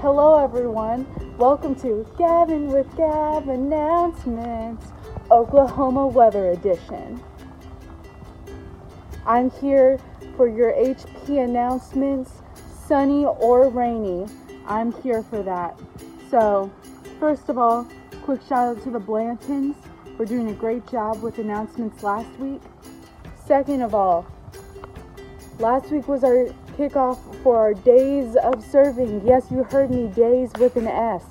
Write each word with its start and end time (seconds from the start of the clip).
Hello, 0.00 0.44
everyone. 0.44 1.06
Welcome 1.38 1.74
to 1.76 2.06
Gavin 2.18 2.68
with 2.68 2.86
Gav 2.98 3.48
Announcements, 3.48 4.86
Oklahoma 5.30 6.06
Weather 6.06 6.50
Edition. 6.50 7.24
I'm 9.24 9.50
here 9.52 9.98
for 10.36 10.48
your 10.48 10.74
HP 10.74 11.42
announcements, 11.42 12.30
sunny 12.86 13.24
or 13.24 13.70
rainy. 13.70 14.26
I'm 14.66 14.92
here 15.00 15.22
for 15.22 15.42
that. 15.42 15.80
So, 16.30 16.70
first 17.18 17.48
of 17.48 17.56
all, 17.56 17.88
quick 18.22 18.42
shout 18.46 18.76
out 18.76 18.82
to 18.82 18.90
the 18.90 19.00
Blantons. 19.00 19.76
We're 20.18 20.26
doing 20.26 20.50
a 20.50 20.54
great 20.54 20.86
job 20.86 21.22
with 21.22 21.38
announcements 21.38 22.02
last 22.02 22.28
week. 22.38 22.60
Second 23.46 23.80
of 23.80 23.94
all, 23.94 24.26
last 25.58 25.90
week 25.90 26.06
was 26.06 26.22
our 26.22 26.48
kickoff 26.76 27.18
for 27.42 27.56
our 27.56 27.74
days 27.74 28.36
of 28.36 28.64
serving. 28.64 29.26
Yes, 29.26 29.46
you 29.50 29.64
heard 29.64 29.90
me, 29.90 30.08
days 30.08 30.50
with 30.58 30.76
an 30.76 30.86
S. 30.86 31.24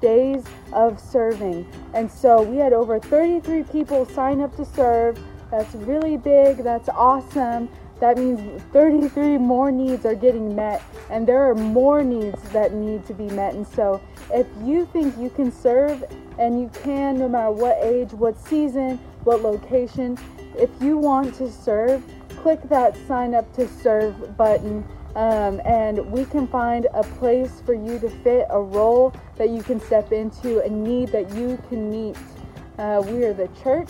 Days 0.00 0.44
of 0.72 1.00
serving. 1.00 1.66
And 1.94 2.10
so 2.10 2.42
we 2.42 2.58
had 2.58 2.72
over 2.72 2.98
33 2.98 3.64
people 3.64 4.06
sign 4.06 4.40
up 4.40 4.54
to 4.56 4.64
serve. 4.64 5.18
That's 5.50 5.74
really 5.74 6.16
big. 6.16 6.58
That's 6.58 6.88
awesome. 6.88 7.68
That 8.00 8.18
means 8.18 8.62
33 8.72 9.38
more 9.38 9.70
needs 9.70 10.04
are 10.04 10.16
getting 10.16 10.54
met, 10.54 10.82
and 11.10 11.26
there 11.26 11.48
are 11.48 11.54
more 11.54 12.02
needs 12.02 12.42
that 12.50 12.74
need 12.74 13.06
to 13.06 13.14
be 13.14 13.28
met. 13.28 13.54
And 13.54 13.66
so, 13.66 14.00
if 14.32 14.46
you 14.62 14.84
think 14.86 15.16
you 15.16 15.30
can 15.30 15.52
serve, 15.52 16.04
and 16.38 16.60
you 16.60 16.70
can 16.82 17.18
no 17.18 17.28
matter 17.28 17.52
what 17.52 17.78
age, 17.80 18.12
what 18.12 18.36
season, 18.36 18.98
what 19.22 19.42
location, 19.42 20.18
if 20.56 20.70
you 20.80 20.98
want 20.98 21.34
to 21.36 21.50
serve, 21.50 22.02
click 22.44 22.60
that 22.68 22.94
sign 23.08 23.34
up 23.34 23.50
to 23.54 23.66
serve 23.66 24.36
button 24.36 24.86
um, 25.16 25.62
and 25.64 26.04
we 26.12 26.26
can 26.26 26.46
find 26.46 26.86
a 26.92 27.02
place 27.02 27.62
for 27.64 27.72
you 27.72 27.98
to 27.98 28.10
fit 28.22 28.46
a 28.50 28.60
role 28.60 29.14
that 29.36 29.48
you 29.48 29.62
can 29.62 29.80
step 29.80 30.12
into, 30.12 30.62
a 30.62 30.68
need 30.68 31.08
that 31.08 31.30
you 31.34 31.58
can 31.70 31.90
meet. 31.90 32.18
Uh, 32.78 33.02
we 33.06 33.24
are 33.24 33.32
the 33.32 33.48
church, 33.62 33.88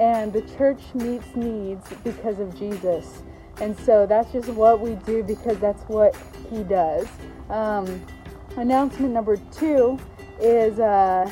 and 0.00 0.32
the 0.32 0.40
church 0.56 0.80
meets 0.94 1.36
needs 1.36 1.86
because 2.02 2.38
of 2.38 2.58
Jesus. 2.58 3.22
And 3.60 3.78
so 3.80 4.06
that's 4.06 4.32
just 4.32 4.48
what 4.48 4.80
we 4.80 4.94
do 5.04 5.22
because 5.22 5.58
that's 5.58 5.82
what 5.82 6.16
He 6.48 6.62
does. 6.62 7.06
Um, 7.50 8.02
announcement 8.56 9.12
number 9.12 9.36
two 9.52 9.98
is 10.40 10.78
uh, 10.78 11.30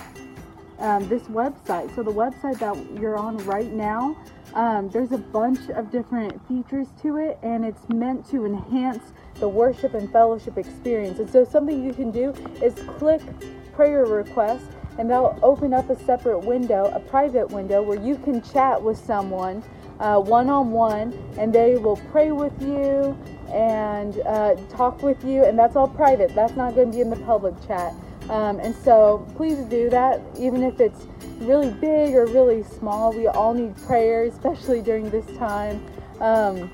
um, 0.80 1.08
this 1.08 1.22
website. 1.22 1.94
So, 1.94 2.02
the 2.02 2.12
website 2.12 2.58
that 2.58 3.00
you're 3.00 3.16
on 3.16 3.38
right 3.46 3.72
now 3.72 4.18
um, 4.54 4.88
there's 4.90 5.12
a 5.12 5.18
bunch 5.18 5.70
of 5.70 5.90
different 5.90 6.46
features 6.48 6.88
to 7.02 7.16
it, 7.18 7.38
and 7.42 7.64
it's 7.64 7.88
meant 7.88 8.28
to 8.30 8.44
enhance 8.44 9.12
the 9.36 9.48
worship 9.48 9.94
and 9.94 10.10
fellowship 10.12 10.58
experience. 10.58 11.18
And 11.18 11.30
so, 11.30 11.44
something 11.44 11.84
you 11.84 11.94
can 11.94 12.10
do 12.10 12.34
is 12.62 12.74
click 12.98 13.22
prayer 13.72 14.04
request, 14.04 14.66
and 14.98 15.10
that'll 15.10 15.38
open 15.42 15.72
up 15.72 15.90
a 15.90 15.98
separate 16.04 16.40
window, 16.40 16.90
a 16.94 17.00
private 17.00 17.50
window, 17.50 17.82
where 17.82 18.00
you 18.00 18.16
can 18.16 18.42
chat 18.42 18.82
with 18.82 18.98
someone 18.98 19.62
one 20.20 20.48
on 20.48 20.70
one, 20.72 21.12
and 21.38 21.52
they 21.52 21.76
will 21.76 21.96
pray 22.10 22.32
with 22.32 22.52
you 22.60 23.16
and 23.52 24.20
uh, 24.20 24.56
talk 24.70 25.02
with 25.02 25.24
you, 25.24 25.44
and 25.44 25.58
that's 25.58 25.76
all 25.76 25.88
private. 25.88 26.34
That's 26.34 26.56
not 26.56 26.74
going 26.74 26.90
to 26.90 26.96
be 26.96 27.00
in 27.00 27.10
the 27.10 27.16
public 27.16 27.54
chat. 27.66 27.94
Um, 28.30 28.60
and 28.60 28.74
so, 28.74 29.26
please 29.36 29.58
do 29.66 29.90
that, 29.90 30.20
even 30.38 30.62
if 30.62 30.80
it's 30.80 31.06
really 31.42 31.70
big 31.70 32.14
or 32.14 32.26
really 32.26 32.62
small. 32.62 33.12
We 33.12 33.26
all 33.26 33.54
need 33.54 33.76
prayer, 33.84 34.24
especially 34.24 34.80
during 34.82 35.10
this 35.10 35.26
time. 35.36 35.84
Um, 36.20 36.70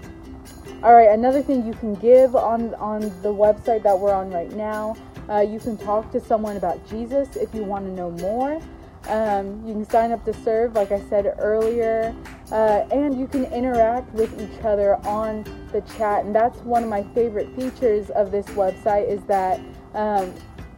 all 0.82 0.94
right, 0.94 1.10
another 1.10 1.42
thing 1.42 1.66
you 1.66 1.72
can 1.74 1.94
give 1.94 2.36
on 2.36 2.74
on 2.74 3.00
the 3.22 3.32
website 3.34 3.82
that 3.82 3.98
we're 3.98 4.14
on 4.14 4.30
right 4.30 4.52
now. 4.52 4.96
Uh, 5.28 5.40
you 5.40 5.58
can 5.58 5.76
talk 5.76 6.10
to 6.12 6.20
someone 6.20 6.56
about 6.56 6.88
Jesus 6.88 7.36
if 7.36 7.54
you 7.54 7.64
want 7.64 7.84
to 7.84 7.92
know 7.92 8.10
more. 8.12 8.60
Um, 9.08 9.66
you 9.66 9.72
can 9.72 9.88
sign 9.88 10.12
up 10.12 10.24
to 10.24 10.34
serve, 10.34 10.74
like 10.74 10.92
I 10.92 11.00
said 11.08 11.34
earlier, 11.38 12.14
uh, 12.52 12.84
and 12.90 13.18
you 13.18 13.26
can 13.26 13.44
interact 13.46 14.12
with 14.12 14.30
each 14.40 14.64
other 14.64 14.96
on 15.06 15.44
the 15.72 15.80
chat. 15.96 16.24
And 16.24 16.34
that's 16.34 16.58
one 16.60 16.82
of 16.82 16.90
my 16.90 17.02
favorite 17.14 17.48
features 17.56 18.10
of 18.10 18.30
this 18.30 18.46
website 18.48 19.08
is 19.08 19.22
that 19.24 19.60
um, 19.94 20.32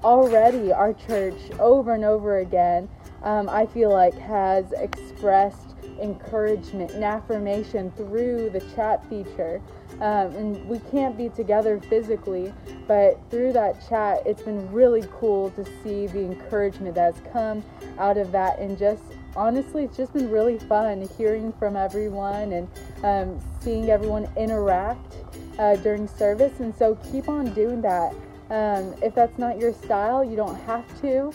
already 0.05 0.73
our 0.73 0.93
church, 0.93 1.39
over 1.59 1.95
and 1.95 2.05
over 2.05 2.39
again, 2.39 2.89
um, 3.23 3.49
I 3.49 3.67
feel 3.67 3.91
like 3.91 4.15
has 4.19 4.73
expressed 4.73 5.75
encouragement 6.01 6.93
and 6.93 7.05
affirmation 7.05 7.91
through 7.93 8.51
the 8.51 8.61
chat 8.75 9.07
feature. 9.09 9.61
Um, 10.01 10.35
and 10.35 10.69
we 10.69 10.79
can't 10.91 11.17
be 11.17 11.29
together 11.29 11.79
physically, 11.79 12.55
but 12.87 13.21
through 13.31 13.53
that 13.53 13.87
chat, 13.89 14.23
it's 14.25 14.43
been 14.43 14.71
really 14.73 15.05
cool 15.13 15.51
to 15.51 15.65
see 15.83 16.07
the 16.07 16.21
encouragement 16.21 16.95
that's 16.95 17.21
come 17.33 17.63
out 17.99 18.17
of 18.17 18.33
that. 18.33 18.59
And 18.59 18.79
just 18.79 19.03
honestly, 19.37 19.85
it's 19.85 19.97
just 19.97 20.15
been 20.15 20.31
really 20.31 20.59
fun 20.59 21.07
hearing 21.19 21.53
from 21.59 21.77
everyone 21.77 22.53
and 22.53 22.69
um, 23.03 23.41
seeing 23.61 23.91
everyone 23.91 24.29
interact 24.37 25.17
uh, 25.59 25.77
during 25.77 26.09
service. 26.09 26.61
And 26.61 26.75
so 26.75 26.97
keep 27.13 27.29
on 27.29 27.53
doing 27.53 27.83
that. 27.83 28.15
Um, 28.49 28.95
if 29.03 29.15
that's 29.15 29.39
not 29.39 29.59
your 29.59 29.73
style, 29.73 30.25
you 30.25 30.35
don't 30.35 30.59
have 30.63 31.01
to, 31.03 31.33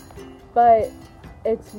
but 0.54 0.92
it's 1.46 1.76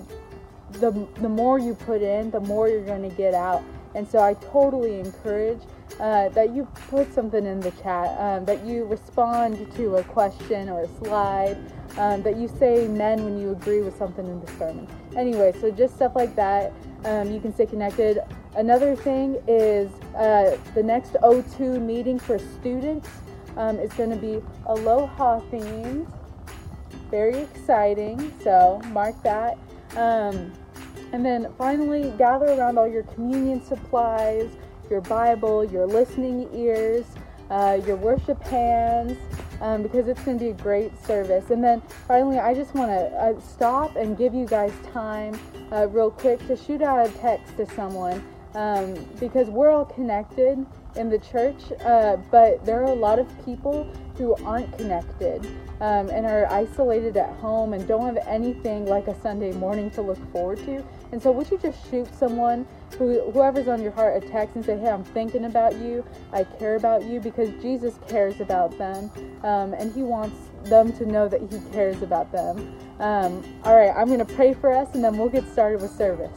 the 0.72 1.06
the 1.20 1.28
more 1.28 1.58
you 1.58 1.74
put 1.74 2.02
in, 2.02 2.30
the 2.30 2.40
more 2.40 2.68
you're 2.68 2.84
going 2.84 3.08
to 3.08 3.14
get 3.16 3.34
out. 3.34 3.62
And 3.94 4.06
so 4.06 4.18
I 4.18 4.34
totally 4.34 5.00
encourage 5.00 5.60
uh, 6.00 6.28
that 6.30 6.54
you 6.54 6.66
put 6.90 7.12
something 7.14 7.46
in 7.46 7.60
the 7.60 7.70
chat, 7.82 8.14
um, 8.20 8.44
that 8.44 8.64
you 8.66 8.84
respond 8.84 9.72
to 9.76 9.96
a 9.96 10.04
question 10.04 10.68
or 10.68 10.82
a 10.82 10.88
slide, 10.98 11.56
um, 11.96 12.22
that 12.22 12.36
you 12.36 12.46
say 12.46 12.84
amen 12.84 13.24
when 13.24 13.40
you 13.40 13.52
agree 13.52 13.80
with 13.80 13.96
something 13.96 14.26
in 14.26 14.38
the 14.44 14.52
sermon. 14.58 14.86
Anyway, 15.16 15.52
so 15.60 15.70
just 15.70 15.94
stuff 15.94 16.14
like 16.14 16.36
that. 16.36 16.74
Um, 17.06 17.30
you 17.30 17.40
can 17.40 17.54
stay 17.54 17.64
connected. 17.64 18.18
Another 18.54 18.94
thing 18.96 19.38
is 19.48 19.90
uh, 20.14 20.58
the 20.74 20.82
next 20.82 21.14
O2 21.22 21.80
meeting 21.80 22.18
for 22.18 22.38
students 22.38 23.08
um, 23.56 23.78
is 23.78 23.92
going 23.94 24.10
to 24.10 24.16
be 24.16 24.42
Aloha 24.66 25.40
themed 25.52 26.06
very 27.10 27.38
exciting. 27.38 28.32
So 28.42 28.80
mark 28.92 29.20
that. 29.22 29.58
Um, 29.96 30.52
and 31.12 31.24
then 31.24 31.52
finally, 31.56 32.12
gather 32.18 32.46
around 32.46 32.78
all 32.78 32.88
your 32.88 33.04
communion 33.04 33.64
supplies, 33.64 34.50
your 34.90 35.00
Bible, 35.00 35.64
your 35.64 35.86
listening 35.86 36.48
ears, 36.52 37.04
uh, 37.50 37.80
your 37.86 37.96
worship 37.96 38.42
hands, 38.42 39.16
um, 39.60 39.82
because 39.82 40.08
it's 40.08 40.20
going 40.22 40.38
to 40.38 40.44
be 40.44 40.50
a 40.50 40.54
great 40.54 40.92
service. 41.04 41.50
And 41.50 41.62
then 41.62 41.80
finally, 42.08 42.38
I 42.38 42.54
just 42.54 42.74
want 42.74 42.90
to 42.90 43.06
uh, 43.16 43.40
stop 43.40 43.96
and 43.96 44.18
give 44.18 44.34
you 44.34 44.46
guys 44.46 44.72
time, 44.92 45.38
uh, 45.72 45.88
real 45.88 46.10
quick, 46.10 46.44
to 46.48 46.56
shoot 46.56 46.82
out 46.82 47.06
a 47.06 47.10
text 47.12 47.56
to 47.56 47.66
someone 47.74 48.22
um, 48.54 48.94
because 49.20 49.48
we're 49.48 49.70
all 49.70 49.84
connected 49.84 50.64
in 50.96 51.10
the 51.10 51.18
church, 51.18 51.56
uh, 51.84 52.16
but 52.30 52.64
there 52.64 52.80
are 52.80 52.90
a 52.90 52.94
lot 52.94 53.18
of 53.18 53.28
people 53.44 53.84
who 54.16 54.34
aren't 54.44 54.76
connected 54.78 55.46
um, 55.80 56.08
and 56.10 56.26
are 56.26 56.46
isolated 56.46 57.16
at 57.16 57.30
home 57.36 57.72
and 57.72 57.86
don't 57.86 58.14
have 58.14 58.26
anything 58.26 58.86
like 58.86 59.08
a 59.08 59.20
Sunday 59.20 59.52
morning 59.52 59.90
to 59.90 60.02
look 60.02 60.32
forward 60.32 60.58
to. 60.58 60.84
And 61.12 61.22
so, 61.22 61.30
would 61.32 61.50
you 61.50 61.58
just 61.58 61.90
shoot 61.90 62.08
someone, 62.14 62.66
who, 62.98 63.30
whoever's 63.32 63.68
on 63.68 63.82
your 63.82 63.92
heart, 63.92 64.22
a 64.22 64.28
text 64.28 64.56
and 64.56 64.64
say, 64.64 64.78
Hey, 64.78 64.88
I'm 64.88 65.04
thinking 65.04 65.44
about 65.44 65.74
you. 65.76 66.04
I 66.32 66.44
care 66.44 66.76
about 66.76 67.04
you 67.04 67.20
because 67.20 67.50
Jesus 67.62 67.98
cares 68.08 68.40
about 68.40 68.76
them 68.78 69.10
um, 69.42 69.74
and 69.74 69.92
He 69.94 70.02
wants 70.02 70.36
them 70.64 70.92
to 70.94 71.06
know 71.06 71.28
that 71.28 71.40
He 71.40 71.60
cares 71.72 72.02
about 72.02 72.32
them. 72.32 72.74
Um, 72.98 73.44
all 73.64 73.76
right, 73.76 73.94
I'm 73.94 74.06
going 74.06 74.24
to 74.24 74.34
pray 74.34 74.54
for 74.54 74.72
us 74.72 74.94
and 74.94 75.04
then 75.04 75.16
we'll 75.18 75.28
get 75.28 75.46
started 75.52 75.82
with 75.82 75.94
service. 75.94 76.32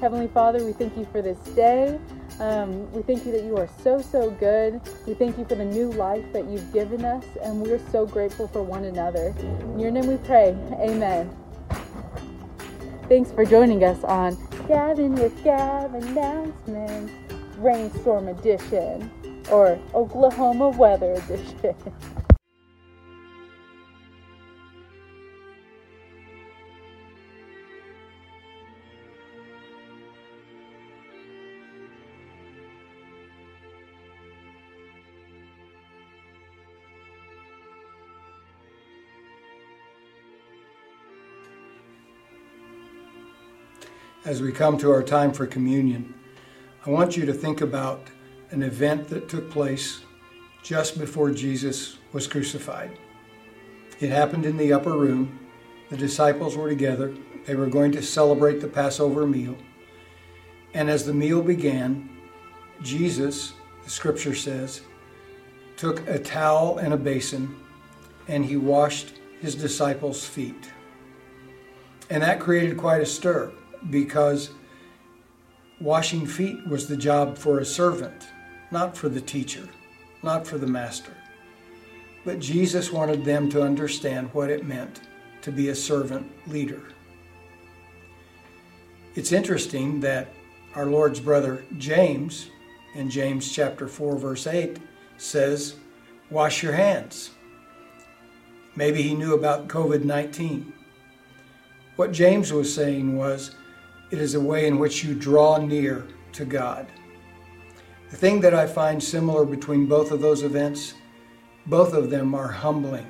Heavenly 0.00 0.28
Father, 0.28 0.64
we 0.64 0.72
thank 0.72 0.96
you 0.96 1.06
for 1.10 1.22
this 1.22 1.38
day. 1.54 1.98
Um, 2.40 2.90
we 2.92 3.02
thank 3.02 3.24
you 3.24 3.32
that 3.32 3.44
you 3.44 3.56
are 3.56 3.68
so, 3.82 4.00
so 4.00 4.30
good. 4.30 4.80
We 5.06 5.14
thank 5.14 5.38
you 5.38 5.44
for 5.44 5.54
the 5.54 5.64
new 5.64 5.92
life 5.92 6.24
that 6.32 6.48
you've 6.48 6.72
given 6.72 7.04
us, 7.04 7.24
and 7.42 7.60
we 7.60 7.70
are 7.70 7.80
so 7.90 8.06
grateful 8.06 8.48
for 8.48 8.62
one 8.62 8.84
another. 8.84 9.34
In 9.38 9.78
your 9.78 9.90
name 9.90 10.06
we 10.06 10.16
pray. 10.16 10.56
Amen. 10.80 11.30
Thanks 13.08 13.30
for 13.30 13.44
joining 13.44 13.84
us 13.84 14.02
on 14.02 14.36
Gavin 14.66 15.14
with 15.14 15.44
Gav 15.44 15.94
Announcements 15.94 17.12
Rainstorm 17.58 18.28
Edition 18.28 19.10
or 19.50 19.78
Oklahoma 19.94 20.70
Weather 20.70 21.12
Edition. 21.12 21.74
as 44.24 44.40
we 44.40 44.50
come 44.50 44.78
to 44.78 44.90
our 44.90 45.02
time 45.02 45.32
for 45.32 45.46
communion, 45.46 46.14
I 46.86 46.90
want 46.90 47.16
you 47.16 47.26
to 47.26 47.32
think 47.32 47.60
about 47.60 48.08
an 48.50 48.62
event 48.62 49.08
that 49.08 49.28
took 49.28 49.50
place 49.50 50.00
just 50.62 50.98
before 50.98 51.30
Jesus 51.30 51.98
was 52.12 52.26
crucified. 52.26 52.98
It 54.00 54.08
happened 54.08 54.46
in 54.46 54.56
the 54.56 54.72
upper 54.72 54.92
room. 54.92 55.38
The 55.90 55.96
disciples 55.96 56.56
were 56.56 56.70
together. 56.70 57.14
They 57.44 57.54
were 57.54 57.66
going 57.66 57.92
to 57.92 58.02
celebrate 58.02 58.60
the 58.60 58.68
Passover 58.68 59.26
meal. 59.26 59.56
And 60.72 60.88
as 60.88 61.04
the 61.04 61.12
meal 61.12 61.42
began, 61.42 62.08
Jesus, 62.82 63.52
the 63.84 63.90
scripture 63.90 64.34
says, 64.34 64.80
took 65.76 66.06
a 66.08 66.18
towel 66.18 66.78
and 66.78 66.94
a 66.94 66.96
basin 66.96 67.54
and 68.26 68.44
he 68.44 68.56
washed 68.56 69.18
his 69.42 69.54
disciples' 69.54 70.24
feet. 70.24 70.70
And 72.08 72.22
that 72.22 72.40
created 72.40 72.78
quite 72.78 73.02
a 73.02 73.06
stir 73.06 73.52
because 73.90 74.50
washing 75.80 76.26
feet 76.26 76.66
was 76.66 76.86
the 76.86 76.96
job 76.96 77.36
for 77.36 77.58
a 77.58 77.64
servant, 77.64 78.28
not 78.70 78.96
for 78.96 79.08
the 79.08 79.20
teacher, 79.20 79.68
not 80.22 80.46
for 80.46 80.58
the 80.58 80.66
master. 80.66 81.12
But 82.24 82.40
Jesus 82.40 82.90
wanted 82.90 83.24
them 83.24 83.50
to 83.50 83.62
understand 83.62 84.32
what 84.32 84.50
it 84.50 84.64
meant 84.64 85.00
to 85.42 85.52
be 85.52 85.68
a 85.68 85.74
servant 85.74 86.30
leader. 86.48 86.82
It's 89.14 89.32
interesting 89.32 90.00
that 90.00 90.28
our 90.74 90.86
Lord's 90.86 91.20
brother 91.20 91.64
James, 91.78 92.50
in 92.94 93.10
James 93.10 93.52
chapter 93.52 93.86
4, 93.86 94.16
verse 94.16 94.46
8, 94.46 94.78
says, 95.18 95.76
Wash 96.30 96.62
your 96.62 96.72
hands. 96.72 97.30
Maybe 98.74 99.02
he 99.02 99.14
knew 99.14 99.34
about 99.34 99.68
COVID 99.68 100.04
19. 100.04 100.72
What 101.96 102.10
James 102.10 102.52
was 102.52 102.74
saying 102.74 103.16
was, 103.16 103.54
it 104.10 104.18
is 104.18 104.34
a 104.34 104.40
way 104.40 104.66
in 104.66 104.78
which 104.78 105.04
you 105.04 105.14
draw 105.14 105.58
near 105.58 106.06
to 106.32 106.44
God. 106.44 106.86
The 108.10 108.16
thing 108.16 108.40
that 108.40 108.54
I 108.54 108.66
find 108.66 109.02
similar 109.02 109.44
between 109.44 109.86
both 109.86 110.10
of 110.10 110.20
those 110.20 110.42
events, 110.42 110.94
both 111.66 111.94
of 111.94 112.10
them 112.10 112.34
are 112.34 112.48
humbling. 112.48 113.06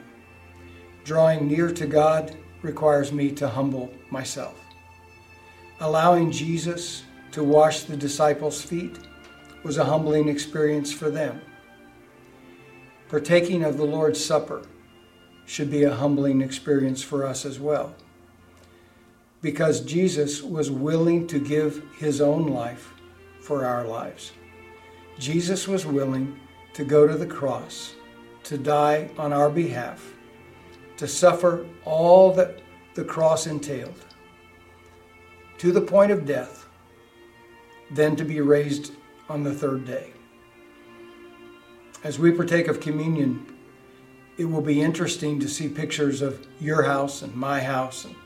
Drawing 1.04 1.48
near 1.48 1.70
to 1.72 1.86
God 1.86 2.36
requires 2.62 3.12
me 3.12 3.30
to 3.32 3.48
humble 3.48 3.92
myself. 4.10 4.58
Allowing 5.80 6.30
Jesus 6.30 7.04
to 7.32 7.42
wash 7.42 7.82
the 7.82 7.96
disciples' 7.96 8.62
feet 8.62 8.96
was 9.64 9.76
a 9.76 9.84
humbling 9.84 10.28
experience 10.28 10.92
for 10.92 11.10
them. 11.10 11.40
Partaking 13.08 13.64
of 13.64 13.76
the 13.76 13.84
Lord's 13.84 14.24
Supper 14.24 14.62
should 15.44 15.70
be 15.70 15.82
a 15.82 15.94
humbling 15.94 16.40
experience 16.40 17.02
for 17.02 17.26
us 17.26 17.44
as 17.44 17.60
well. 17.60 17.94
Because 19.44 19.82
Jesus 19.82 20.42
was 20.42 20.70
willing 20.70 21.26
to 21.26 21.38
give 21.38 21.84
his 21.98 22.22
own 22.22 22.46
life 22.46 22.94
for 23.40 23.66
our 23.66 23.86
lives. 23.86 24.32
Jesus 25.18 25.68
was 25.68 25.84
willing 25.84 26.40
to 26.72 26.82
go 26.82 27.06
to 27.06 27.14
the 27.14 27.26
cross, 27.26 27.94
to 28.44 28.56
die 28.56 29.10
on 29.18 29.34
our 29.34 29.50
behalf, 29.50 30.14
to 30.96 31.06
suffer 31.06 31.66
all 31.84 32.32
that 32.32 32.60
the 32.94 33.04
cross 33.04 33.46
entailed, 33.46 34.06
to 35.58 35.72
the 35.72 35.82
point 35.82 36.10
of 36.10 36.24
death, 36.24 36.66
then 37.90 38.16
to 38.16 38.24
be 38.24 38.40
raised 38.40 38.92
on 39.28 39.42
the 39.42 39.52
third 39.52 39.84
day. 39.84 40.14
As 42.02 42.18
we 42.18 42.32
partake 42.32 42.68
of 42.68 42.80
communion, 42.80 43.44
it 44.38 44.46
will 44.46 44.62
be 44.62 44.80
interesting 44.80 45.38
to 45.40 45.48
see 45.50 45.68
pictures 45.68 46.22
of 46.22 46.46
your 46.58 46.84
house 46.84 47.20
and 47.20 47.34
my 47.34 47.60
house 47.60 48.06
and 48.06 48.16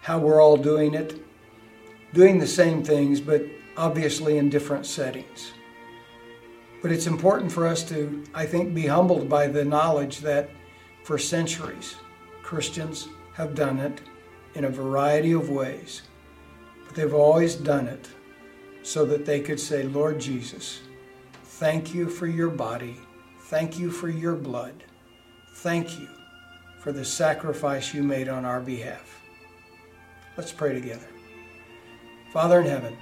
how 0.00 0.18
we're 0.18 0.40
all 0.40 0.56
doing 0.56 0.94
it, 0.94 1.22
doing 2.12 2.38
the 2.38 2.46
same 2.46 2.82
things, 2.82 3.20
but 3.20 3.42
obviously 3.76 4.38
in 4.38 4.48
different 4.48 4.86
settings. 4.86 5.52
But 6.82 6.92
it's 6.92 7.06
important 7.06 7.52
for 7.52 7.66
us 7.66 7.82
to, 7.90 8.24
I 8.34 8.46
think, 8.46 8.74
be 8.74 8.86
humbled 8.86 9.28
by 9.28 9.46
the 9.46 9.64
knowledge 9.64 10.18
that 10.20 10.50
for 11.04 11.18
centuries, 11.18 11.96
Christians 12.42 13.08
have 13.34 13.54
done 13.54 13.78
it 13.78 14.00
in 14.54 14.64
a 14.64 14.70
variety 14.70 15.32
of 15.32 15.50
ways. 15.50 16.02
But 16.86 16.96
they've 16.96 17.14
always 17.14 17.54
done 17.54 17.86
it 17.86 18.08
so 18.82 19.04
that 19.04 19.26
they 19.26 19.40
could 19.40 19.60
say, 19.60 19.82
Lord 19.82 20.18
Jesus, 20.18 20.80
thank 21.44 21.94
you 21.94 22.08
for 22.08 22.26
your 22.26 22.48
body, 22.48 22.96
thank 23.42 23.78
you 23.78 23.90
for 23.90 24.08
your 24.08 24.34
blood. 24.34 24.84
Thank 25.60 26.00
you 26.00 26.08
for 26.78 26.90
the 26.90 27.04
sacrifice 27.04 27.92
you 27.92 28.02
made 28.02 28.30
on 28.30 28.46
our 28.46 28.60
behalf. 28.60 29.19
Let's 30.36 30.52
pray 30.52 30.72
together. 30.72 31.08
Father 32.32 32.60
in 32.60 32.66
heaven, 32.66 32.96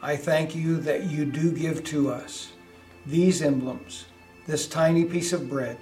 I 0.00 0.16
thank 0.16 0.54
you 0.54 0.78
that 0.78 1.04
you 1.04 1.24
do 1.24 1.52
give 1.52 1.84
to 1.84 2.10
us 2.10 2.52
these 3.06 3.42
emblems, 3.42 4.06
this 4.46 4.66
tiny 4.66 5.04
piece 5.04 5.32
of 5.32 5.50
bread, 5.50 5.76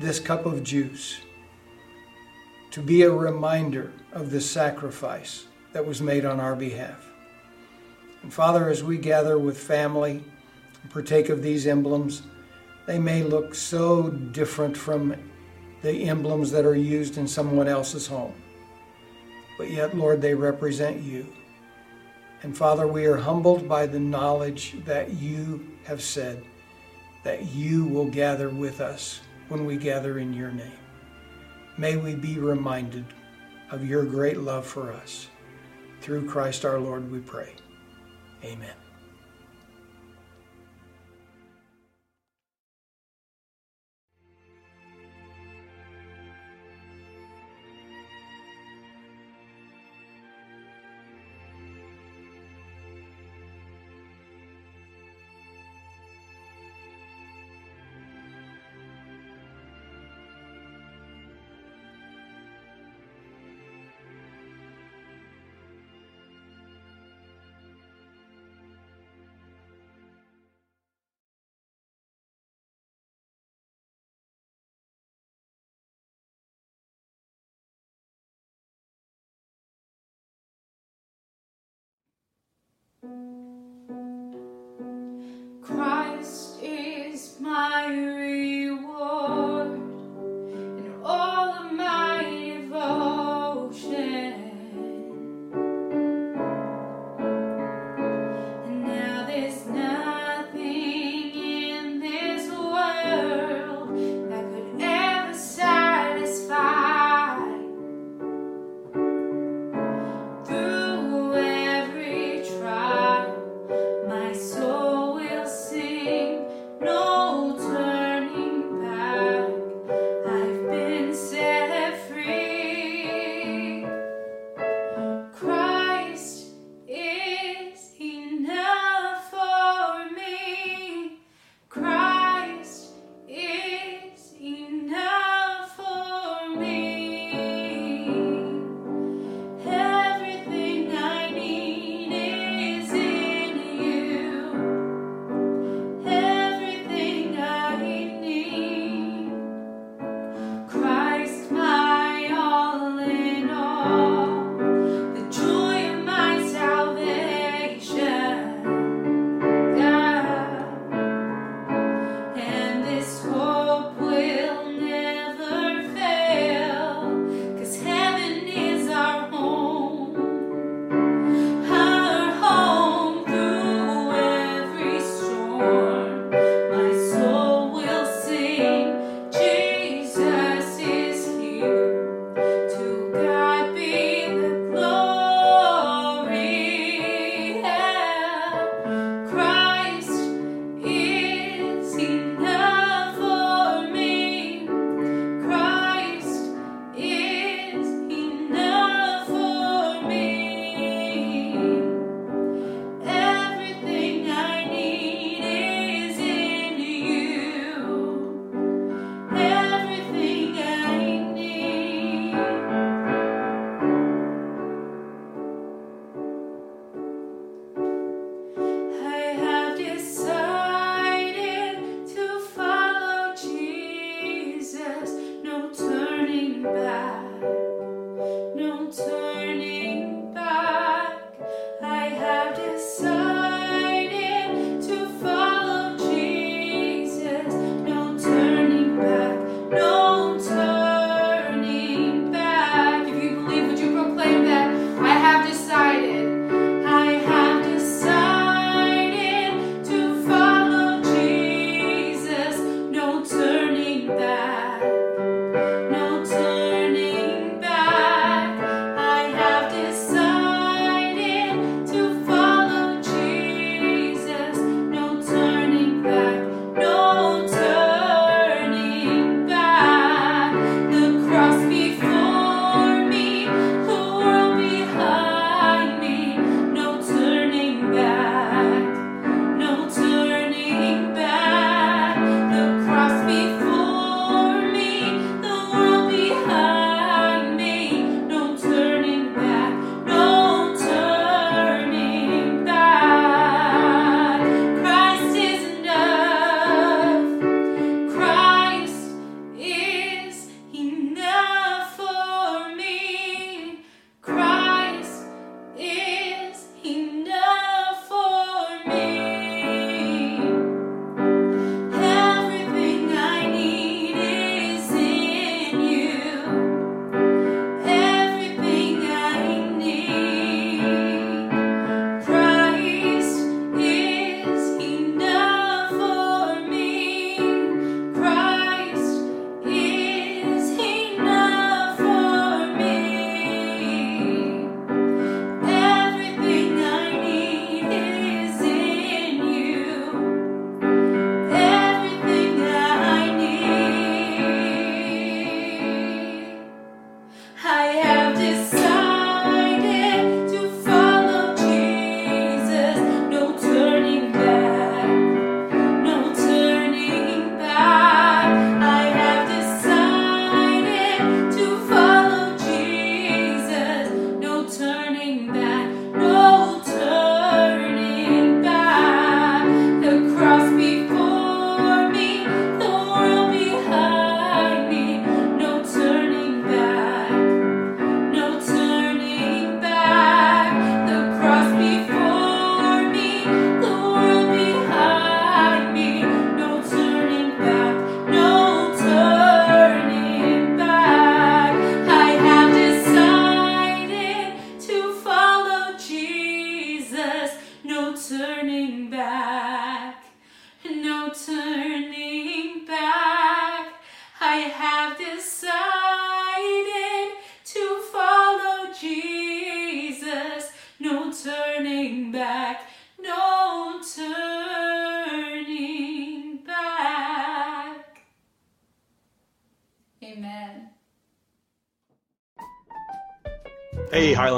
this 0.00 0.18
cup 0.18 0.46
of 0.46 0.64
juice, 0.64 1.20
to 2.70 2.80
be 2.80 3.02
a 3.02 3.10
reminder 3.10 3.92
of 4.12 4.30
the 4.30 4.40
sacrifice 4.40 5.46
that 5.72 5.86
was 5.86 6.00
made 6.00 6.24
on 6.24 6.40
our 6.40 6.56
behalf. 6.56 7.06
And 8.22 8.32
Father, 8.32 8.70
as 8.70 8.82
we 8.82 8.96
gather 8.96 9.38
with 9.38 9.58
family 9.58 10.24
and 10.82 10.90
partake 10.90 11.28
of 11.28 11.42
these 11.42 11.66
emblems, 11.66 12.22
they 12.86 12.98
may 12.98 13.22
look 13.22 13.54
so 13.54 14.08
different 14.08 14.76
from 14.76 15.14
the 15.82 16.08
emblems 16.08 16.50
that 16.52 16.64
are 16.64 16.74
used 16.74 17.18
in 17.18 17.28
someone 17.28 17.68
else's 17.68 18.06
home. 18.06 18.34
But 19.58 19.70
yet, 19.70 19.96
Lord, 19.96 20.20
they 20.20 20.34
represent 20.34 21.02
you. 21.02 21.26
And 22.42 22.56
Father, 22.56 22.86
we 22.86 23.06
are 23.06 23.16
humbled 23.16 23.68
by 23.68 23.86
the 23.86 23.98
knowledge 23.98 24.76
that 24.84 25.14
you 25.14 25.66
have 25.84 26.02
said 26.02 26.44
that 27.24 27.52
you 27.52 27.86
will 27.86 28.06
gather 28.06 28.50
with 28.50 28.80
us 28.80 29.20
when 29.48 29.64
we 29.64 29.76
gather 29.76 30.18
in 30.18 30.32
your 30.32 30.52
name. 30.52 30.78
May 31.78 31.96
we 31.96 32.14
be 32.14 32.38
reminded 32.38 33.04
of 33.70 33.84
your 33.84 34.04
great 34.04 34.38
love 34.38 34.66
for 34.66 34.92
us. 34.92 35.28
Through 36.00 36.28
Christ 36.28 36.64
our 36.64 36.78
Lord, 36.78 37.10
we 37.10 37.18
pray. 37.18 37.52
Amen. 38.44 38.85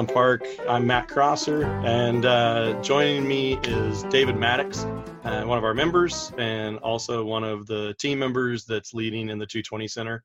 Park. 0.07 0.47
I'm 0.69 0.87
Matt 0.87 1.09
Crosser, 1.09 1.65
and 1.65 2.25
uh, 2.25 2.81
joining 2.83 3.27
me 3.27 3.59
is 3.65 4.03
David 4.05 4.37
Maddox, 4.37 4.85
uh, 5.25 5.43
one 5.45 5.59
of 5.59 5.65
our 5.65 5.75
members, 5.75 6.33
and 6.39 6.79
also 6.79 7.25
one 7.25 7.45
of 7.45 7.67
the 7.67 7.95
team 7.99 8.19
members 8.19 8.65
that's 8.65 8.95
leading 8.95 9.29
in 9.31 9.39
the 9.39 9.47
220 9.47 9.89
Center. 9.89 10.23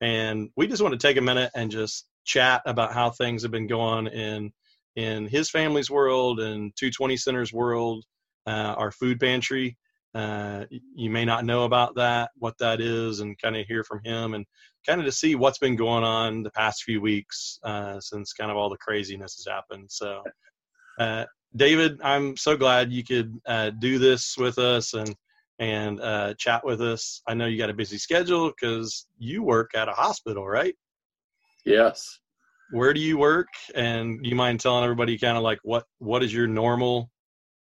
And 0.00 0.50
we 0.56 0.66
just 0.66 0.82
want 0.82 0.92
to 0.92 0.98
take 0.98 1.16
a 1.16 1.20
minute 1.20 1.50
and 1.54 1.70
just 1.70 2.06
chat 2.24 2.62
about 2.66 2.92
how 2.92 3.10
things 3.10 3.42
have 3.42 3.52
been 3.52 3.66
going 3.66 4.06
in 4.08 4.52
in 4.96 5.26
his 5.26 5.50
family's 5.50 5.90
world 5.90 6.40
and 6.40 6.74
220 6.76 7.16
Center's 7.16 7.52
world, 7.52 8.04
uh, 8.46 8.74
our 8.76 8.90
food 8.90 9.20
pantry. 9.20 9.76
Uh, 10.14 10.64
you 10.94 11.10
may 11.10 11.24
not 11.24 11.44
know 11.44 11.64
about 11.64 11.94
that, 11.94 12.30
what 12.36 12.58
that 12.58 12.80
is, 12.80 13.20
and 13.20 13.38
kind 13.40 13.56
of 13.56 13.66
hear 13.66 13.84
from 13.84 14.00
him 14.04 14.34
and 14.34 14.44
kind 14.86 15.00
of 15.00 15.06
to 15.06 15.12
see 15.12 15.34
what's 15.34 15.58
been 15.58 15.76
going 15.76 16.04
on 16.04 16.42
the 16.42 16.50
past 16.50 16.84
few 16.84 17.00
weeks 17.00 17.58
uh, 17.62 18.00
since 18.00 18.32
kind 18.32 18.50
of 18.50 18.56
all 18.56 18.70
the 18.70 18.76
craziness 18.78 19.36
has 19.36 19.46
happened. 19.52 19.90
So, 19.90 20.22
uh, 20.98 21.24
David, 21.54 22.00
I'm 22.02 22.36
so 22.36 22.56
glad 22.56 22.92
you 22.92 23.04
could 23.04 23.38
uh, 23.46 23.70
do 23.70 23.98
this 23.98 24.36
with 24.36 24.58
us 24.58 24.94
and 24.94 25.14
and 25.58 26.00
uh, 26.00 26.34
chat 26.34 26.64
with 26.64 26.80
us. 26.80 27.22
I 27.28 27.34
know 27.34 27.46
you 27.46 27.58
got 27.58 27.70
a 27.70 27.74
busy 27.74 27.98
schedule 27.98 28.48
because 28.50 29.06
you 29.18 29.42
work 29.42 29.70
at 29.74 29.88
a 29.88 29.92
hospital, 29.92 30.46
right? 30.46 30.74
Yes. 31.64 32.18
Where 32.72 32.92
do 32.92 33.00
you 33.00 33.18
work? 33.18 33.48
And 33.74 34.22
do 34.22 34.28
you 34.28 34.34
mind 34.34 34.60
telling 34.60 34.82
everybody 34.82 35.18
kind 35.18 35.36
of 35.36 35.42
like 35.42 35.60
what 35.62 35.84
what 35.98 36.22
is 36.22 36.32
your 36.32 36.46
normal 36.46 37.10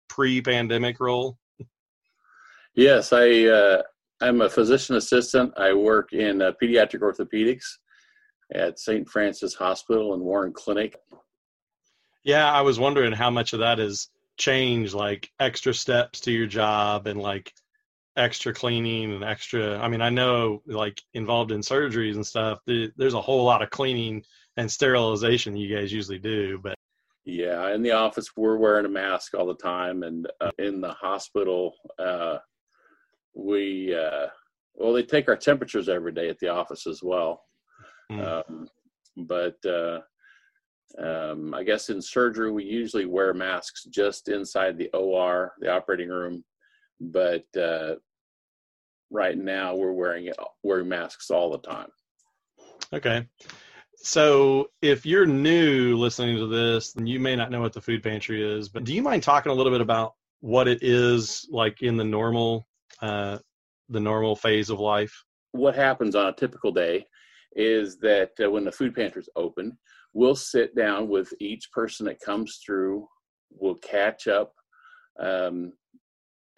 pre-pandemic 0.08 1.00
role? 1.00 1.38
Yes, 2.74 3.12
I 3.12 3.46
uh, 3.46 3.82
I'm 4.20 4.40
a 4.40 4.50
physician 4.50 4.96
assistant. 4.96 5.52
I 5.56 5.72
work 5.72 6.12
in 6.12 6.42
uh, 6.42 6.52
pediatric 6.60 7.00
orthopedics 7.00 7.64
at 8.52 8.78
St. 8.78 9.08
Francis 9.08 9.54
Hospital 9.54 10.14
and 10.14 10.22
Warren 10.22 10.52
Clinic. 10.52 10.96
Yeah, 12.24 12.50
I 12.50 12.62
was 12.62 12.80
wondering 12.80 13.12
how 13.12 13.30
much 13.30 13.52
of 13.52 13.60
that 13.60 13.78
has 13.78 14.08
changed, 14.36 14.94
like 14.94 15.30
extra 15.38 15.72
steps 15.72 16.20
to 16.20 16.32
your 16.32 16.46
job 16.46 17.06
and 17.06 17.20
like 17.20 17.52
extra 18.16 18.52
cleaning 18.52 19.12
and 19.12 19.24
extra. 19.24 19.78
I 19.78 19.88
mean, 19.88 20.00
I 20.00 20.10
know 20.10 20.62
like 20.66 21.00
involved 21.14 21.52
in 21.52 21.60
surgeries 21.60 22.16
and 22.16 22.26
stuff. 22.26 22.58
There's 22.66 23.14
a 23.14 23.20
whole 23.20 23.44
lot 23.44 23.62
of 23.62 23.70
cleaning 23.70 24.24
and 24.56 24.70
sterilization 24.70 25.56
you 25.56 25.74
guys 25.74 25.92
usually 25.92 26.18
do, 26.18 26.58
but 26.62 26.74
yeah, 27.24 27.74
in 27.74 27.82
the 27.82 27.92
office 27.92 28.36
we're 28.36 28.56
wearing 28.56 28.86
a 28.86 28.88
mask 28.88 29.34
all 29.34 29.46
the 29.46 29.54
time, 29.54 30.02
and 30.02 30.26
uh, 30.40 30.50
in 30.58 30.80
the 30.80 30.92
hospital 30.92 31.74
uh, 31.98 32.38
we 33.38 33.94
uh, 33.94 34.26
well 34.74 34.92
they 34.92 35.02
take 35.02 35.28
our 35.28 35.36
temperatures 35.36 35.88
every 35.88 36.12
day 36.12 36.28
at 36.28 36.38
the 36.40 36.48
office 36.48 36.86
as 36.86 37.02
well. 37.02 37.42
Mm. 38.10 38.44
Um, 38.48 38.68
but 39.16 39.56
uh, 39.64 40.00
um, 40.98 41.54
I 41.54 41.62
guess 41.62 41.90
in 41.90 42.02
surgery 42.02 42.50
we 42.50 42.64
usually 42.64 43.06
wear 43.06 43.32
masks 43.34 43.84
just 43.84 44.28
inside 44.28 44.76
the 44.76 44.90
OR, 44.90 45.52
the 45.60 45.70
operating 45.70 46.08
room. 46.08 46.44
But 47.00 47.44
uh, 47.56 47.94
right 49.10 49.36
now 49.36 49.74
we're 49.74 49.92
wearing 49.92 50.26
it, 50.26 50.36
wearing 50.62 50.88
masks 50.88 51.30
all 51.30 51.50
the 51.50 51.58
time. 51.58 51.88
Okay. 52.92 53.26
So 53.96 54.70
if 54.80 55.04
you're 55.04 55.26
new 55.26 55.96
listening 55.96 56.36
to 56.36 56.46
this, 56.46 56.92
then 56.92 57.06
you 57.06 57.18
may 57.18 57.34
not 57.34 57.50
know 57.50 57.60
what 57.60 57.72
the 57.72 57.80
food 57.80 58.02
pantry 58.02 58.42
is, 58.42 58.68
but 58.68 58.84
do 58.84 58.94
you 58.94 59.02
mind 59.02 59.22
talking 59.22 59.50
a 59.50 59.54
little 59.54 59.72
bit 59.72 59.80
about 59.80 60.14
what 60.40 60.68
it 60.68 60.82
is 60.82 61.48
like 61.50 61.82
in 61.82 61.96
the 61.96 62.04
normal 62.04 62.67
uh, 63.02 63.38
the 63.88 64.00
normal 64.00 64.36
phase 64.36 64.70
of 64.70 64.80
life? 64.80 65.12
What 65.52 65.74
happens 65.74 66.14
on 66.14 66.26
a 66.26 66.32
typical 66.32 66.72
day 66.72 67.06
is 67.56 67.98
that 67.98 68.30
uh, 68.42 68.50
when 68.50 68.64
the 68.64 68.72
food 68.72 68.94
pantry 68.94 69.22
is 69.22 69.28
open, 69.36 69.76
we'll 70.12 70.36
sit 70.36 70.74
down 70.76 71.08
with 71.08 71.32
each 71.40 71.70
person 71.72 72.06
that 72.06 72.20
comes 72.20 72.60
through. 72.64 73.06
We'll 73.50 73.76
catch 73.76 74.28
up 74.28 74.52
um, 75.18 75.72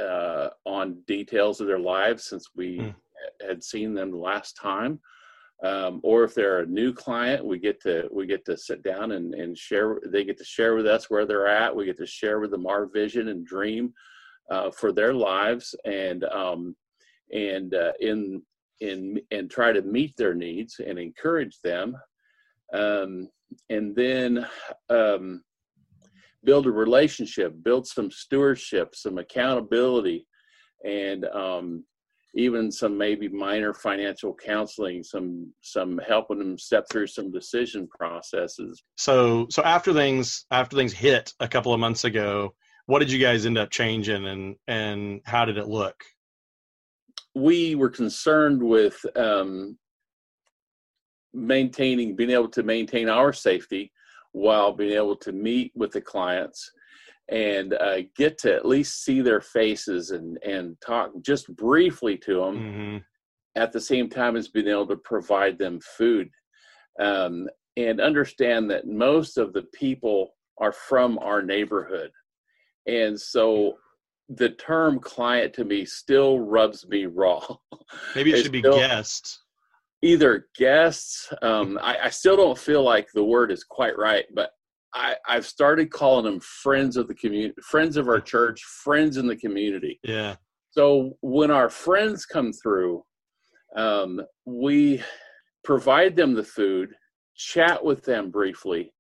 uh, 0.03 0.49
on 0.67 1.03
details 1.07 1.61
of 1.61 1.67
their 1.67 1.79
lives 1.79 2.25
since 2.25 2.49
we 2.57 2.79
mm. 2.79 2.95
had 3.47 3.63
seen 3.63 3.95
them 3.95 4.11
the 4.11 4.17
last 4.17 4.57
time. 4.61 5.01
Um, 5.63 6.01
or 6.03 6.25
if 6.25 6.35
they're 6.35 6.61
a 6.61 6.67
new 6.67 6.93
client, 6.93 7.45
we 7.45 7.59
get 7.59 7.83
to 7.83 8.09
we 8.11 8.27
get 8.27 8.47
to 8.47 8.57
sit 8.57 8.83
down 8.83 9.13
and, 9.13 9.35
and 9.35 9.57
share. 9.57 10.01
They 10.07 10.25
get 10.25 10.39
to 10.39 10.45
share 10.45 10.75
with 10.75 10.87
us 10.87 11.11
where 11.11 11.27
they're 11.27 11.47
at. 11.47 11.77
We 11.77 11.85
get 11.85 11.99
to 11.99 12.07
share 12.07 12.41
with 12.41 12.51
them 12.51 12.67
our 12.67 12.87
vision 12.87 13.29
and 13.29 13.45
dream 13.47 13.93
uh, 14.51 14.71
for 14.71 14.93
their 14.93 15.15
lives, 15.15 15.75
and 15.85 16.25
um, 16.25 16.77
and 17.33 17.75
uh, 17.75 17.93
in 18.01 18.43
in 18.81 19.21
and 19.31 19.51
try 19.51 19.73
to 19.73 19.83
meet 19.83 20.15
their 20.17 20.35
needs 20.35 20.81
and 20.85 20.99
encourage 20.99 21.59
them, 21.63 21.97
um, 22.73 23.29
and 23.69 23.95
then 23.95 24.47
um, 24.89 25.43
build 26.45 26.67
a 26.67 26.71
relationship, 26.71 27.55
build 27.63 27.87
some 27.87 28.11
stewardship, 28.11 28.95
some 28.95 29.19
accountability, 29.19 30.27
and 30.85 31.25
um, 31.27 31.85
even 32.35 32.71
some 32.71 32.97
maybe 32.97 33.29
minor 33.29 33.75
financial 33.75 34.35
counseling, 34.35 35.03
some 35.03 35.53
some 35.61 36.01
helping 36.07 36.39
them 36.39 36.59
step 36.59 36.87
through 36.91 37.07
some 37.07 37.31
decision 37.31 37.89
processes. 37.89 38.83
So 38.97 39.47
so 39.51 39.63
after 39.63 39.93
things 39.93 40.47
after 40.51 40.77
things 40.77 40.93
hit 40.93 41.33
a 41.41 41.49
couple 41.49 41.75
of 41.75 41.81
months 41.81 42.05
ago, 42.05 42.55
what 42.87 43.01
did 43.01 43.11
you 43.11 43.19
guys 43.19 43.47
end 43.47 43.59
up 43.59 43.71
changing 43.71 44.27
and 44.27 44.57
and 44.67 45.21
how 45.25 45.45
did 45.45 45.59
it 45.59 45.69
look? 45.69 46.03
We 47.35 47.75
were 47.75 47.91
concerned 47.91 48.63
with 48.63 49.05
um, 49.17 49.79
maintaining, 51.33 52.17
being 52.17 52.31
able 52.31 52.49
to 52.49 52.63
maintain 52.63 53.09
our 53.09 53.33
safety 53.33 53.93
while 54.33 54.73
being 54.73 54.93
able 54.93 55.17
to 55.17 55.33
meet 55.33 55.73
with 55.75 55.93
the 55.93 56.01
clients 56.01 56.71
and 57.29 57.75
uh, 57.75 57.99
get 58.17 58.39
to 58.39 58.53
at 58.53 58.67
least 58.67 59.05
see 59.05 59.21
their 59.21 59.41
faces 59.41 60.11
and 60.11 60.39
and 60.45 60.77
talk 60.85 61.11
just 61.23 61.55
briefly 61.57 62.17
to 62.17 62.35
them 62.35 62.57
mm-hmm. 62.57 62.97
at 63.57 63.73
the 63.73 63.81
same 63.81 64.09
time 64.09 64.37
as 64.37 64.49
being 64.49 64.69
able 64.69 64.87
to 64.87 64.97
provide 64.97 65.59
them 65.59 65.79
food 65.97 66.29
um, 66.99 67.49
and 67.77 68.01
understand 68.01 68.69
that 68.71 68.87
most 68.87 69.39
of 69.39 69.53
the 69.53 69.63
people 69.75 70.35
are 70.59 70.73
from 70.73 71.19
our 71.21 71.41
neighborhood 71.41 72.11
and 72.87 73.21
so 73.21 73.75
the 74.29 74.51
term 74.51 74.99
client 74.99 75.53
to 75.53 75.65
me 75.65 75.85
still 75.85 76.41
rubs 76.41 76.87
me 76.89 77.07
raw 77.13 77.45
maybe 78.15 78.33
it 78.33 78.43
should 78.43 78.53
be 78.53 78.63
guests 78.63 79.43
either 80.03 80.47
guests 80.57 81.33
um, 81.43 81.79
I, 81.83 81.99
I 82.05 82.11
still 82.11 82.37
don't 82.37 82.59
feel 82.59 82.83
like 82.83 83.09
the 83.13 83.25
word 83.25 83.51
is 83.51 83.65
quite 83.65 83.97
right 83.99 84.25
but 84.35 84.51
I, 84.95 85.17
I've 85.29 85.47
started 85.47 85.91
calling 85.91 86.25
them 86.25 86.41
friends 86.41 86.97
of 86.97 87.09
the 87.09 87.15
community, 87.15 87.55
friends 87.63 87.97
of 87.97 88.09
our 88.09 88.21
church, 88.33 88.63
friends 88.63 89.17
in 89.17 89.27
the 89.27 89.37
community. 89.37 90.01
Yeah. 90.03 90.37
So 90.73 91.17
when 91.21 91.51
our 91.51 91.69
friends 91.69 92.27
come 92.27 92.53
through, 92.53 93.03
um, 93.77 94.21
we 94.47 95.03
provide 95.65 96.17
them 96.17 96.35
the 96.35 96.45
food, 96.45 96.95
chat 97.37 97.85
with 97.85 98.05
them 98.05 98.31
briefly 98.31 98.93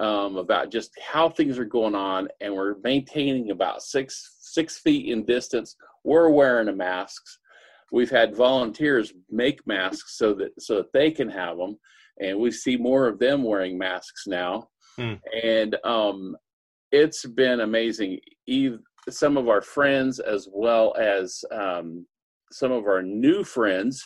um, 0.00 0.36
about 0.36 0.72
just 0.72 0.92
how 1.00 1.28
things 1.28 1.58
are 1.58 1.64
going 1.64 1.94
on, 1.94 2.28
and 2.40 2.52
we're 2.52 2.76
maintaining 2.82 3.50
about 3.50 3.82
six 3.82 4.38
six 4.40 4.78
feet 4.78 5.12
in 5.12 5.24
distance. 5.24 5.76
We're 6.02 6.30
wearing 6.30 6.68
a 6.68 6.72
masks. 6.72 7.38
We've 7.92 8.10
had 8.10 8.34
volunteers 8.34 9.12
make 9.30 9.64
masks 9.66 10.16
so 10.16 10.32
that 10.34 10.52
so 10.58 10.76
that 10.76 10.92
they 10.92 11.10
can 11.10 11.28
have 11.28 11.58
them, 11.58 11.78
and 12.18 12.38
we 12.38 12.50
see 12.50 12.76
more 12.76 13.06
of 13.06 13.18
them 13.18 13.44
wearing 13.44 13.76
masks 13.76 14.26
now. 14.26 14.68
Hmm. 14.96 15.14
And 15.44 15.76
um, 15.84 16.36
it's 16.92 17.26
been 17.26 17.60
amazing. 17.60 18.20
Eve, 18.46 18.78
some 19.08 19.36
of 19.36 19.48
our 19.48 19.60
friends, 19.60 20.18
as 20.18 20.48
well 20.50 20.94
as 20.98 21.44
um, 21.52 22.06
some 22.50 22.72
of 22.72 22.84
our 22.86 23.02
new 23.02 23.44
friends 23.44 24.02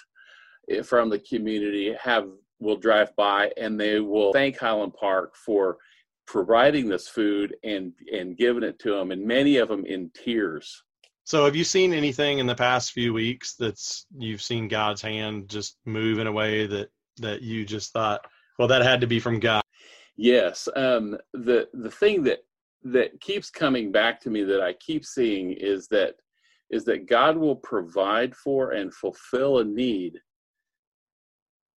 eh, 0.70 0.82
from 0.82 1.08
the 1.08 1.20
community, 1.20 1.94
have 2.02 2.26
will 2.60 2.76
drive 2.76 3.14
by 3.16 3.50
and 3.56 3.78
they 3.78 4.00
will 4.00 4.32
thank 4.32 4.58
Highland 4.58 4.94
Park 4.94 5.34
for 5.36 5.78
providing 6.26 6.88
this 6.88 7.08
food 7.08 7.54
and 7.64 7.92
and 8.12 8.36
giving 8.36 8.62
it 8.62 8.78
to 8.80 8.96
them, 8.96 9.10
and 9.10 9.24
many 9.24 9.56
of 9.56 9.68
them 9.68 9.84
in 9.84 10.10
tears. 10.14 10.82
So, 11.24 11.44
have 11.44 11.56
you 11.56 11.64
seen 11.64 11.92
anything 11.92 12.38
in 12.38 12.46
the 12.46 12.54
past 12.54 12.92
few 12.92 13.12
weeks 13.14 13.54
that's 13.54 14.06
you've 14.16 14.42
seen 14.42 14.68
God's 14.68 15.02
hand 15.02 15.48
just 15.48 15.78
move 15.86 16.18
in 16.18 16.26
a 16.26 16.32
way 16.32 16.66
that 16.66 16.88
that 17.18 17.42
you 17.42 17.64
just 17.64 17.92
thought, 17.92 18.20
well, 18.58 18.68
that 18.68 18.82
had 18.82 19.00
to 19.00 19.06
be 19.06 19.20
from 19.20 19.40
God? 19.40 19.62
Yes, 20.16 20.68
um, 20.76 21.16
the 21.32 21.68
the 21.72 21.90
thing 21.90 22.22
that 22.24 22.40
that 22.84 23.20
keeps 23.20 23.50
coming 23.50 23.90
back 23.90 24.20
to 24.20 24.30
me 24.30 24.44
that 24.44 24.60
I 24.60 24.74
keep 24.74 25.04
seeing 25.04 25.52
is 25.52 25.88
that 25.88 26.16
is 26.70 26.84
that 26.84 27.06
God 27.06 27.36
will 27.36 27.56
provide 27.56 28.34
for 28.34 28.72
and 28.72 28.92
fulfill 28.92 29.60
a 29.60 29.64
need 29.64 30.18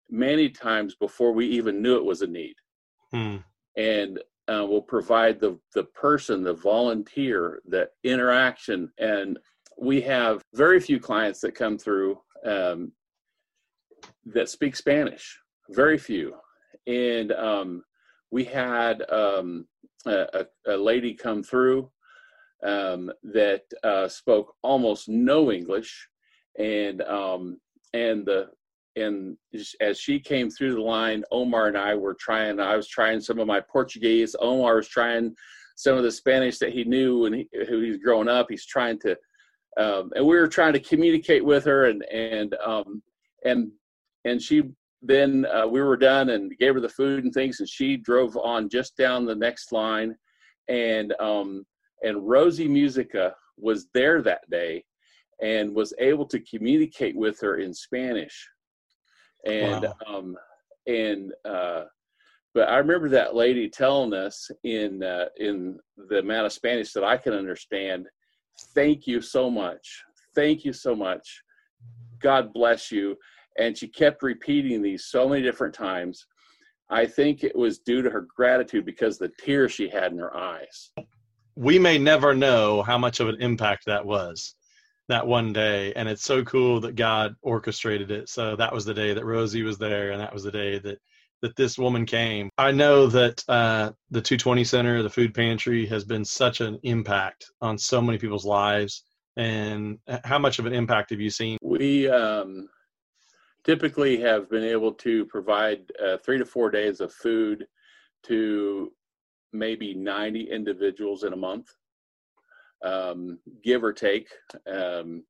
many 0.09 0.49
times 0.49 0.95
before 0.95 1.31
we 1.31 1.45
even 1.47 1.81
knew 1.81 1.97
it 1.97 2.05
was 2.05 2.21
a 2.21 2.27
need. 2.27 2.55
Hmm. 3.11 3.37
And 3.77 4.19
uh, 4.47 4.65
will 4.65 4.81
provide 4.81 5.39
the, 5.39 5.59
the 5.73 5.85
person, 5.85 6.43
the 6.43 6.53
volunteer, 6.53 7.61
the 7.65 7.89
interaction. 8.03 8.91
And 8.99 9.39
we 9.77 10.01
have 10.01 10.41
very 10.53 10.79
few 10.79 10.99
clients 10.99 11.41
that 11.41 11.55
come 11.55 11.77
through 11.77 12.19
um, 12.45 12.91
that 14.25 14.49
speak 14.49 14.75
Spanish, 14.75 15.39
very 15.69 15.97
few. 15.97 16.35
And 16.87 17.31
um, 17.31 17.83
we 18.31 18.43
had 18.43 19.01
um, 19.11 19.67
a, 20.05 20.45
a, 20.67 20.77
lady 20.77 21.13
come 21.13 21.41
through 21.41 21.89
um, 22.63 23.11
that 23.23 23.63
uh, 23.83 24.07
spoke 24.07 24.53
almost 24.61 25.09
no 25.09 25.51
English, 25.51 26.07
and 26.59 27.01
um, 27.01 27.59
and 27.93 28.25
the 28.25 28.49
and 28.95 29.37
as 29.81 29.99
she 29.99 30.19
came 30.19 30.49
through 30.49 30.75
the 30.75 30.81
line, 30.81 31.23
Omar 31.31 31.67
and 31.67 31.77
I 31.77 31.95
were 31.95 32.15
trying. 32.19 32.59
I 32.59 32.75
was 32.75 32.87
trying 32.87 33.19
some 33.19 33.39
of 33.39 33.47
my 33.47 33.59
Portuguese. 33.59 34.35
Omar 34.39 34.77
was 34.77 34.87
trying 34.87 35.35
some 35.75 35.97
of 35.97 36.03
the 36.03 36.11
Spanish 36.11 36.57
that 36.59 36.71
he 36.71 36.85
knew 36.85 37.25
and 37.25 37.35
he, 37.35 37.49
who 37.67 37.81
he's 37.81 37.97
growing 37.97 38.29
up. 38.29 38.47
He's 38.49 38.65
trying 38.65 38.99
to, 38.99 39.17
um, 39.77 40.11
and 40.15 40.25
we 40.25 40.37
were 40.37 40.47
trying 40.47 40.73
to 40.73 40.79
communicate 40.79 41.43
with 41.43 41.65
her, 41.65 41.85
and 41.85 42.03
and 42.05 42.55
um, 42.65 43.03
and 43.43 43.71
and 44.23 44.41
she 44.41 44.63
then 45.01 45.45
uh, 45.53 45.67
we 45.67 45.81
were 45.81 45.97
done 45.97 46.29
and 46.29 46.57
gave 46.57 46.73
her 46.75 46.79
the 46.79 46.89
food 46.89 47.25
and 47.25 47.33
things, 47.33 47.59
and 47.59 47.69
she 47.69 47.97
drove 47.97 48.37
on 48.37 48.69
just 48.69 48.95
down 48.95 49.25
the 49.25 49.35
next 49.35 49.73
line, 49.73 50.15
and 50.69 51.13
um, 51.19 51.65
and 52.03 52.27
Rosie 52.27 52.67
Musica 52.67 53.35
was 53.57 53.87
there 53.93 54.21
that 54.21 54.49
day, 54.49 54.85
and 55.41 55.75
was 55.75 55.93
able 55.99 56.25
to 56.27 56.39
communicate 56.39 57.15
with 57.15 57.41
her 57.41 57.57
in 57.57 57.73
Spanish 57.73 58.47
and 59.45 59.83
wow. 59.83 59.95
um, 60.07 60.35
and 60.87 61.33
uh, 61.45 61.83
but 62.53 62.69
I 62.69 62.77
remember 62.77 63.09
that 63.09 63.35
lady 63.35 63.69
telling 63.69 64.13
us 64.13 64.49
in 64.63 65.03
uh, 65.03 65.25
in 65.37 65.77
the 66.09 66.19
amount 66.19 66.45
of 66.45 66.53
Spanish 66.53 66.93
that 66.93 67.03
I 67.03 67.17
can 67.17 67.33
understand. 67.33 68.07
Thank 68.73 69.05
you 69.05 69.21
so 69.21 69.51
much. 69.51 70.03
Thank 70.33 70.63
you 70.63 70.71
so 70.71 70.95
much. 70.95 71.41
God 72.19 72.53
bless 72.53 72.91
you. 72.91 73.17
And 73.59 73.77
she 73.77 73.87
kept 73.87 74.23
repeating 74.23 74.81
these 74.81 75.05
so 75.05 75.27
many 75.27 75.41
different 75.41 75.73
times. 75.73 76.25
I 76.89 77.05
think 77.05 77.43
it 77.43 77.55
was 77.55 77.79
due 77.79 78.01
to 78.01 78.09
her 78.09 78.27
gratitude 78.35 78.85
because 78.85 79.17
the 79.17 79.31
tears 79.39 79.71
she 79.71 79.89
had 79.89 80.11
in 80.11 80.19
her 80.19 80.35
eyes. 80.35 80.91
We 81.55 81.79
may 81.79 81.97
never 81.97 82.33
know 82.33 82.83
how 82.83 82.97
much 82.97 83.19
of 83.19 83.27
an 83.27 83.41
impact 83.41 83.85
that 83.85 84.05
was 84.05 84.55
that 85.07 85.25
one 85.27 85.53
day 85.53 85.93
and 85.95 86.09
it's 86.09 86.23
so 86.23 86.43
cool 86.43 86.79
that 86.81 86.95
god 86.95 87.35
orchestrated 87.41 88.11
it. 88.11 88.29
So 88.29 88.55
that 88.55 88.73
was 88.73 88.85
the 88.85 88.93
day 88.93 89.13
that 89.13 89.25
rosie 89.25 89.63
was 89.63 89.77
there 89.77 90.11
and 90.11 90.21
that 90.21 90.33
was 90.33 90.43
the 90.43 90.51
day 90.51 90.79
that 90.79 90.99
that 91.41 91.55
this 91.55 91.77
woman 91.77 92.05
came. 92.05 92.49
I 92.57 92.71
know 92.71 93.07
that 93.07 93.43
uh, 93.47 93.91
the 94.09 94.21
220 94.21 94.63
center 94.63 95.03
the 95.03 95.09
food 95.09 95.33
pantry 95.33 95.85
has 95.87 96.03
been 96.03 96.25
such 96.25 96.61
an 96.61 96.79
impact 96.83 97.51
on 97.61 97.77
so 97.77 98.01
many 98.01 98.17
people's 98.17 98.45
lives. 98.45 99.03
And 99.37 99.99
how 100.23 100.39
much 100.39 100.59
of 100.59 100.65
an 100.65 100.73
impact 100.73 101.09
have 101.09 101.19
you 101.19 101.29
seen? 101.29 101.57
We 101.61 102.09
um, 102.09 102.69
typically 103.65 104.17
have 104.21 104.49
been 104.49 104.63
able 104.63 104.93
to 104.93 105.25
provide 105.25 105.91
uh, 106.03 106.17
three 106.17 106.37
to 106.37 106.45
four 106.45 106.71
days 106.71 107.01
of 107.01 107.13
food 107.13 107.67
to 108.23 108.91
maybe 109.51 109.93
90 109.93 110.49
individuals 110.49 111.23
in 111.23 111.33
a 111.33 111.37
month 111.37 111.67
um, 112.85 113.39
give 113.63 113.83
or 113.83 113.93
take. 113.93 114.29
Um, 114.71 115.23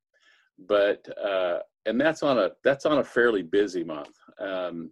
but 0.68 1.06
uh, 1.18 1.60
and 1.86 2.00
that's 2.00 2.24
on 2.24 2.38
a 2.38 2.52
that's 2.64 2.86
on 2.86 3.00
a 3.00 3.04
fairly 3.04 3.44
busy 3.44 3.84
month. 3.84 4.16
Um, 4.40 4.92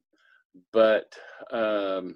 but 0.72 1.14
um, 1.52 2.16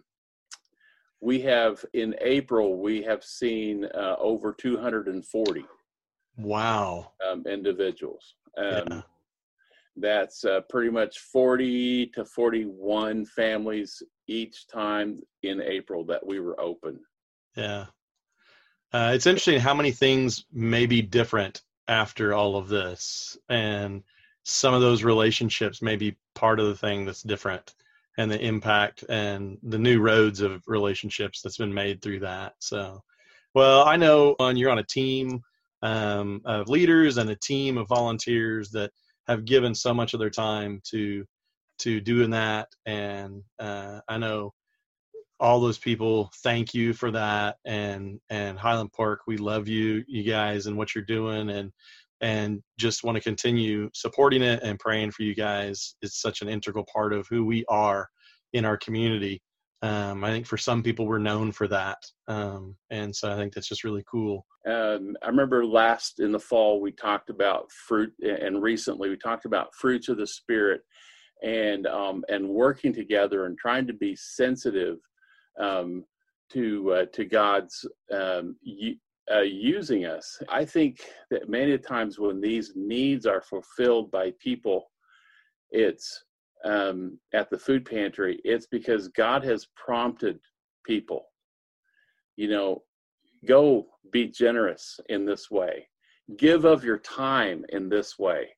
we 1.21 1.41
have 1.41 1.83
in 1.93 2.15
April 2.21 2.79
we 2.79 3.01
have 3.03 3.23
seen 3.23 3.85
uh, 3.85 4.15
over 4.19 4.53
240. 4.53 5.65
Wow. 6.37 7.11
Um, 7.27 7.43
individuals. 7.47 8.35
Yeah. 8.57 8.83
Um, 8.89 9.03
that's 9.99 10.45
uh, 10.45 10.61
pretty 10.69 10.91
much 10.91 11.17
40 11.17 12.07
to 12.13 12.23
41 12.23 13.25
families 13.25 14.03
each 14.27 14.67
time 14.67 15.19
in 15.41 15.59
April 15.61 16.05
that 16.05 16.23
we 16.23 16.39
were 16.39 16.59
open. 16.61 16.99
Yeah. 17.55 17.85
Uh, 18.93 19.11
it's 19.13 19.27
interesting 19.27 19.59
how 19.59 19.73
many 19.73 19.91
things 19.91 20.45
may 20.51 20.85
be 20.85 21.01
different 21.01 21.61
after 21.87 22.33
all 22.33 22.55
of 22.55 22.69
this, 22.69 23.37
and 23.49 24.03
some 24.43 24.73
of 24.73 24.81
those 24.81 25.03
relationships 25.03 25.81
may 25.81 25.95
be 25.95 26.15
part 26.35 26.59
of 26.59 26.67
the 26.67 26.75
thing 26.75 27.05
that's 27.05 27.21
different, 27.23 27.75
and 28.17 28.31
the 28.31 28.39
impact 28.39 29.03
and 29.09 29.57
the 29.63 29.77
new 29.77 29.99
roads 29.99 30.41
of 30.41 30.63
relationships 30.67 31.41
that's 31.41 31.57
been 31.57 31.73
made 31.73 32.01
through 32.01 32.19
that. 32.19 32.53
So, 32.59 33.03
well, 33.53 33.83
I 33.83 33.97
know 33.97 34.35
on 34.39 34.55
you're 34.55 34.71
on 34.71 34.79
a 34.79 34.83
team 34.83 35.41
um, 35.81 36.41
of 36.45 36.69
leaders 36.69 37.17
and 37.17 37.29
a 37.29 37.35
team 37.35 37.77
of 37.77 37.87
volunteers 37.87 38.69
that 38.71 38.91
have 39.27 39.45
given 39.45 39.75
so 39.75 39.93
much 39.93 40.13
of 40.13 40.19
their 40.19 40.29
time 40.29 40.81
to 40.85 41.25
to 41.79 42.01
doing 42.01 42.31
that, 42.31 42.69
and 42.85 43.43
uh, 43.59 43.99
I 44.07 44.17
know 44.17 44.53
all 45.39 45.59
those 45.59 45.77
people 45.77 46.31
thank 46.41 46.73
you 46.73 46.93
for 46.93 47.11
that 47.11 47.57
and 47.65 48.19
and 48.29 48.57
highland 48.57 48.91
park 48.91 49.21
we 49.27 49.37
love 49.37 49.67
you 49.67 50.03
you 50.07 50.23
guys 50.23 50.65
and 50.65 50.75
what 50.75 50.95
you're 50.95 51.03
doing 51.03 51.49
and 51.51 51.71
and 52.21 52.61
just 52.77 53.03
want 53.03 53.15
to 53.15 53.21
continue 53.21 53.89
supporting 53.93 54.41
it 54.41 54.61
and 54.63 54.79
praying 54.79 55.11
for 55.11 55.23
you 55.23 55.35
guys. 55.35 55.95
It's 56.01 56.21
such 56.21 56.41
an 56.41 56.49
integral 56.49 56.85
part 56.91 57.13
of 57.13 57.27
who 57.27 57.45
we 57.45 57.63
are 57.69 58.09
in 58.53 58.65
our 58.65 58.77
community. 58.77 59.41
Um, 59.83 60.23
i 60.23 60.31
think 60.31 60.47
for 60.47 60.57
some 60.57 60.81
people 60.81 61.05
we're 61.05 61.19
known 61.19 61.51
for 61.51 61.67
that 61.67 61.99
um, 62.27 62.75
and 62.89 63.15
so 63.15 63.31
i 63.31 63.35
think 63.35 63.53
that's 63.53 63.67
just 63.67 63.83
really 63.83 64.03
cool. 64.09 64.43
Um, 64.65 65.15
i 65.21 65.27
remember 65.27 65.63
last 65.63 66.19
in 66.19 66.31
the 66.31 66.39
fall 66.39 66.81
we 66.81 66.91
talked 66.91 67.29
about 67.29 67.71
fruit 67.71 68.11
and 68.23 68.63
recently 68.63 69.07
we 69.07 69.17
talked 69.17 69.45
about 69.45 69.75
fruits 69.75 70.09
of 70.09 70.17
the 70.17 70.25
spirit 70.25 70.81
and 71.43 71.85
um, 71.85 72.25
and 72.27 72.49
working 72.49 72.91
together 72.91 73.45
and 73.45 73.55
trying 73.55 73.85
to 73.85 73.93
be 73.93 74.15
sensitive 74.15 74.97
um, 75.59 76.03
to 76.51 76.91
uh, 76.93 77.05
to 77.13 77.25
God's 77.25 77.85
um, 78.11 78.55
uh, 79.31 79.41
using 79.41 80.05
us. 80.05 80.41
I 80.49 80.63
think 80.65 81.01
that 81.29 81.49
many 81.49 81.77
times 81.77 82.19
when 82.19 82.39
these 82.39 82.73
needs 82.75 83.25
are 83.25 83.41
fulfilled 83.41 84.09
by 84.11 84.33
people, 84.39 84.89
it's 85.71 86.23
um, 86.63 87.19
at 87.33 87.49
the 87.49 87.57
food 87.57 87.85
pantry. 87.85 88.39
It's 88.43 88.67
because 88.67 89.09
God 89.09 89.43
has 89.43 89.67
prompted 89.75 90.39
people. 90.85 91.25
You 92.37 92.49
know, 92.49 92.83
go 93.45 93.87
be 94.11 94.27
generous 94.27 94.99
in 95.09 95.25
this 95.25 95.51
way. 95.51 95.87
Give 96.37 96.65
of 96.65 96.83
your 96.83 96.99
time 96.99 97.65
in 97.69 97.89
this 97.89 98.17
way. 98.17 98.49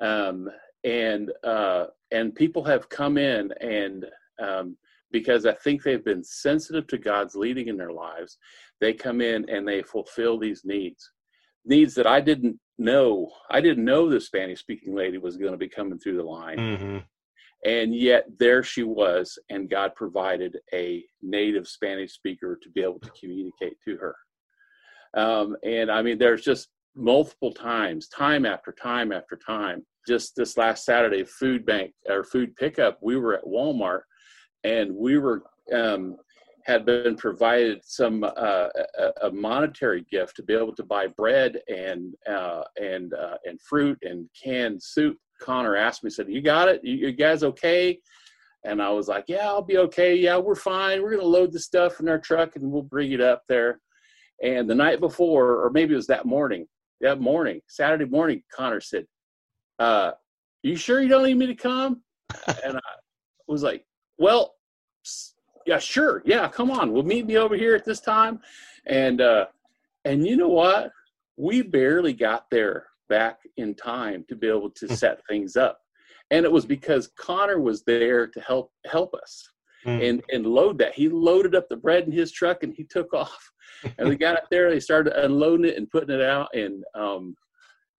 Um, 0.00 0.48
and 0.84 1.30
uh, 1.44 1.86
and 2.10 2.34
people 2.34 2.64
have 2.64 2.88
come 2.88 3.18
in 3.18 3.52
and 3.60 4.06
um, 4.42 4.76
because 5.12 5.46
I 5.46 5.52
think 5.52 5.82
they've 5.82 6.04
been 6.04 6.24
sensitive 6.24 6.86
to 6.88 6.98
God's 6.98 7.34
leading 7.34 7.68
in 7.68 7.76
their 7.76 7.92
lives. 7.92 8.38
They 8.80 8.92
come 8.92 9.20
in 9.20 9.48
and 9.48 9.66
they 9.66 9.82
fulfill 9.82 10.38
these 10.38 10.62
needs, 10.64 11.10
needs 11.64 11.94
that 11.94 12.06
I 12.06 12.20
didn't 12.20 12.58
know. 12.78 13.30
I 13.50 13.60
didn't 13.60 13.84
know 13.84 14.08
the 14.08 14.20
Spanish 14.20 14.60
speaking 14.60 14.94
lady 14.94 15.18
was 15.18 15.36
going 15.36 15.52
to 15.52 15.58
be 15.58 15.68
coming 15.68 15.98
through 15.98 16.16
the 16.16 16.24
line. 16.24 16.58
Mm-hmm. 16.58 16.98
And 17.64 17.94
yet 17.94 18.24
there 18.40 18.64
she 18.64 18.82
was, 18.82 19.38
and 19.48 19.70
God 19.70 19.94
provided 19.94 20.58
a 20.74 21.04
native 21.22 21.68
Spanish 21.68 22.12
speaker 22.12 22.58
to 22.60 22.70
be 22.70 22.82
able 22.82 22.98
to 22.98 23.10
communicate 23.20 23.76
to 23.84 23.96
her. 23.98 24.16
Um, 25.14 25.56
and 25.62 25.90
I 25.90 26.02
mean, 26.02 26.18
there's 26.18 26.42
just 26.42 26.70
multiple 26.96 27.52
times, 27.52 28.08
time 28.08 28.46
after 28.46 28.72
time 28.72 29.12
after 29.12 29.36
time. 29.36 29.84
Just 30.08 30.34
this 30.34 30.56
last 30.56 30.84
Saturday, 30.84 31.22
food 31.24 31.64
bank 31.64 31.92
or 32.08 32.24
food 32.24 32.56
pickup, 32.56 32.98
we 33.00 33.16
were 33.16 33.34
at 33.34 33.44
Walmart 33.44 34.00
and 34.64 34.94
we 34.94 35.18
were 35.18 35.42
um, 35.72 36.16
had 36.64 36.86
been 36.86 37.16
provided 37.16 37.80
some 37.84 38.24
uh, 38.24 38.68
a, 39.22 39.30
monetary 39.30 40.06
gift 40.10 40.36
to 40.36 40.42
be 40.42 40.54
able 40.54 40.74
to 40.74 40.84
buy 40.84 41.06
bread 41.06 41.60
and 41.68 42.14
uh, 42.28 42.62
and 42.80 43.14
uh, 43.14 43.36
and 43.44 43.60
fruit 43.60 43.98
and 44.02 44.28
canned 44.40 44.82
soup. 44.82 45.16
Connor 45.40 45.76
asked 45.76 46.04
me, 46.04 46.10
said, 46.10 46.28
"You 46.28 46.40
got 46.40 46.68
it? 46.68 46.80
You, 46.84 46.94
you, 46.94 47.12
guys 47.12 47.42
okay?" 47.42 47.98
And 48.64 48.80
I 48.80 48.90
was 48.90 49.08
like, 49.08 49.24
"Yeah, 49.26 49.48
I'll 49.48 49.62
be 49.62 49.78
okay. 49.78 50.14
Yeah, 50.14 50.38
we're 50.38 50.54
fine. 50.54 51.02
We're 51.02 51.16
gonna 51.16 51.24
load 51.24 51.52
the 51.52 51.58
stuff 51.58 52.00
in 52.00 52.08
our 52.08 52.18
truck 52.18 52.54
and 52.56 52.70
we'll 52.70 52.82
bring 52.82 53.12
it 53.12 53.20
up 53.20 53.42
there." 53.48 53.80
And 54.42 54.68
the 54.68 54.74
night 54.74 55.00
before, 55.00 55.64
or 55.64 55.70
maybe 55.70 55.94
it 55.94 55.96
was 55.96 56.06
that 56.08 56.26
morning, 56.26 56.66
that 57.00 57.20
morning, 57.20 57.60
Saturday 57.68 58.04
morning, 58.04 58.42
Connor 58.54 58.80
said, 58.80 59.06
uh, 59.80 60.12
"You 60.62 60.76
sure 60.76 61.02
you 61.02 61.08
don't 61.08 61.24
need 61.24 61.38
me 61.38 61.46
to 61.46 61.56
come?" 61.56 62.02
and 62.64 62.76
I 62.76 62.80
was 63.48 63.64
like, 63.64 63.84
well, 64.22 64.54
yeah, 65.66 65.78
sure. 65.78 66.22
Yeah, 66.24 66.48
come 66.48 66.70
on. 66.70 66.92
We'll 66.92 67.02
meet 67.02 67.26
me 67.26 67.36
over 67.36 67.56
here 67.56 67.74
at 67.74 67.84
this 67.84 68.00
time. 68.00 68.40
And 68.86 69.20
uh 69.20 69.46
and 70.04 70.26
you 70.26 70.36
know 70.36 70.48
what? 70.48 70.90
We 71.36 71.62
barely 71.62 72.12
got 72.12 72.46
there 72.50 72.86
back 73.08 73.38
in 73.56 73.74
time 73.74 74.24
to 74.28 74.34
be 74.36 74.48
able 74.48 74.70
to 74.70 74.86
hmm. 74.86 74.94
set 74.94 75.20
things 75.28 75.56
up. 75.56 75.78
and 76.30 76.44
it 76.44 76.52
was 76.52 76.66
because 76.66 77.10
Connor 77.18 77.60
was 77.60 77.82
there 77.84 78.26
to 78.34 78.40
help 78.40 78.70
help 78.86 79.14
us 79.14 79.34
Mm. 79.84 80.08
and 80.08 80.22
and 80.34 80.46
load 80.46 80.78
that. 80.78 80.94
He 80.94 81.08
loaded 81.08 81.56
up 81.56 81.68
the 81.68 81.76
bread 81.76 82.04
in 82.04 82.12
his 82.12 82.30
truck 82.30 82.62
and 82.62 82.72
he 82.72 82.84
took 82.84 83.12
off. 83.22 83.42
And 83.98 84.08
we 84.08 84.16
got 84.16 84.36
up 84.36 84.48
there, 84.48 84.70
they 84.70 84.78
started 84.78 85.12
unloading 85.24 85.66
it 85.70 85.76
and 85.76 85.90
putting 85.90 86.14
it 86.14 86.22
out. 86.22 86.48
And 86.54 86.84
um 86.94 87.34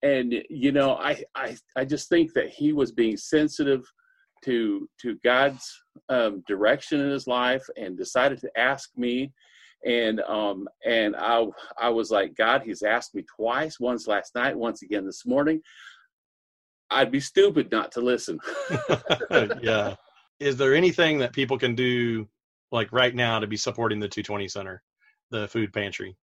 and 0.02 0.34
you 0.50 0.72
know, 0.72 0.96
I 0.96 1.24
I 1.36 1.58
I 1.76 1.84
just 1.94 2.08
think 2.08 2.32
that 2.34 2.50
he 2.50 2.72
was 2.72 2.92
being 2.94 3.18
sensitive 3.18 3.84
to 4.46 4.88
to 5.02 5.16
God's 5.24 5.70
um, 6.10 6.44
direction 6.48 7.00
in 7.00 7.10
his 7.10 7.28
life 7.28 7.64
and 7.78 7.98
decided 7.98 8.40
to 8.42 8.60
ask 8.60 8.90
me. 8.96 9.32
And 9.86 10.22
um 10.22 10.68
and 10.86 11.16
I 11.16 11.46
I 11.78 11.90
was 11.90 12.10
like, 12.10 12.36
God, 12.36 12.62
he's 12.64 12.84
asked 12.84 13.16
me 13.16 13.26
twice, 13.36 13.80
once 13.80 14.08
last 14.08 14.34
night, 14.36 14.58
once 14.58 14.82
again 14.82 15.06
this 15.06 15.26
morning. 15.26 15.62
I'd 16.90 17.12
be 17.12 17.20
stupid 17.20 17.72
not 17.72 17.92
to 17.94 18.02
listen. 18.02 18.40
yeah. 19.62 19.96
Is 20.40 20.58
there 20.58 20.76
anything 20.76 21.18
that 21.20 21.34
people 21.34 21.58
can 21.58 21.76
do 21.76 22.28
like 22.72 22.92
right 22.92 23.14
now 23.14 23.40
to 23.40 23.48
be 23.48 23.58
supporting 23.58 24.00
the 24.00 24.08
220 24.08 24.48
Center, 24.48 24.82
the 25.32 25.48
food 25.48 25.74
pantry? 25.74 26.16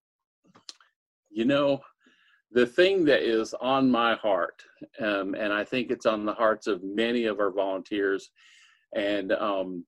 You 1.31 1.45
know, 1.45 1.81
the 2.53 2.67
thing 2.67 3.05
that 3.05 3.23
is 3.23 3.55
on 3.55 3.91
my 3.91 4.15
heart, 4.17 4.63
um, 5.01 5.35
and 5.35 5.53
I 5.53 5.65
think 5.65 5.91
it's 5.91 6.07
on 6.07 6.25
the 6.25 6.35
hearts 6.35 6.67
of 6.67 6.83
many 6.83 7.27
of 7.27 7.39
our 7.39 7.53
volunteers 7.53 8.31
and 8.95 9.33
um, 9.33 9.85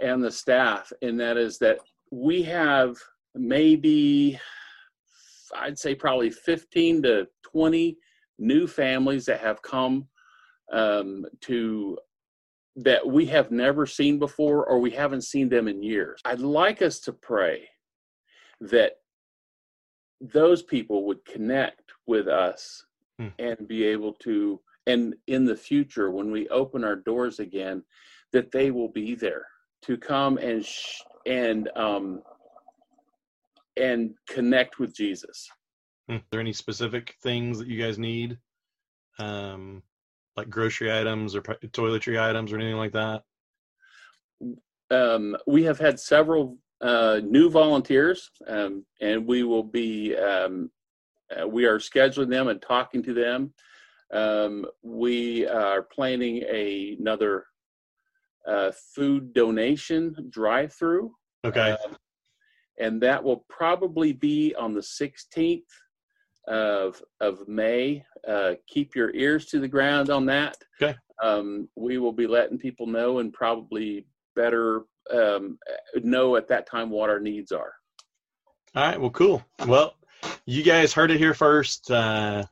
and 0.00 0.22
the 0.22 0.30
staff, 0.30 0.92
and 1.02 1.18
that 1.20 1.36
is 1.36 1.58
that 1.58 1.78
we 2.10 2.42
have 2.42 2.96
maybe 3.34 4.38
I'd 5.54 5.78
say 5.78 5.94
probably 5.94 6.30
15 6.30 7.02
to 7.02 7.28
20 7.52 7.96
new 8.38 8.66
families 8.66 9.26
that 9.26 9.40
have 9.40 9.62
come 9.62 10.08
um, 10.72 11.26
to 11.42 11.98
that 12.76 13.06
we 13.06 13.26
have 13.26 13.50
never 13.50 13.86
seen 13.86 14.18
before 14.18 14.64
or 14.64 14.78
we 14.78 14.90
haven't 14.90 15.24
seen 15.24 15.48
them 15.48 15.68
in 15.68 15.82
years. 15.82 16.20
I'd 16.24 16.40
like 16.40 16.80
us 16.80 17.00
to 17.00 17.12
pray 17.12 17.68
that 18.62 18.92
those 20.22 20.62
people 20.62 21.04
would 21.04 21.24
connect 21.24 21.92
with 22.06 22.28
us 22.28 22.84
Hmm. 23.18 23.28
and 23.38 23.68
be 23.68 23.84
able 23.84 24.14
to 24.14 24.60
and 24.86 25.14
in 25.26 25.44
the 25.44 25.56
future 25.56 26.10
when 26.10 26.30
we 26.32 26.48
open 26.48 26.82
our 26.82 26.96
doors 26.96 27.38
again 27.38 27.82
that 28.32 28.50
they 28.50 28.70
will 28.70 28.88
be 28.88 29.14
there 29.14 29.46
to 29.82 29.96
come 29.96 30.38
and 30.38 30.64
sh- 30.64 31.02
and 31.26 31.68
um 31.76 32.22
and 33.76 34.14
connect 34.28 34.78
with 34.78 34.94
Jesus. 34.94 35.48
Hmm. 36.08 36.16
Are 36.16 36.22
there 36.30 36.40
any 36.40 36.52
specific 36.52 37.16
things 37.22 37.58
that 37.58 37.68
you 37.68 37.82
guys 37.82 37.98
need? 37.98 38.38
Um, 39.18 39.82
like 40.36 40.48
grocery 40.48 40.92
items 40.92 41.34
or 41.34 41.42
toiletry 41.42 42.20
items 42.20 42.52
or 42.52 42.56
anything 42.56 42.76
like 42.76 42.92
that? 42.92 43.24
um, 44.90 45.36
we 45.46 45.62
have 45.64 45.78
had 45.78 45.98
several 45.98 46.58
uh, 46.82 47.20
new 47.24 47.48
volunteers, 47.48 48.30
um, 48.48 48.84
and 49.00 49.26
we 49.26 49.44
will 49.44 49.62
be 49.62 50.16
um, 50.16 50.70
uh, 51.40 51.46
we 51.46 51.64
are 51.64 51.78
scheduling 51.78 52.28
them 52.28 52.48
and 52.48 52.60
talking 52.60 53.02
to 53.02 53.14
them. 53.14 53.54
Um, 54.12 54.66
we 54.82 55.46
are 55.46 55.82
planning 55.82 56.42
a, 56.48 56.96
another 57.00 57.46
uh, 58.46 58.72
food 58.94 59.32
donation 59.32 60.14
drive-through, 60.28 61.14
Okay. 61.44 61.70
um, 61.70 61.96
and 62.78 63.00
that 63.00 63.22
will 63.22 63.46
probably 63.48 64.12
be 64.12 64.54
on 64.56 64.74
the 64.74 64.80
16th 64.80 65.62
of 66.48 67.00
of 67.20 67.46
May. 67.46 68.04
Uh, 68.26 68.54
keep 68.66 68.96
your 68.96 69.14
ears 69.14 69.46
to 69.46 69.60
the 69.60 69.68
ground 69.68 70.10
on 70.10 70.26
that. 70.26 70.56
Okay. 70.82 70.96
Um, 71.22 71.68
we 71.76 71.98
will 71.98 72.12
be 72.12 72.26
letting 72.26 72.58
people 72.58 72.86
know 72.88 73.20
and 73.20 73.32
probably 73.32 74.06
better 74.34 74.82
um, 75.10 75.58
know 76.02 76.36
at 76.36 76.48
that 76.48 76.66
time 76.66 76.90
what 76.90 77.10
our 77.10 77.20
needs 77.20 77.52
are. 77.52 77.72
All 78.74 78.82
right. 78.82 79.00
Well, 79.00 79.10
cool. 79.10 79.44
Well, 79.66 79.94
you 80.46 80.62
guys 80.62 80.92
heard 80.92 81.10
it 81.10 81.18
here 81.18 81.34
first. 81.34 81.90
Uh, 81.90 82.44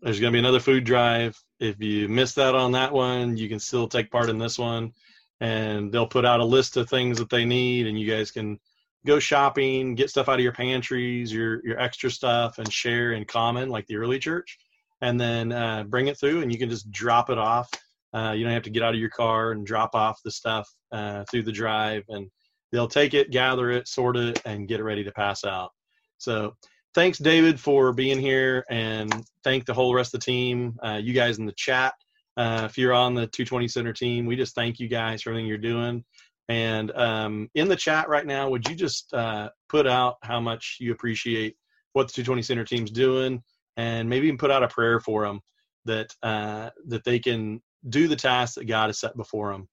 there's 0.00 0.20
going 0.20 0.32
to 0.32 0.36
be 0.36 0.40
another 0.40 0.60
food 0.60 0.84
drive. 0.84 1.40
If 1.60 1.80
you 1.80 2.08
missed 2.08 2.36
that 2.36 2.54
on 2.54 2.72
that 2.72 2.92
one, 2.92 3.36
you 3.36 3.48
can 3.48 3.58
still 3.58 3.88
take 3.88 4.10
part 4.10 4.28
in 4.28 4.38
this 4.38 4.58
one. 4.58 4.92
And 5.40 5.92
they'll 5.92 6.06
put 6.06 6.24
out 6.24 6.40
a 6.40 6.44
list 6.44 6.76
of 6.76 6.88
things 6.88 7.18
that 7.18 7.30
they 7.30 7.44
need, 7.44 7.86
and 7.86 7.98
you 7.98 8.10
guys 8.10 8.32
can 8.32 8.58
go 9.06 9.20
shopping, 9.20 9.94
get 9.94 10.10
stuff 10.10 10.28
out 10.28 10.34
of 10.34 10.40
your 10.40 10.52
pantries, 10.52 11.32
your 11.32 11.64
your 11.64 11.78
extra 11.78 12.10
stuff, 12.10 12.58
and 12.58 12.72
share 12.72 13.12
in 13.12 13.24
common 13.24 13.68
like 13.68 13.86
the 13.86 13.96
early 13.96 14.18
church. 14.18 14.58
And 15.00 15.20
then 15.20 15.52
uh, 15.52 15.84
bring 15.84 16.08
it 16.08 16.18
through, 16.18 16.42
and 16.42 16.52
you 16.52 16.58
can 16.58 16.68
just 16.68 16.90
drop 16.90 17.30
it 17.30 17.38
off. 17.38 17.70
Uh, 18.14 18.32
you 18.36 18.44
don't 18.44 18.52
have 18.52 18.62
to 18.62 18.70
get 18.70 18.82
out 18.82 18.94
of 18.94 19.00
your 19.00 19.10
car 19.10 19.52
and 19.52 19.66
drop 19.66 19.94
off 19.94 20.20
the 20.24 20.30
stuff 20.30 20.68
uh, 20.92 21.24
through 21.30 21.42
the 21.42 21.52
drive, 21.52 22.04
and 22.08 22.30
they'll 22.72 22.88
take 22.88 23.14
it, 23.14 23.30
gather 23.30 23.70
it, 23.70 23.88
sort 23.88 24.16
it, 24.16 24.40
and 24.44 24.68
get 24.68 24.80
it 24.80 24.84
ready 24.84 25.04
to 25.04 25.12
pass 25.12 25.44
out. 25.44 25.70
So 26.18 26.54
thanks, 26.94 27.18
David, 27.18 27.60
for 27.60 27.92
being 27.92 28.18
here, 28.18 28.64
and 28.70 29.24
thank 29.44 29.66
the 29.66 29.74
whole 29.74 29.94
rest 29.94 30.14
of 30.14 30.20
the 30.20 30.24
team. 30.24 30.78
Uh, 30.82 31.00
you 31.02 31.12
guys 31.12 31.38
in 31.38 31.46
the 31.46 31.52
chat, 31.52 31.94
uh, 32.36 32.66
if 32.70 32.78
you're 32.78 32.94
on 32.94 33.14
the 33.14 33.26
220 33.26 33.68
Center 33.68 33.92
team, 33.92 34.26
we 34.26 34.36
just 34.36 34.54
thank 34.54 34.78
you 34.78 34.88
guys 34.88 35.22
for 35.22 35.30
everything 35.30 35.46
you're 35.46 35.58
doing. 35.58 36.04
And 36.48 36.90
um, 36.92 37.50
in 37.54 37.68
the 37.68 37.76
chat 37.76 38.08
right 38.08 38.26
now, 38.26 38.48
would 38.48 38.66
you 38.68 38.74
just 38.74 39.12
uh, 39.12 39.50
put 39.68 39.86
out 39.86 40.16
how 40.22 40.40
much 40.40 40.78
you 40.80 40.92
appreciate 40.92 41.56
what 41.92 42.06
the 42.06 42.12
220 42.12 42.42
Center 42.42 42.64
team's 42.64 42.90
doing, 42.90 43.42
and 43.76 44.08
maybe 44.08 44.26
even 44.28 44.38
put 44.38 44.50
out 44.50 44.62
a 44.62 44.68
prayer 44.68 44.98
for 44.98 45.26
them 45.26 45.40
that 45.84 46.14
uh, 46.22 46.70
that 46.86 47.04
they 47.04 47.18
can 47.18 47.60
do 47.90 48.08
the 48.08 48.16
task 48.16 48.54
that 48.54 48.66
God 48.66 48.88
has 48.88 48.98
set 48.98 49.16
before 49.16 49.52
them. 49.52 49.68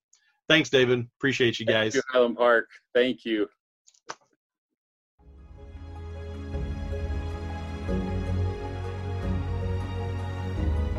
Thanks, 0.48 0.70
David. 0.70 1.06
Appreciate 1.18 1.58
you 1.58 1.66
guys. 1.66 1.92
Thank 1.92 2.04
you, 2.04 2.12
Highland 2.12 2.36
Park. 2.36 2.68
Thank 2.94 3.24
you. 3.24 3.48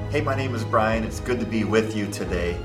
Hey, 0.10 0.22
my 0.22 0.36
name 0.36 0.56
is 0.56 0.64
Brian. 0.64 1.04
It's 1.04 1.20
good 1.20 1.40
to 1.40 1.46
be 1.46 1.64
with 1.64 1.96
you 1.96 2.08
today. 2.08 2.58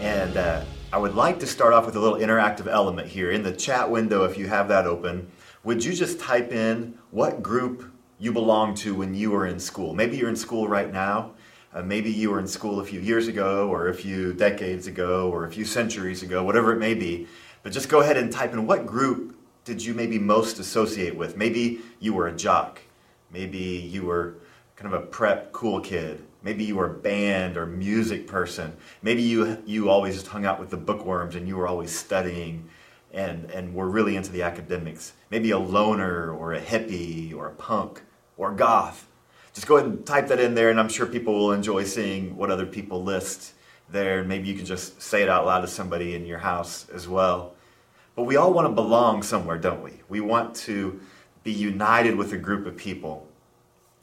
And 0.00 0.36
uh, 0.36 0.64
I 0.92 0.98
would 0.98 1.14
like 1.14 1.40
to 1.40 1.46
start 1.46 1.72
off 1.72 1.86
with 1.86 1.96
a 1.96 2.00
little 2.00 2.18
interactive 2.18 2.68
element 2.68 3.08
here. 3.08 3.32
In 3.32 3.42
the 3.42 3.52
chat 3.52 3.90
window, 3.90 4.24
if 4.24 4.38
you 4.38 4.46
have 4.46 4.68
that 4.68 4.86
open, 4.86 5.30
would 5.64 5.84
you 5.84 5.92
just 5.92 6.20
type 6.20 6.52
in 6.52 6.96
what 7.10 7.42
group 7.42 7.90
you 8.18 8.32
belong 8.32 8.74
to 8.76 8.94
when 8.94 9.12
you 9.14 9.32
were 9.32 9.46
in 9.46 9.58
school? 9.58 9.92
Maybe 9.92 10.16
you're 10.16 10.28
in 10.28 10.36
school 10.36 10.68
right 10.68 10.92
now. 10.92 11.33
Uh, 11.74 11.82
maybe 11.82 12.10
you 12.10 12.30
were 12.30 12.38
in 12.38 12.46
school 12.46 12.78
a 12.78 12.84
few 12.84 13.00
years 13.00 13.26
ago, 13.26 13.68
or 13.68 13.88
a 13.88 13.94
few 13.94 14.32
decades 14.32 14.86
ago, 14.86 15.28
or 15.30 15.44
a 15.44 15.50
few 15.50 15.64
centuries 15.64 16.22
ago, 16.22 16.44
whatever 16.44 16.72
it 16.72 16.78
may 16.78 16.94
be. 16.94 17.26
But 17.64 17.72
just 17.72 17.88
go 17.88 18.00
ahead 18.00 18.16
and 18.16 18.30
type 18.30 18.52
in 18.52 18.66
what 18.66 18.86
group 18.86 19.36
did 19.64 19.84
you 19.84 19.92
maybe 19.92 20.18
most 20.18 20.58
associate 20.58 21.16
with? 21.16 21.36
Maybe 21.36 21.80
you 21.98 22.14
were 22.14 22.28
a 22.28 22.32
jock. 22.32 22.80
Maybe 23.32 23.58
you 23.58 24.04
were 24.04 24.36
kind 24.76 24.94
of 24.94 25.02
a 25.02 25.06
prep 25.06 25.50
cool 25.52 25.80
kid. 25.80 26.24
Maybe 26.42 26.62
you 26.64 26.76
were 26.76 26.86
a 26.86 26.94
band 26.94 27.56
or 27.56 27.66
music 27.66 28.26
person. 28.26 28.76
Maybe 29.02 29.22
you 29.22 29.62
you 29.64 29.88
always 29.88 30.14
just 30.14 30.28
hung 30.28 30.44
out 30.44 30.60
with 30.60 30.70
the 30.70 30.76
bookworms 30.76 31.34
and 31.34 31.48
you 31.48 31.56
were 31.56 31.66
always 31.66 31.96
studying 31.96 32.68
and 33.12 33.50
and 33.50 33.74
were 33.74 33.88
really 33.88 34.14
into 34.14 34.30
the 34.30 34.42
academics. 34.42 35.14
Maybe 35.30 35.50
a 35.50 35.58
loner 35.58 36.30
or 36.30 36.52
a 36.52 36.60
hippie 36.60 37.34
or 37.34 37.46
a 37.46 37.52
punk 37.52 38.02
or 38.36 38.52
goth. 38.52 39.08
Just 39.54 39.68
go 39.68 39.76
ahead 39.76 39.88
and 39.88 40.04
type 40.04 40.26
that 40.28 40.40
in 40.40 40.54
there 40.54 40.70
and 40.70 40.80
I'm 40.80 40.88
sure 40.88 41.06
people 41.06 41.32
will 41.32 41.52
enjoy 41.52 41.84
seeing 41.84 42.36
what 42.36 42.50
other 42.50 42.66
people 42.66 43.04
list 43.04 43.52
there. 43.88 44.24
Maybe 44.24 44.48
you 44.48 44.56
can 44.56 44.66
just 44.66 45.00
say 45.00 45.22
it 45.22 45.28
out 45.28 45.46
loud 45.46 45.60
to 45.60 45.68
somebody 45.68 46.16
in 46.16 46.26
your 46.26 46.38
house 46.38 46.88
as 46.92 47.06
well. 47.06 47.54
But 48.16 48.24
we 48.24 48.34
all 48.34 48.52
want 48.52 48.66
to 48.66 48.72
belong 48.72 49.22
somewhere, 49.22 49.56
don't 49.56 49.82
we? 49.82 49.92
We 50.08 50.20
want 50.20 50.56
to 50.56 51.00
be 51.44 51.52
united 51.52 52.16
with 52.16 52.32
a 52.32 52.36
group 52.36 52.66
of 52.66 52.76
people. 52.76 53.28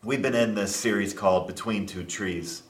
We've 0.03 0.21
been 0.21 0.35
in 0.35 0.55
this 0.55 0.73
series 0.73 1.13
called 1.13 1.47
Between 1.47 1.85
Two 1.85 2.05
Trees 2.05 2.63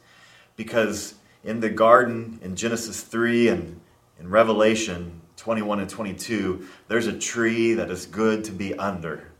because 0.56 1.13
in 1.44 1.60
the 1.60 1.70
garden 1.70 2.39
in 2.41 2.56
Genesis 2.56 3.04
3 3.04 3.50
and 3.50 3.80
in 4.20 4.30
Revelation 4.30 5.22
21 5.38 5.82
and 5.82 5.89
22, 5.89 6.67
there's 6.88 7.08
a 7.08 7.17
tree 7.17 7.74
that 7.74 7.91
is 7.91 8.08
good 8.08 8.44
to 8.46 8.52
be 8.52 8.74
under. 8.76 9.31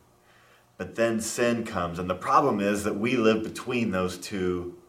But 0.82 0.96
then 0.96 1.22
sin 1.22 1.64
comes, 1.64 2.00
and 2.00 2.10
the 2.10 2.16
problem 2.16 2.60
is 2.60 2.86
that 2.86 2.96
we 2.96 3.16
live 3.16 3.44
between 3.44 3.92
those 3.92 4.18
two 4.18 4.80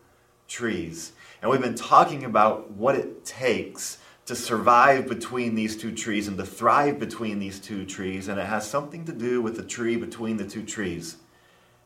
trees. 0.49 1.13
And 1.43 1.51
we've 1.51 1.61
been 1.61 1.75
talking 1.75 2.25
about 2.25 2.71
what 2.71 2.95
it 2.95 3.27
takes 3.27 3.99
to 4.25 4.35
survive 4.35 5.07
between 5.07 5.55
these 5.55 5.77
two 5.77 5.95
trees 5.95 6.29
and 6.29 6.39
to 6.39 6.47
thrive 6.47 6.99
between 6.99 7.41
these 7.41 7.61
two 7.61 7.85
trees, 7.85 8.29
and 8.29 8.41
it 8.41 8.47
has 8.47 8.67
something 8.67 9.05
to 9.05 9.13
do 9.13 9.43
with 9.43 9.55
the 9.55 9.63
tree 9.63 9.97
between 9.97 10.39
the 10.39 10.47
two 10.47 10.63
trees 10.63 11.19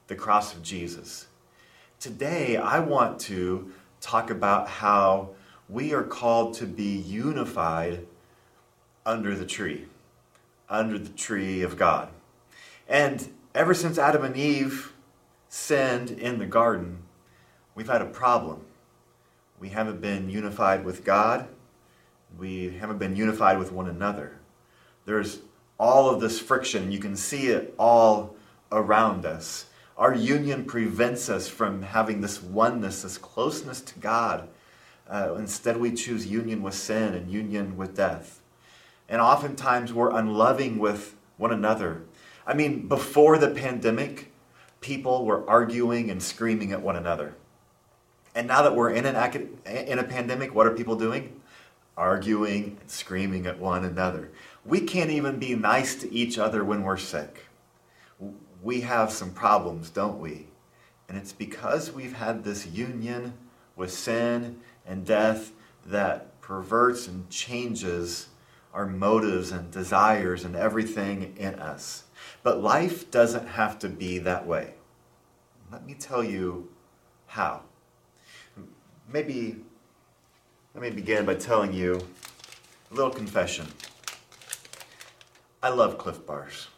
the 0.06 0.14
cross 0.14 0.54
of 0.54 0.62
Jesus. 0.62 1.26
Today, 1.98 2.56
I 2.56 2.78
want 2.78 3.18
to 3.22 3.72
talk 4.00 4.30
about 4.30 4.68
how 4.68 5.30
we 5.68 5.92
are 5.92 6.04
called 6.04 6.54
to 6.54 6.66
be 6.66 6.96
unified 6.96 8.06
under 9.04 9.34
the 9.34 9.46
tree, 9.46 9.86
under 10.70 10.96
the 10.96 11.08
tree 11.08 11.62
of 11.62 11.76
God. 11.76 12.10
And 12.88 13.32
ever 13.56 13.72
since 13.72 13.98
Adam 13.98 14.22
and 14.22 14.36
Eve 14.36 14.92
sinned 15.48 16.10
in 16.10 16.38
the 16.38 16.46
garden, 16.46 16.98
we've 17.74 17.88
had 17.88 18.02
a 18.02 18.06
problem. 18.06 18.60
We 19.58 19.70
haven't 19.70 20.02
been 20.02 20.28
unified 20.28 20.84
with 20.84 21.04
God. 21.04 21.48
We 22.38 22.76
haven't 22.76 22.98
been 22.98 23.16
unified 23.16 23.58
with 23.58 23.72
one 23.72 23.88
another. 23.88 24.36
There's 25.06 25.38
all 25.78 26.10
of 26.10 26.20
this 26.20 26.38
friction. 26.38 26.92
You 26.92 26.98
can 26.98 27.16
see 27.16 27.46
it 27.46 27.74
all 27.78 28.36
around 28.70 29.24
us. 29.24 29.66
Our 29.96 30.14
union 30.14 30.66
prevents 30.66 31.30
us 31.30 31.48
from 31.48 31.80
having 31.80 32.20
this 32.20 32.42
oneness, 32.42 33.02
this 33.02 33.16
closeness 33.16 33.80
to 33.80 33.98
God. 33.98 34.48
Uh, 35.08 35.36
instead, 35.38 35.78
we 35.78 35.92
choose 35.92 36.26
union 36.26 36.62
with 36.62 36.74
sin 36.74 37.14
and 37.14 37.30
union 37.30 37.78
with 37.78 37.96
death. 37.96 38.42
And 39.08 39.22
oftentimes, 39.22 39.94
we're 39.94 40.10
unloving 40.10 40.78
with 40.78 41.14
one 41.38 41.52
another. 41.52 42.02
I 42.46 42.54
mean, 42.54 42.86
before 42.86 43.38
the 43.38 43.50
pandemic, 43.50 44.30
people 44.80 45.24
were 45.24 45.48
arguing 45.48 46.10
and 46.10 46.22
screaming 46.22 46.72
at 46.72 46.80
one 46.80 46.96
another. 46.96 47.34
And 48.34 48.46
now 48.46 48.62
that 48.62 48.76
we're 48.76 48.90
in, 48.90 49.06
an, 49.06 49.58
in 49.66 49.98
a 49.98 50.04
pandemic, 50.04 50.54
what 50.54 50.66
are 50.66 50.72
people 50.72 50.94
doing? 50.94 51.40
Arguing 51.96 52.76
and 52.80 52.90
screaming 52.90 53.46
at 53.46 53.58
one 53.58 53.84
another. 53.84 54.30
We 54.64 54.80
can't 54.80 55.10
even 55.10 55.38
be 55.38 55.54
nice 55.54 55.94
to 55.96 56.12
each 56.12 56.38
other 56.38 56.64
when 56.64 56.82
we're 56.82 56.98
sick. 56.98 57.46
We 58.62 58.82
have 58.82 59.10
some 59.10 59.30
problems, 59.30 59.90
don't 59.90 60.20
we? 60.20 60.46
And 61.08 61.16
it's 61.16 61.32
because 61.32 61.92
we've 61.92 62.14
had 62.14 62.44
this 62.44 62.66
union 62.66 63.34
with 63.74 63.92
sin 63.92 64.60
and 64.86 65.04
death 65.04 65.52
that 65.86 66.40
perverts 66.40 67.06
and 67.06 67.28
changes 67.30 68.28
our 68.74 68.86
motives 68.86 69.52
and 69.52 69.70
desires 69.70 70.44
and 70.44 70.54
everything 70.54 71.34
in 71.36 71.54
us. 71.56 72.04
But 72.46 72.62
life 72.62 73.10
doesn't 73.10 73.48
have 73.48 73.76
to 73.80 73.88
be 73.88 74.18
that 74.18 74.46
way. 74.46 74.74
Let 75.72 75.84
me 75.84 75.94
tell 75.94 76.22
you 76.22 76.68
how. 77.26 77.62
Maybe 79.12 79.56
let 80.72 80.80
me 80.80 80.90
begin 80.90 81.26
by 81.26 81.34
telling 81.34 81.72
you 81.72 82.06
a 82.92 82.94
little 82.94 83.10
confession. 83.10 83.66
I 85.60 85.70
love 85.70 85.98
Clif 85.98 86.24
Bars. 86.24 86.68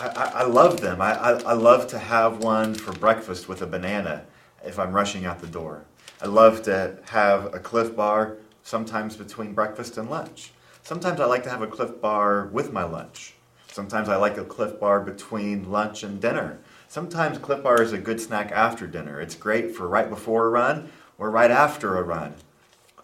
I, 0.00 0.08
I, 0.08 0.24
I 0.24 0.44
love 0.44 0.80
them. 0.80 1.02
I, 1.02 1.12
I, 1.12 1.30
I 1.32 1.52
love 1.52 1.86
to 1.88 1.98
have 1.98 2.42
one 2.42 2.72
for 2.72 2.92
breakfast 2.92 3.50
with 3.50 3.60
a 3.60 3.66
banana 3.66 4.24
if 4.64 4.78
I'm 4.78 4.94
rushing 4.94 5.26
out 5.26 5.40
the 5.40 5.48
door. 5.48 5.84
I 6.22 6.28
love 6.28 6.62
to 6.62 6.96
have 7.10 7.52
a 7.52 7.58
Clif 7.58 7.94
Bar 7.94 8.38
sometimes 8.62 9.16
between 9.16 9.52
breakfast 9.52 9.98
and 9.98 10.08
lunch. 10.08 10.52
Sometimes 10.82 11.20
I 11.20 11.26
like 11.26 11.42
to 11.42 11.50
have 11.50 11.60
a 11.60 11.66
Clif 11.66 12.00
Bar 12.00 12.46
with 12.46 12.72
my 12.72 12.84
lunch. 12.84 13.34
Sometimes 13.76 14.08
I 14.08 14.16
like 14.16 14.38
a 14.38 14.44
Clif 14.44 14.80
Bar 14.80 15.00
between 15.00 15.70
lunch 15.70 16.02
and 16.02 16.18
dinner. 16.18 16.60
Sometimes 16.88 17.36
Clif 17.36 17.62
Bar 17.62 17.82
is 17.82 17.92
a 17.92 17.98
good 17.98 18.18
snack 18.18 18.50
after 18.50 18.86
dinner. 18.86 19.20
It's 19.20 19.34
great 19.34 19.76
for 19.76 19.86
right 19.86 20.08
before 20.08 20.46
a 20.46 20.48
run 20.48 20.90
or 21.18 21.30
right 21.30 21.50
after 21.50 21.98
a 21.98 22.02
run. 22.02 22.32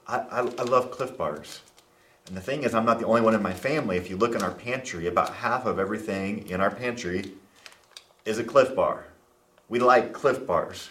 I, 0.08 0.20
I, 0.20 0.38
I 0.38 0.62
love 0.62 0.90
Clif 0.90 1.14
Bars. 1.18 1.61
And 2.26 2.35
the 2.35 2.40
thing 2.40 2.62
is, 2.62 2.74
I'm 2.74 2.87
not 2.87 2.98
the 2.98 3.04
only 3.04 3.20
one 3.20 3.35
in 3.35 3.42
my 3.42 3.52
family. 3.52 3.98
If 3.98 4.08
you 4.08 4.16
look 4.16 4.35
in 4.35 4.42
our 4.42 4.50
pantry, 4.50 5.06
about 5.08 5.35
half 5.35 5.66
of 5.66 5.78
everything 5.78 6.48
in 6.48 6.62
our 6.62 6.70
pantry 6.70 7.35
is 8.24 8.38
a 8.38 8.44
Clif 8.44 8.74
Bar. 8.74 9.08
We 9.68 9.78
like 9.78 10.14
Clif 10.14 10.46
Bars. 10.46 10.88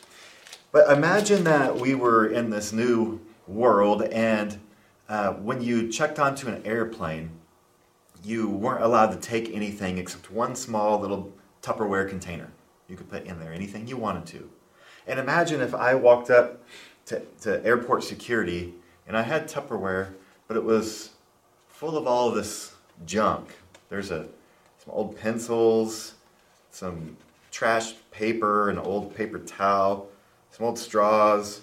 But 0.72 0.96
imagine 0.96 1.44
that 1.46 1.76
we 1.76 1.96
were 1.96 2.28
in 2.28 2.52
this 2.52 2.72
new 2.72 3.20
world, 3.48 4.04
and 4.04 4.60
uh, 5.10 5.34
when 5.34 5.60
you 5.60 5.91
checked 5.91 6.20
onto 6.20 6.50
an 6.50 6.62
airplane, 6.65 7.32
you 8.24 8.50
weren't 8.50 8.84
allowed 8.84 9.12
to 9.12 9.18
take 9.18 9.54
anything 9.54 9.98
except 9.98 10.32
one 10.32 10.56
small 10.56 11.00
little 11.00 11.32
Tupperware 11.62 12.08
container. 12.08 12.52
You 12.88 12.96
could 12.96 13.10
put 13.10 13.26
in 13.26 13.40
there 13.40 13.54
anything 13.54 13.88
you 13.88 13.98
wanted 13.98 14.26
to. 14.28 14.50
And 15.08 15.20
imagine 15.20 15.62
if 15.62 15.74
I 15.74 15.96
walked 15.96 16.30
up 16.30 16.64
to, 17.06 17.22
to 17.42 17.66
airport 17.66 18.04
security 18.04 18.74
and 19.08 19.18
I 19.18 19.24
had 19.24 19.48
Tupperware, 19.48 20.14
but 20.48 20.58
it 20.58 20.64
was 20.64 21.12
full 21.70 21.98
of 21.98 22.06
all 22.06 22.32
this 22.32 22.74
junk. 23.06 23.56
There's 23.90 24.12
a, 24.12 24.28
some 24.84 24.94
old 24.94 25.18
pencils, 25.18 26.16
some 26.70 27.18
trash 27.52 27.94
paper, 28.12 28.70
an 28.70 28.78
old 28.78 29.16
paper 29.16 29.40
towel, 29.40 30.08
some 30.52 30.66
old 30.66 30.78
straws, 30.78 31.62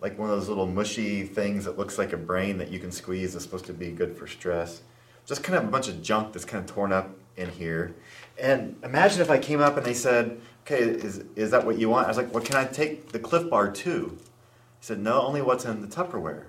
like 0.00 0.18
one 0.18 0.30
of 0.30 0.36
those 0.36 0.48
little 0.48 0.66
mushy 0.66 1.24
things 1.24 1.64
that 1.64 1.78
looks 1.78 1.98
like 1.98 2.12
a 2.12 2.16
brain 2.16 2.58
that 2.58 2.70
you 2.70 2.78
can 2.78 2.90
squeeze 2.90 3.32
that's 3.32 3.44
supposed 3.44 3.66
to 3.66 3.72
be 3.72 3.90
good 3.90 4.16
for 4.16 4.26
stress. 4.26 4.82
Just 5.32 5.44
kind 5.44 5.56
of 5.56 5.64
a 5.64 5.68
bunch 5.68 5.88
of 5.88 6.02
junk 6.02 6.34
that's 6.34 6.44
kind 6.44 6.62
of 6.62 6.70
torn 6.70 6.92
up 6.92 7.08
in 7.38 7.48
here. 7.48 7.94
And 8.38 8.76
imagine 8.84 9.22
if 9.22 9.30
I 9.30 9.38
came 9.38 9.62
up 9.62 9.78
and 9.78 9.86
they 9.86 9.94
said, 9.94 10.38
okay, 10.60 10.80
is, 10.80 11.24
is 11.36 11.52
that 11.52 11.64
what 11.64 11.78
you 11.78 11.88
want? 11.88 12.04
I 12.04 12.08
was 12.08 12.18
like, 12.18 12.34
well, 12.34 12.44
can 12.44 12.56
I 12.56 12.66
take 12.66 13.12
the 13.12 13.18
Clif 13.18 13.48
Bar 13.48 13.70
too? 13.72 14.18
He 14.18 14.84
said, 14.84 14.98
no, 14.98 15.22
only 15.22 15.40
what's 15.40 15.64
in 15.64 15.80
the 15.80 15.86
Tupperware. 15.86 16.44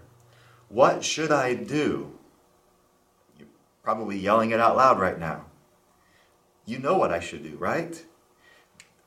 What 0.67 1.01
should 1.01 1.31
I 1.31 1.53
do? 1.53 2.11
You're 3.39 3.47
probably 3.83 4.17
yelling 4.17 4.51
it 4.51 4.59
out 4.59 4.75
loud 4.75 4.99
right 4.99 5.17
now. 5.17 5.45
You 6.65 6.77
know 6.79 6.97
what 6.97 7.13
I 7.13 7.21
should 7.21 7.43
do, 7.43 7.55
right? 7.55 8.03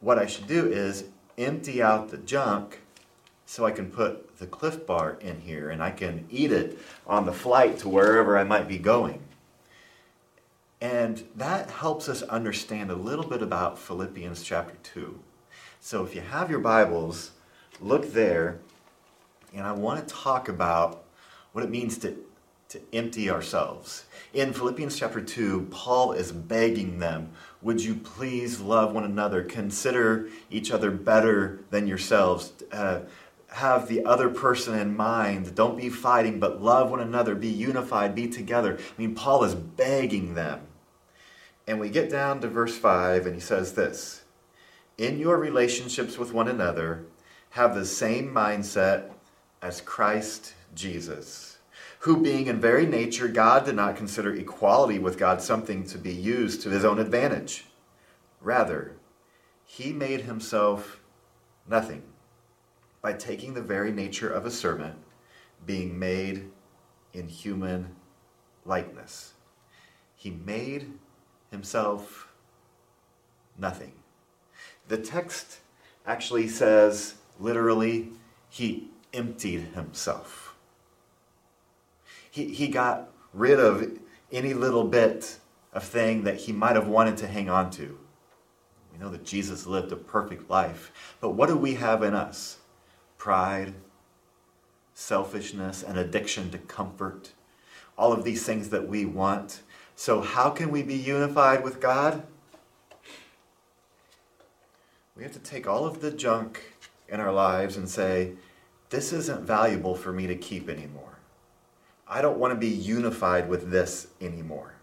What 0.01 0.19
I 0.19 0.25
should 0.25 0.47
do 0.47 0.67
is 0.67 1.05
empty 1.37 1.83
out 1.83 2.09
the 2.09 2.17
junk 2.17 2.81
so 3.45 3.67
I 3.67 3.73
can 3.73 3.91
put 3.91 4.39
the 4.39 4.47
Clif 4.47 4.87
Bar 4.87 5.19
in 5.21 5.43
here 5.43 5.69
and 5.69 5.83
I 5.83 5.91
can 5.91 6.25
eat 6.31 6.51
it 6.51 6.79
on 7.07 7.27
the 7.27 7.33
flight 7.35 7.77
to 7.81 7.91
wherever 7.91 8.39
I 8.39 8.45
might 8.45 8.69
be 8.69 8.79
going. 8.79 9.21
And 10.81 11.25
that 11.35 11.71
helps 11.71 12.09
us 12.09 12.23
understand 12.23 12.91
a 12.91 12.97
little 12.97 13.27
bit 13.27 13.43
about 13.43 13.79
Philippians 13.79 14.43
chapter 14.43 14.75
2. 14.83 15.19
So 15.81 16.05
if 16.05 16.15
you 16.15 16.21
have 16.21 16.51
your 16.51 16.61
Bibles, 16.61 17.31
look 17.81 18.13
there, 18.13 18.59
and 19.55 19.67
I 19.67 19.73
want 19.73 20.07
to 20.07 20.15
talk 20.15 20.49
about 20.49 21.05
what 21.53 21.65
it 21.65 21.71
means 21.71 21.97
to 21.99 22.17
to 22.69 22.81
empty 22.93 23.31
ourselves. 23.31 24.07
In 24.35 24.53
Philippians 24.53 24.99
chapter 24.99 25.21
2, 25.21 25.69
Paul 25.71 26.13
is 26.13 26.33
begging 26.33 26.99
them, 26.99 27.31
Would 27.63 27.81
you 27.81 27.95
please 27.95 28.61
love 28.61 28.93
one 28.93 29.05
another? 29.05 29.43
Consider 29.45 30.29
each 30.51 30.73
other 30.73 30.91
better 30.91 31.61
than 31.71 31.87
yourselves. 31.87 32.53
Uh, 32.73 33.01
have 33.49 33.89
the 33.89 34.05
other 34.05 34.29
person 34.29 34.79
in 34.79 34.97
mind. 34.97 35.55
Don't 35.55 35.79
be 35.79 35.89
fighting, 35.89 36.41
but 36.41 36.61
love 36.61 36.91
one 36.91 37.01
another. 37.01 37.35
Be 37.35 37.49
unified, 37.49 38.15
be 38.15 38.29
together. 38.29 38.77
I 38.79 39.01
mean, 39.01 39.15
Paul 39.15 39.45
is 39.45 39.55
begging 39.55 40.35
them. 40.35 40.66
And 41.67 41.81
we 41.81 41.91
get 41.91 42.11
down 42.11 42.41
to 42.41 42.49
verse 42.49 42.77
5, 42.77 43.27
and 43.27 43.35
he 43.35 43.41
says 43.41 43.75
this 43.75 44.23
In 44.99 45.19
your 45.19 45.39
relationships 45.39 46.19
with 46.19 46.33
one 46.33 46.49
another, 46.49 47.07
have 47.51 47.75
the 47.75 47.87
same 47.87 48.33
mindset 48.33 49.11
as 49.63 49.81
Christ 49.81 50.55
Jesus 50.75 51.57
who 52.07 52.23
being 52.23 52.47
in 52.47 52.61
very 52.61 52.87
nature 52.87 53.27
God 53.27 53.65
did 53.65 53.75
not 53.75 53.97
consider 53.97 54.33
equality 54.33 54.97
with 54.97 55.19
God 55.19 55.43
something 55.43 55.83
to 55.87 55.99
be 55.99 56.13
used 56.13 56.63
to 56.63 56.71
his 56.71 56.85
own 56.85 57.01
advantage. 57.01 57.65
Rather, 58.41 58.93
he 59.65 59.93
made 59.93 60.21
himself 60.21 61.01
nothing 61.69 62.05
by 63.03 63.13
taking 63.13 63.55
the 63.55 63.61
very 63.61 63.91
nature 63.91 64.31
of 64.31 64.47
a 64.47 64.53
servant, 64.53 64.95
being 65.67 65.99
made 65.99 66.49
in 67.13 67.27
human 67.27 67.97
likeness. 68.65 69.33
He 70.15 70.31
made 70.31 70.93
himself 71.51 72.33
nothing. 73.59 73.93
The 74.89 74.99
text 74.99 75.61
actually 76.07 76.49
says, 76.49 77.15
literally, 77.39 78.11
he 78.49 78.89
emptied 79.13 79.69
himself 79.75 80.47
he, 82.37 82.49
he 82.53 82.69
got 82.69 83.09
rid 83.33 83.59
of 83.59 83.99
any 84.31 84.53
little 84.53 84.85
bit 84.85 85.39
of 85.73 85.83
thing 85.83 86.25
that 86.25 86.37
he 86.37 86.53
might 86.53 86.77
have 86.77 86.87
wanted 86.87 87.17
to 87.19 87.27
hang 87.27 87.49
on 87.49 87.71
to. 87.71 87.99
We 88.93 88.99
know 88.99 89.09
that 89.09 89.25
Jesus 89.25 89.67
lived 89.67 89.91
a 89.91 89.97
perfect 89.97 90.51
life. 90.51 91.17
But 91.19 91.31
what 91.31 91.49
do 91.49 91.57
we 91.57 91.75
have 91.75 92.03
in 92.03 92.15
us? 92.15 92.59
Pride, 93.17 93.73
selfishness, 94.93 95.83
an 95.83 95.97
addiction 95.97 96.51
to 96.51 96.59
comfort, 96.59 97.33
all 97.97 98.13
of 98.13 98.23
these 98.23 98.45
things 98.45 98.69
that 98.69 98.87
we 98.87 99.07
want. 99.07 99.63
So, 99.99 100.21
how 100.21 100.51
can 100.51 100.71
we 100.71 100.83
be 100.83 100.95
unified 100.95 101.65
with 101.65 101.81
God? 101.81 102.23
We 105.17 105.23
have 105.23 105.33
to 105.33 105.39
take 105.39 105.67
all 105.67 105.87
of 105.87 106.03
the 106.03 106.11
junk 106.11 106.75
in 107.09 107.19
our 107.19 107.33
lives 107.33 107.79
and 107.79 107.89
say, 107.89 108.33
this 108.91 109.15
isn't 109.15 109.41
valuable 109.41 109.95
for 109.95 110.13
me 110.13 110.27
to 110.27 110.37
keep 110.37 110.69
anymore. 110.69 111.19
I 112.07 112.21
don't 112.21 112.39
want 112.39 112.53
to 112.53 112.61
be 112.61 112.69
unified 112.69 113.49
with 113.49 113.71
this 113.71 114.09
anymore. 114.21 114.75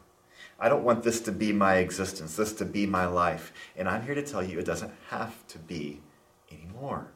I 0.59 0.67
don't 0.67 0.83
want 0.83 1.03
this 1.03 1.21
to 1.21 1.31
be 1.31 1.53
my 1.53 1.75
existence, 1.75 2.35
this 2.35 2.53
to 2.53 2.65
be 2.65 2.87
my 2.87 3.05
life. 3.05 3.53
And 3.77 3.87
I'm 3.87 4.03
here 4.03 4.15
to 4.15 4.23
tell 4.23 4.43
you 4.43 4.57
it 4.57 4.65
doesn't 4.65 4.93
have 5.09 5.45
to 5.47 5.59
be 5.59 6.01
anymore. 6.51 7.11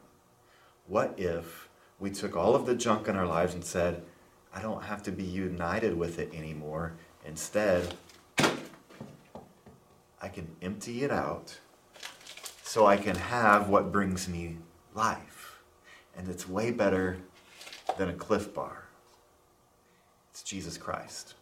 What 0.86 1.14
if 1.18 1.68
we 1.98 2.10
took 2.10 2.36
all 2.36 2.54
of 2.54 2.64
the 2.64 2.76
junk 2.76 3.08
in 3.08 3.16
our 3.16 3.26
lives 3.26 3.54
and 3.54 3.64
said, 3.64 4.02
I 4.54 4.62
don't 4.62 4.84
have 4.84 5.02
to 5.02 5.12
be 5.12 5.24
united 5.24 5.96
with 5.96 6.18
it 6.18 6.32
anymore. 6.32 6.94
Instead, 7.28 7.94
I 8.38 10.28
can 10.32 10.48
empty 10.62 11.04
it 11.04 11.10
out 11.10 11.58
so 12.62 12.86
I 12.86 12.96
can 12.96 13.16
have 13.16 13.68
what 13.68 13.92
brings 13.92 14.28
me 14.28 14.56
life. 14.94 15.60
And 16.16 16.26
it's 16.28 16.48
way 16.48 16.70
better 16.70 17.18
than 17.98 18.08
a 18.08 18.14
Clif 18.14 18.54
Bar. 18.54 18.84
It's 20.30 20.42
Jesus 20.42 20.78
Christ. 20.78 21.34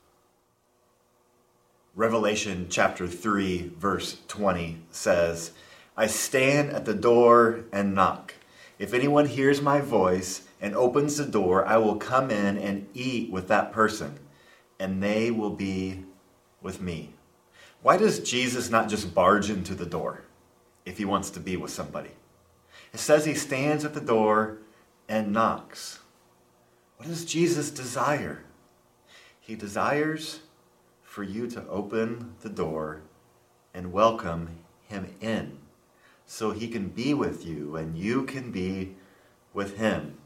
Revelation 1.95 2.67
chapter 2.69 3.07
3, 3.07 3.73
verse 3.79 4.19
20 4.27 4.79
says, 4.91 5.53
I 5.97 6.09
stand 6.09 6.71
at 6.71 6.85
the 6.85 6.95
door 6.95 7.61
and 7.73 7.95
knock. 7.95 8.35
If 8.79 8.93
anyone 8.93 9.27
hears 9.27 9.63
my 9.63 9.81
voice 9.81 10.49
and 10.61 10.75
opens 10.75 11.17
the 11.17 11.25
door, 11.25 11.65
I 11.65 11.77
will 11.79 11.97
come 11.97 12.31
in 12.33 12.59
and 12.59 12.89
eat 12.93 13.31
with 13.31 13.47
that 13.49 13.73
person, 13.73 14.19
and 14.79 15.03
they 15.03 15.31
will 15.31 15.51
be 15.51 16.05
with 16.63 16.81
me. 16.81 17.11
Why 17.83 17.97
does 17.97 18.21
Jesus 18.21 18.71
not 18.71 18.89
just 18.89 19.15
barge 19.15 19.51
into 19.51 19.75
the 19.75 19.87
door 19.87 20.23
if 20.85 20.99
he 20.99 21.05
wants 21.05 21.31
to 21.31 21.41
be 21.41 21.57
with 21.57 21.71
somebody? 21.71 22.11
It 22.93 23.01
says 23.01 23.25
he 23.25 23.35
stands 23.35 23.85
at 23.85 23.95
the 23.95 24.01
door 24.01 24.59
and 25.09 25.33
knocks. 25.33 26.01
What 26.97 27.09
does 27.09 27.25
Jesus 27.25 27.71
desire? 27.71 28.43
He 29.41 29.55
desires 29.55 30.41
for 31.03 31.23
you 31.23 31.47
to 31.49 31.67
open 31.69 32.35
the 32.41 32.49
door 32.49 33.03
and 33.73 33.93
welcome 33.93 34.51
him 34.89 35.15
in 35.21 35.59
so 36.27 36.51
he 36.51 36.69
can 36.69 36.89
be 36.89 37.15
with 37.15 37.47
you 37.47 37.77
and 37.77 37.97
you 37.97 38.25
can 38.25 38.51
be 38.51 38.97
with 39.55 39.79
him. 39.79 40.19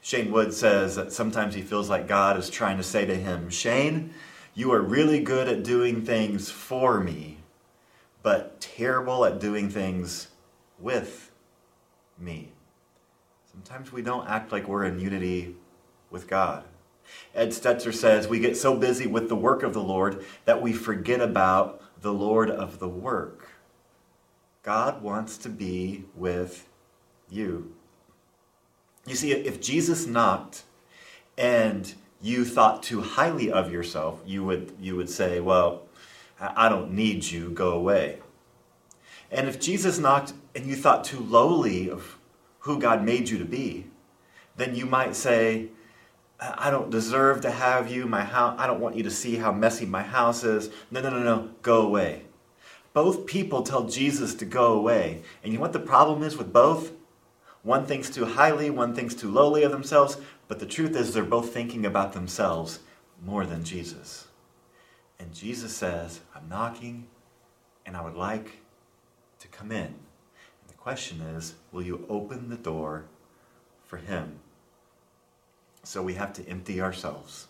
Shane 0.00 0.30
Wood 0.30 0.52
says 0.52 0.96
that 0.96 1.12
sometimes 1.12 1.54
he 1.54 1.62
feels 1.62 1.90
like 1.90 2.08
God 2.08 2.36
is 2.36 2.50
trying 2.50 2.76
to 2.76 2.82
say 2.82 3.04
to 3.04 3.14
him, 3.14 3.50
Shane, 3.50 4.12
you 4.54 4.72
are 4.72 4.80
really 4.80 5.20
good 5.20 5.48
at 5.48 5.64
doing 5.64 6.04
things 6.04 6.50
for 6.50 7.00
me, 7.00 7.38
but 8.22 8.60
terrible 8.60 9.24
at 9.24 9.40
doing 9.40 9.68
things 9.68 10.28
with 10.78 11.30
me. 12.18 12.50
Sometimes 13.50 13.92
we 13.92 14.02
don't 14.02 14.28
act 14.28 14.52
like 14.52 14.68
we're 14.68 14.84
in 14.84 14.98
unity 14.98 15.56
with 16.10 16.28
God. 16.28 16.64
Ed 17.34 17.48
Stetzer 17.50 17.92
says 17.92 18.28
we 18.28 18.38
get 18.38 18.56
so 18.56 18.76
busy 18.76 19.06
with 19.06 19.28
the 19.28 19.36
work 19.36 19.62
of 19.62 19.74
the 19.74 19.82
Lord 19.82 20.24
that 20.44 20.62
we 20.62 20.72
forget 20.72 21.20
about 21.20 21.82
the 22.00 22.12
Lord 22.12 22.50
of 22.50 22.78
the 22.78 22.88
work. 22.88 23.50
God 24.62 25.02
wants 25.02 25.36
to 25.38 25.48
be 25.48 26.04
with 26.14 26.68
you. 27.28 27.74
You 29.06 29.14
see, 29.14 29.32
if 29.32 29.60
Jesus 29.60 30.06
knocked 30.06 30.64
and 31.36 31.92
you 32.22 32.44
thought 32.44 32.82
too 32.82 33.02
highly 33.02 33.50
of 33.50 33.70
yourself, 33.70 34.20
you 34.26 34.44
would, 34.44 34.72
you 34.80 34.96
would 34.96 35.10
say, 35.10 35.40
Well, 35.40 35.82
I 36.40 36.68
don't 36.68 36.92
need 36.92 37.24
you, 37.24 37.50
go 37.50 37.72
away. 37.72 38.20
And 39.30 39.48
if 39.48 39.60
Jesus 39.60 39.98
knocked 39.98 40.32
and 40.54 40.66
you 40.66 40.76
thought 40.76 41.04
too 41.04 41.20
lowly 41.20 41.90
of 41.90 42.18
who 42.60 42.78
God 42.78 43.04
made 43.04 43.28
you 43.28 43.38
to 43.38 43.44
be, 43.44 43.86
then 44.56 44.74
you 44.74 44.86
might 44.86 45.16
say, 45.16 45.68
I 46.40 46.70
don't 46.70 46.90
deserve 46.90 47.40
to 47.42 47.50
have 47.50 47.90
you. 47.90 48.06
My 48.06 48.24
house, 48.24 48.56
I 48.58 48.66
don't 48.66 48.80
want 48.80 48.96
you 48.96 49.02
to 49.04 49.10
see 49.10 49.36
how 49.36 49.52
messy 49.52 49.86
my 49.86 50.02
house 50.02 50.44
is. 50.44 50.70
No, 50.90 51.00
no, 51.00 51.10
no, 51.10 51.20
no. 51.20 51.50
Go 51.62 51.82
away. 51.82 52.22
Both 52.92 53.26
people 53.26 53.62
tell 53.62 53.84
Jesus 53.84 54.34
to 54.36 54.44
go 54.44 54.72
away. 54.72 55.22
And 55.42 55.52
you 55.52 55.58
know 55.58 55.62
what 55.62 55.72
the 55.72 55.80
problem 55.80 56.22
is 56.22 56.36
with 56.36 56.52
both? 56.52 56.92
One 57.64 57.86
thinks 57.86 58.10
too 58.10 58.26
highly, 58.26 58.68
one 58.68 58.94
thinks 58.94 59.14
too 59.14 59.30
lowly 59.30 59.62
of 59.62 59.72
themselves, 59.72 60.18
but 60.48 60.60
the 60.60 60.66
truth 60.66 60.94
is 60.94 61.14
they're 61.14 61.24
both 61.24 61.52
thinking 61.52 61.86
about 61.86 62.12
themselves 62.12 62.80
more 63.24 63.46
than 63.46 63.64
Jesus. 63.64 64.28
And 65.18 65.32
Jesus 65.32 65.74
says, 65.74 66.20
I'm 66.34 66.46
knocking 66.46 67.06
and 67.86 67.96
I 67.96 68.02
would 68.02 68.16
like 68.16 68.58
to 69.40 69.48
come 69.48 69.72
in. 69.72 69.86
And 69.86 70.68
the 70.68 70.74
question 70.74 71.22
is, 71.22 71.54
will 71.72 71.80
you 71.80 72.04
open 72.10 72.50
the 72.50 72.56
door 72.56 73.06
for 73.86 73.96
him? 73.96 74.40
So 75.84 76.02
we 76.02 76.14
have 76.14 76.34
to 76.34 76.46
empty 76.46 76.82
ourselves. 76.82 77.48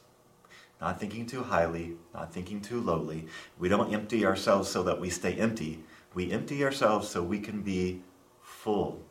Not 0.80 1.00
thinking 1.00 1.26
too 1.26 1.42
highly, 1.42 1.96
not 2.12 2.32
thinking 2.32 2.60
too 2.60 2.80
lowly. 2.80 3.26
We 3.58 3.68
don't 3.68 3.92
empty 3.92 4.24
ourselves 4.24 4.68
so 4.68 4.84
that 4.84 5.00
we 5.00 5.10
stay 5.10 5.34
empty. 5.34 5.82
We 6.14 6.30
empty 6.30 6.64
ourselves 6.64 7.08
so 7.08 7.20
we 7.20 7.40
can 7.40 7.62
be 7.62 8.02
full 8.42 9.03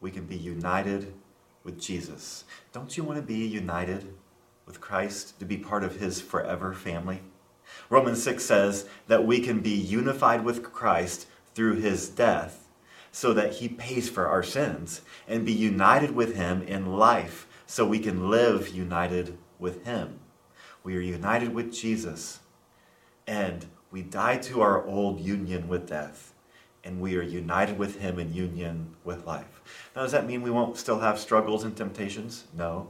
we 0.00 0.10
can 0.10 0.24
be 0.24 0.36
united 0.36 1.12
with 1.64 1.80
Jesus. 1.80 2.44
Don't 2.72 2.96
you 2.96 3.04
want 3.04 3.18
to 3.18 3.22
be 3.22 3.46
united 3.46 4.14
with 4.66 4.80
Christ, 4.80 5.38
to 5.38 5.44
be 5.44 5.56
part 5.56 5.84
of 5.84 5.96
his 5.96 6.20
forever 6.20 6.72
family? 6.72 7.20
Romans 7.90 8.22
6 8.22 8.44
says 8.44 8.86
that 9.06 9.26
we 9.26 9.40
can 9.40 9.60
be 9.60 9.70
unified 9.70 10.44
with 10.44 10.62
Christ 10.62 11.26
through 11.54 11.76
his 11.76 12.08
death 12.08 12.68
so 13.10 13.32
that 13.32 13.54
he 13.54 13.68
pays 13.68 14.08
for 14.08 14.28
our 14.28 14.42
sins 14.42 15.00
and 15.26 15.44
be 15.44 15.52
united 15.52 16.12
with 16.12 16.36
him 16.36 16.62
in 16.62 16.96
life 16.96 17.46
so 17.66 17.84
we 17.84 17.98
can 17.98 18.30
live 18.30 18.68
united 18.68 19.36
with 19.58 19.84
him. 19.84 20.20
We 20.82 20.96
are 20.96 21.00
united 21.00 21.54
with 21.54 21.72
Jesus 21.72 22.40
and 23.26 23.66
we 23.90 24.02
die 24.02 24.36
to 24.38 24.60
our 24.60 24.84
old 24.86 25.20
union 25.20 25.68
with 25.68 25.88
death 25.88 26.32
and 26.88 27.02
we 27.02 27.16
are 27.16 27.22
united 27.22 27.78
with 27.78 28.00
him 28.00 28.18
in 28.18 28.32
union 28.32 28.96
with 29.04 29.26
life. 29.26 29.60
Now, 29.94 30.02
does 30.02 30.12
that 30.12 30.26
mean 30.26 30.40
we 30.40 30.50
won't 30.50 30.78
still 30.78 31.00
have 31.00 31.20
struggles 31.20 31.62
and 31.62 31.76
temptations? 31.76 32.44
No. 32.56 32.88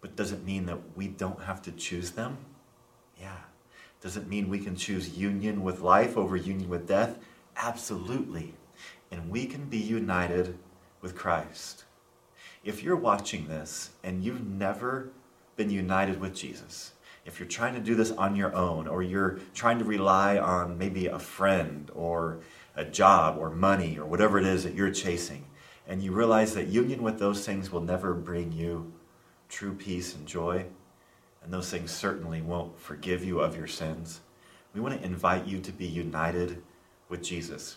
But 0.00 0.14
does 0.14 0.30
it 0.30 0.44
mean 0.44 0.66
that 0.66 0.78
we 0.94 1.08
don't 1.08 1.42
have 1.42 1.60
to 1.62 1.72
choose 1.72 2.12
them? 2.12 2.38
Yeah. 3.20 3.36
Does 4.00 4.16
it 4.16 4.28
mean 4.28 4.48
we 4.48 4.60
can 4.60 4.76
choose 4.76 5.18
union 5.18 5.64
with 5.64 5.80
life 5.80 6.16
over 6.16 6.36
union 6.36 6.70
with 6.70 6.86
death? 6.86 7.18
Absolutely. 7.56 8.54
And 9.10 9.28
we 9.28 9.44
can 9.44 9.64
be 9.64 9.78
united 9.78 10.56
with 11.02 11.16
Christ. 11.16 11.86
If 12.62 12.80
you're 12.80 12.94
watching 12.94 13.48
this 13.48 13.90
and 14.04 14.22
you've 14.22 14.46
never 14.46 15.10
been 15.56 15.68
united 15.68 16.20
with 16.20 16.36
Jesus, 16.36 16.92
if 17.26 17.38
you're 17.38 17.48
trying 17.48 17.74
to 17.74 17.80
do 17.80 17.96
this 17.96 18.12
on 18.12 18.34
your 18.34 18.54
own, 18.54 18.86
or 18.88 19.02
you're 19.02 19.40
trying 19.54 19.78
to 19.78 19.84
rely 19.84 20.38
on 20.38 20.78
maybe 20.78 21.06
a 21.06 21.18
friend 21.18 21.90
or 21.94 22.40
a 22.80 22.84
job 22.84 23.36
or 23.38 23.50
money 23.50 23.98
or 23.98 24.06
whatever 24.06 24.38
it 24.38 24.46
is 24.46 24.64
that 24.64 24.74
you're 24.74 24.90
chasing, 24.90 25.44
and 25.86 26.02
you 26.02 26.12
realize 26.12 26.54
that 26.54 26.68
union 26.68 27.02
with 27.02 27.18
those 27.18 27.44
things 27.44 27.70
will 27.70 27.82
never 27.82 28.14
bring 28.14 28.50
you 28.50 28.92
true 29.50 29.74
peace 29.74 30.14
and 30.14 30.26
joy, 30.26 30.64
and 31.42 31.52
those 31.52 31.70
things 31.70 31.90
certainly 31.90 32.40
won't 32.40 32.78
forgive 32.80 33.22
you 33.22 33.40
of 33.40 33.54
your 33.56 33.66
sins, 33.66 34.20
we 34.72 34.80
want 34.80 34.98
to 34.98 35.04
invite 35.04 35.46
you 35.46 35.60
to 35.60 35.72
be 35.72 35.86
united 35.86 36.62
with 37.08 37.22
Jesus. 37.22 37.76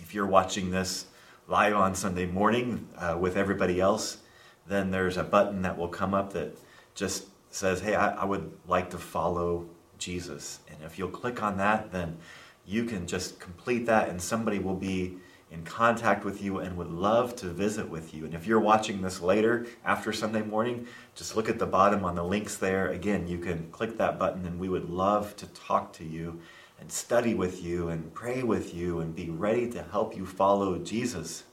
If 0.00 0.12
you're 0.12 0.26
watching 0.26 0.70
this 0.70 1.06
live 1.46 1.74
on 1.74 1.94
Sunday 1.94 2.26
morning 2.26 2.88
uh, 2.98 3.16
with 3.18 3.36
everybody 3.36 3.80
else, 3.80 4.18
then 4.66 4.90
there's 4.90 5.16
a 5.16 5.22
button 5.22 5.62
that 5.62 5.78
will 5.78 5.88
come 5.88 6.12
up 6.12 6.32
that 6.32 6.58
just 6.94 7.26
says, 7.50 7.80
Hey, 7.80 7.94
I, 7.94 8.22
I 8.22 8.24
would 8.24 8.52
like 8.66 8.90
to 8.90 8.98
follow 8.98 9.68
Jesus. 9.98 10.58
And 10.68 10.78
if 10.82 10.98
you'll 10.98 11.10
click 11.10 11.42
on 11.42 11.56
that, 11.58 11.92
then 11.92 12.18
you 12.66 12.84
can 12.84 13.06
just 13.06 13.38
complete 13.40 13.86
that 13.86 14.08
and 14.08 14.20
somebody 14.20 14.58
will 14.58 14.76
be 14.76 15.16
in 15.50 15.62
contact 15.62 16.24
with 16.24 16.42
you 16.42 16.58
and 16.58 16.76
would 16.76 16.90
love 16.90 17.36
to 17.36 17.46
visit 17.46 17.88
with 17.88 18.12
you. 18.12 18.24
And 18.24 18.34
if 18.34 18.46
you're 18.46 18.60
watching 18.60 19.02
this 19.02 19.20
later 19.20 19.66
after 19.84 20.12
Sunday 20.12 20.42
morning, 20.42 20.86
just 21.14 21.36
look 21.36 21.48
at 21.48 21.58
the 21.58 21.66
bottom 21.66 22.04
on 22.04 22.16
the 22.16 22.24
links 22.24 22.56
there. 22.56 22.88
Again, 22.88 23.28
you 23.28 23.38
can 23.38 23.70
click 23.70 23.96
that 23.98 24.18
button 24.18 24.44
and 24.46 24.58
we 24.58 24.68
would 24.68 24.90
love 24.90 25.36
to 25.36 25.46
talk 25.48 25.92
to 25.94 26.04
you 26.04 26.40
and 26.80 26.90
study 26.90 27.34
with 27.34 27.62
you 27.62 27.88
and 27.88 28.12
pray 28.14 28.42
with 28.42 28.74
you 28.74 28.98
and 29.00 29.14
be 29.14 29.30
ready 29.30 29.70
to 29.70 29.82
help 29.82 30.16
you 30.16 30.26
follow 30.26 30.76
Jesus. 30.78 31.44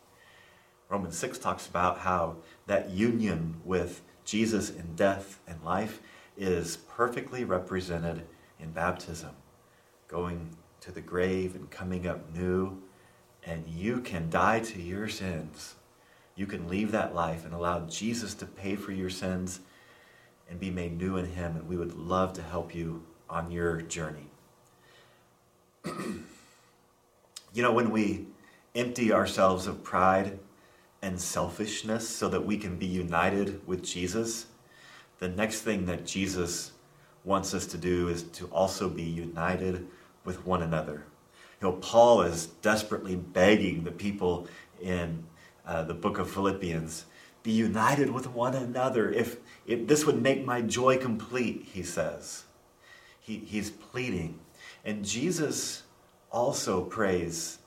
Romans 0.90 1.18
6 1.18 1.38
talks 1.38 1.68
about 1.68 2.00
how 2.00 2.38
that 2.66 2.90
union 2.90 3.62
with 3.64 4.02
Jesus 4.26 4.70
in 4.70 4.96
death 4.96 5.40
and 5.48 5.64
life 5.64 6.02
is 6.36 6.78
perfectly 6.78 7.44
represented 7.44 8.26
in 8.60 8.72
baptism, 8.72 9.32
going 10.08 10.50
to 10.82 10.92
the 10.92 11.02
grave 11.02 11.56
and 11.56 11.70
coming 11.70 12.06
up 12.06 12.36
new. 12.36 12.82
And 13.44 13.68
you 13.68 14.02
can 14.02 14.30
die 14.30 14.60
to 14.60 14.82
your 14.82 15.08
sins. 15.08 15.76
You 16.36 16.46
can 16.46 16.68
leave 16.68 16.92
that 16.92 17.16
life 17.16 17.46
and 17.46 17.54
allow 17.54 17.82
Jesus 17.88 18.34
to 18.36 18.46
pay 18.46 18.76
for 18.76 18.92
your 18.92 19.10
sins 19.10 19.62
and 20.50 20.60
be 20.60 20.70
made 20.70 20.98
new 20.98 21.18
in 21.18 21.26
Him. 21.26 21.56
And 21.56 21.68
we 21.68 21.78
would 21.78 21.96
love 21.96 22.34
to 22.34 22.42
help 22.42 22.76
you 22.76 23.04
on 23.30 23.52
your 23.52 23.82
journey. 23.82 24.28
you 25.86 26.24
know, 27.56 27.72
when 27.72 27.90
we 27.90 28.28
empty 28.76 29.12
ourselves 29.12 29.68
of 29.68 29.84
pride 29.84 30.40
and 31.02 31.20
selfishness 31.20 32.08
so 32.08 32.30
that 32.30 32.46
we 32.46 32.58
can 32.58 32.78
be 32.78 32.86
united 32.86 33.66
with 33.68 33.84
Jesus, 33.84 34.48
the 35.20 35.30
next 35.30 35.62
thing 35.62 35.86
that 35.86 36.06
Jesus 36.06 36.72
wants 37.24 37.54
us 37.54 37.66
to 37.68 37.78
do 37.78 38.08
is 38.08 38.24
to 38.24 38.46
also 38.48 38.90
be 38.90 39.04
united 39.04 39.88
with 40.24 40.46
one 40.46 40.62
another. 40.62 41.06
You 41.62 41.70
know, 41.70 41.74
Paul 41.74 42.22
is 42.22 42.48
desperately 42.48 43.16
begging 43.16 43.84
the 43.84 43.92
people 43.92 44.48
in 44.82 45.24
uh, 45.66 45.84
the 45.84 45.94
book 45.94 46.18
of 46.18 46.30
Philippians 46.30 47.06
be 47.44 47.52
united 47.52 48.12
with 48.12 48.28
one 48.28 48.54
another. 48.54 49.12
If, 49.12 49.38
if 49.66 49.88
this 49.88 50.06
would 50.06 50.22
make 50.22 50.46
my 50.46 50.62
joy 50.62 50.98
complete, 50.98 51.70
he 51.72 51.84
says. 51.84 52.44
He, 53.20 53.38
he's 53.38 53.70
pleading. 53.70 54.40
And 54.86 55.06
Jesus 55.06 55.84
also 56.32 56.84
prays 56.84 57.60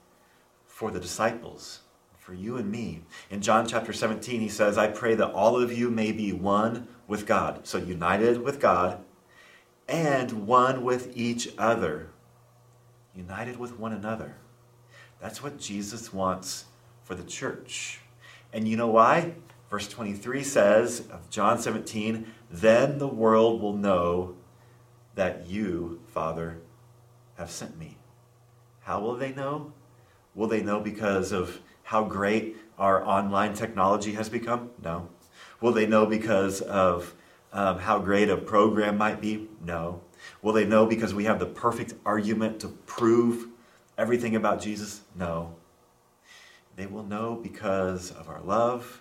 for 0.67 0.91
the 0.91 1.01
disciples 1.01 1.81
for 2.25 2.33
you 2.33 2.57
and 2.57 2.71
me. 2.71 3.03
In 3.31 3.43
John 3.43 3.67
chapter 3.67 3.93
17, 3.93 4.41
he 4.41 4.49
says, 4.49 4.79
I 4.79 4.87
pray 4.87 5.15
that 5.15 5.33
all 5.33 5.61
of 5.61 5.77
you 5.77 5.91
may 5.91 6.11
be 6.11 6.33
one 6.33 6.89
with 7.07 7.27
God. 7.27 7.67
So 7.67 7.77
united 7.77 8.41
with 8.41 8.61
God 8.61 8.99
and 9.87 10.47
one 10.47 10.83
with 10.83 11.15
each 11.15 11.51
other. 11.59 12.09
United 13.15 13.59
with 13.59 13.79
one 13.79 13.93
another. 13.93 14.37
That's 15.21 15.43
what 15.43 15.59
Jesus 15.59 16.13
wants 16.13 16.65
for 17.03 17.15
the 17.15 17.23
church. 17.23 18.01
And 18.53 18.69
you 18.69 18.77
know 18.77 18.89
why? 18.89 19.35
Verse 19.71 19.89
23 19.89 20.45
says 20.45 21.01
of 21.11 21.31
John 21.31 21.59
17, 21.59 22.27
then 22.51 22.99
the 22.99 23.09
world 23.09 23.61
will 23.61 23.77
know 23.77 24.37
that 25.15 25.47
you, 25.47 26.01
Father, 26.09 26.59
have 27.37 27.51
sent 27.51 27.79
me. 27.79 27.97
How 28.81 29.01
will 29.01 29.17
they 29.17 29.33
know? 29.33 29.73
Will 30.35 30.49
they 30.49 30.63
know 30.63 30.81
because 30.81 31.33
of 31.33 31.61
how 31.85 32.05
great 32.05 32.57
our 32.79 33.05
online 33.05 33.55
technology 33.55 34.13
has 34.13 34.29
become? 34.29 34.71
No. 34.83 35.09
Will 35.61 35.73
they 35.73 35.87
know 35.87 36.07
because 36.07 36.61
of 36.61 37.15
um, 37.53 37.79
how 37.79 37.99
great 37.99 38.29
a 38.29 38.37
program 38.37 38.99
might 38.99 39.21
be? 39.21 39.49
No. 39.65 40.03
Will 40.43 40.53
they 40.53 40.65
know 40.65 40.87
because 40.87 41.15
we 41.15 41.25
have 41.25 41.39
the 41.39 41.47
perfect 41.47 41.95
argument 42.05 42.61
to 42.61 42.69
prove 42.69 43.49
everything 43.97 44.37
about 44.37 44.61
Jesus? 44.61 45.03
No. 45.15 45.55
They 46.77 46.87
will 46.87 47.05
know 47.05 47.39
because 47.41 48.11
of 48.11 48.29
our 48.29 48.41
love 48.41 49.01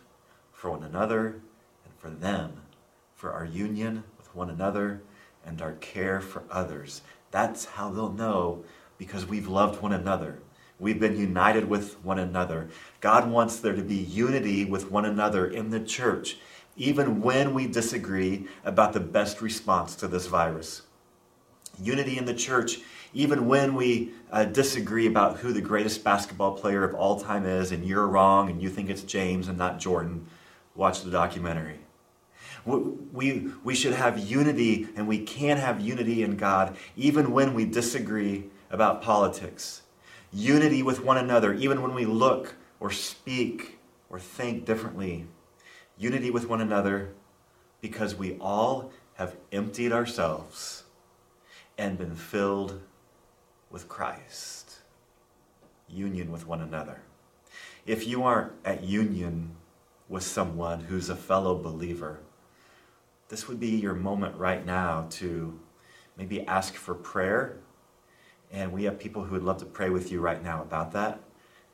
for 0.51 0.71
one 0.71 0.84
another 0.84 1.41
and 1.86 1.93
for 1.97 2.09
them, 2.09 2.61
for 3.15 3.32
our 3.32 3.45
union 3.45 4.03
with 4.17 4.34
one 4.36 4.49
another 4.49 5.01
and 5.45 5.61
our 5.61 5.74
care 5.74 6.21
for 6.21 6.43
others. 6.49 7.01
That's 7.32 7.65
how 7.65 7.89
they'll 7.89 8.13
know 8.13 8.63
because 8.97 9.26
we've 9.26 9.47
loved 9.47 9.82
one 9.82 9.91
another. 9.91 10.39
We've 10.80 10.99
been 10.99 11.17
united 11.17 11.69
with 11.69 12.03
one 12.03 12.19
another. 12.19 12.69
God 12.99 13.30
wants 13.30 13.59
there 13.59 13.76
to 13.76 13.82
be 13.82 13.95
unity 13.95 14.65
with 14.65 14.91
one 14.91 15.05
another 15.05 15.47
in 15.47 15.69
the 15.69 15.80
church, 15.80 16.38
even 16.76 17.21
when 17.21 17.53
we 17.53 17.67
disagree 17.67 18.47
about 18.63 18.93
the 18.93 18.99
best 18.99 19.41
response 19.41 19.95
to 19.95 20.07
this 20.07 20.28
virus. 20.28 20.84
Unity 21.82 22.17
in 22.17 22.26
the 22.26 22.34
church, 22.34 22.80
even 23.13 23.47
when 23.47 23.76
we 23.76 24.11
uh, 24.32 24.45
disagree 24.45 25.07
about 25.07 25.39
who 25.39 25.53
the 25.53 25.61
greatest 25.61 26.03
basketball 26.03 26.53
player 26.53 26.84
of 26.84 26.93
all 26.93 27.19
time 27.19 27.45
is, 27.45 27.71
and 27.71 27.86
you're 27.86 28.07
wrong 28.07 28.49
and 28.49 28.61
you 28.61 28.69
think 28.69 28.89
it's 28.89 29.03
James 29.03 29.47
and 29.47 29.57
not 29.57 29.80
Jordan, 29.80 30.28
watch 30.76 31.01
the 31.01 31.11
documentary. 31.11 31.80
We, 32.65 33.51
we 33.63 33.76
should 33.76 33.93
have 33.93 34.17
unity, 34.17 34.88
and 34.95 35.07
we 35.07 35.19
can 35.19 35.57
have 35.57 35.82
unity 35.82 36.24
in 36.24 36.38
God 36.38 36.78
even 36.95 37.32
when 37.32 37.53
we 37.53 37.65
disagree 37.65 38.45
about 38.71 39.01
politics. 39.01 39.82
Unity 40.32 40.82
with 40.82 41.03
one 41.03 41.17
another, 41.17 41.53
even 41.53 41.82
when 41.82 41.93
we 41.93 42.05
look 42.05 42.55
or 42.80 42.89
speak 42.89 43.80
or 44.09 44.19
think 44.19 44.65
differently. 44.65 45.26
Unity 45.97 46.32
with 46.32 46.47
one 46.47 46.61
another 46.61 47.13
because 47.82 48.15
we 48.15 48.38
all 48.39 48.91
have 49.15 49.36
emptied 49.51 49.91
ourselves 49.91 50.82
and 51.78 51.97
been 51.97 52.15
filled 52.15 52.82
with 53.69 53.88
Christ. 53.88 54.78
Union 55.88 56.32
with 56.32 56.47
one 56.47 56.61
another. 56.61 57.01
If 57.86 58.07
you 58.07 58.24
aren't 58.24 58.53
at 58.63 58.84
union 58.84 59.55
with 60.07 60.24
someone 60.24 60.82
who's 60.82 61.09
a 61.09 61.15
fellow 61.15 61.57
believer, 61.57 62.19
this 63.30 63.47
would 63.47 63.59
be 63.59 63.69
your 63.69 63.93
moment 63.93 64.36
right 64.38 64.65
now 64.65 65.07
to 65.11 65.59
maybe 66.17 66.45
ask 66.47 66.76
for 66.76 66.93
prayer. 66.93 67.57
And 68.51 68.71
we 68.71 68.84
have 68.84 68.99
people 68.99 69.24
who 69.24 69.34
would 69.34 69.43
love 69.43 69.57
to 69.57 69.65
pray 69.65 69.89
with 69.89 70.11
you 70.11 70.21
right 70.21 70.43
now 70.43 70.61
about 70.61 70.91
that. 70.93 71.19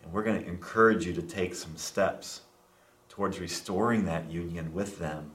And 0.04 0.14
we're 0.14 0.24
going 0.24 0.42
to 0.42 0.48
encourage 0.48 1.06
you 1.06 1.14
to 1.14 1.22
take 1.22 1.54
some 1.54 1.76
steps 1.76 2.42
towards 3.10 3.40
restoring 3.40 4.06
that 4.06 4.32
union 4.32 4.74
with 4.74 5.00
them 5.00 5.32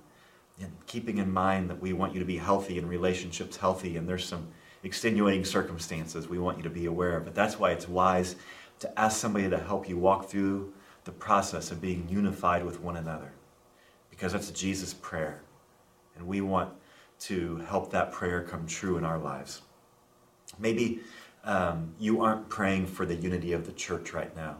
and 0.60 0.72
keeping 0.86 1.18
in 1.18 1.32
mind 1.32 1.68
that 1.68 1.80
we 1.80 1.92
want 1.92 2.14
you 2.14 2.20
to 2.20 2.26
be 2.26 2.36
healthy 2.36 2.78
and 2.78 2.88
relationships 2.88 3.56
healthy 3.56 3.96
and 3.96 4.08
there's 4.08 4.24
some 4.24 4.48
extenuating 4.82 5.44
circumstances 5.44 6.28
we 6.28 6.38
want 6.38 6.56
you 6.56 6.62
to 6.62 6.70
be 6.70 6.86
aware 6.86 7.16
of 7.16 7.24
but 7.24 7.34
that's 7.34 7.58
why 7.58 7.70
it's 7.70 7.88
wise 7.88 8.36
to 8.78 9.00
ask 9.00 9.18
somebody 9.18 9.48
to 9.48 9.58
help 9.58 9.88
you 9.88 9.96
walk 9.96 10.28
through 10.28 10.72
the 11.04 11.12
process 11.12 11.70
of 11.70 11.80
being 11.80 12.06
unified 12.08 12.64
with 12.64 12.80
one 12.80 12.96
another 12.96 13.32
because 14.10 14.32
that's 14.32 14.50
jesus 14.50 14.94
prayer 14.94 15.40
and 16.16 16.26
we 16.26 16.40
want 16.40 16.70
to 17.20 17.56
help 17.68 17.90
that 17.90 18.12
prayer 18.12 18.42
come 18.42 18.66
true 18.66 18.98
in 18.98 19.04
our 19.04 19.18
lives. 19.18 19.62
Maybe 20.58 21.00
um, 21.44 21.94
you 21.98 22.22
aren't 22.22 22.48
praying 22.48 22.86
for 22.86 23.06
the 23.06 23.14
unity 23.14 23.52
of 23.52 23.66
the 23.66 23.72
church 23.72 24.12
right 24.12 24.34
now. 24.36 24.56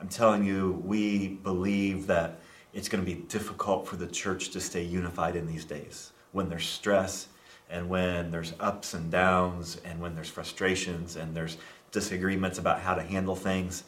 I'm 0.00 0.08
telling 0.08 0.44
you, 0.44 0.82
we 0.84 1.28
believe 1.28 2.06
that 2.08 2.40
it's 2.74 2.88
going 2.88 3.02
to 3.02 3.10
be 3.10 3.22
difficult 3.22 3.86
for 3.86 3.96
the 3.96 4.06
church 4.06 4.50
to 4.50 4.60
stay 4.60 4.82
unified 4.82 5.36
in 5.36 5.46
these 5.46 5.64
days 5.64 6.12
when 6.32 6.48
there's 6.48 6.66
stress 6.66 7.28
and 7.70 7.88
when 7.88 8.30
there's 8.30 8.52
ups 8.60 8.94
and 8.94 9.10
downs 9.10 9.80
and 9.84 10.00
when 10.00 10.14
there's 10.14 10.28
frustrations 10.28 11.16
and 11.16 11.34
there's 11.34 11.56
disagreements 11.92 12.58
about 12.58 12.80
how 12.80 12.94
to 12.94 13.02
handle 13.02 13.36
things. 13.36 13.84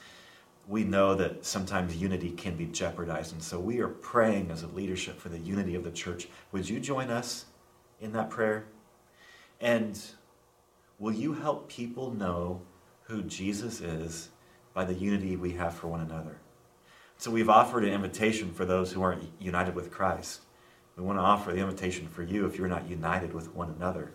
We 0.68 0.84
know 0.84 1.14
that 1.16 1.44
sometimes 1.44 1.96
unity 1.96 2.30
can 2.30 2.56
be 2.56 2.66
jeopardized. 2.66 3.32
And 3.32 3.42
so 3.42 3.58
we 3.58 3.80
are 3.80 3.88
praying 3.88 4.50
as 4.50 4.62
a 4.62 4.68
leadership 4.68 5.20
for 5.20 5.28
the 5.28 5.38
unity 5.38 5.74
of 5.74 5.84
the 5.84 5.90
church. 5.90 6.28
Would 6.52 6.68
you 6.68 6.80
join 6.80 7.10
us 7.10 7.46
in 8.00 8.12
that 8.12 8.30
prayer? 8.30 8.66
And 9.60 10.00
will 10.98 11.12
you 11.12 11.34
help 11.34 11.68
people 11.68 12.12
know 12.12 12.62
who 13.02 13.22
Jesus 13.22 13.80
is 13.80 14.30
by 14.74 14.84
the 14.84 14.94
unity 14.94 15.36
we 15.36 15.52
have 15.52 15.74
for 15.74 15.88
one 15.88 16.00
another? 16.00 16.38
So 17.18 17.30
we've 17.30 17.48
offered 17.48 17.84
an 17.84 17.92
invitation 17.92 18.52
for 18.52 18.64
those 18.64 18.92
who 18.92 19.02
aren't 19.02 19.22
united 19.40 19.74
with 19.74 19.90
Christ. 19.90 20.42
We 20.96 21.02
want 21.02 21.18
to 21.18 21.22
offer 21.22 21.52
the 21.52 21.60
invitation 21.60 22.08
for 22.08 22.22
you 22.22 22.46
if 22.46 22.56
you're 22.56 22.68
not 22.68 22.88
united 22.88 23.32
with 23.32 23.54
one 23.54 23.70
another. 23.70 24.12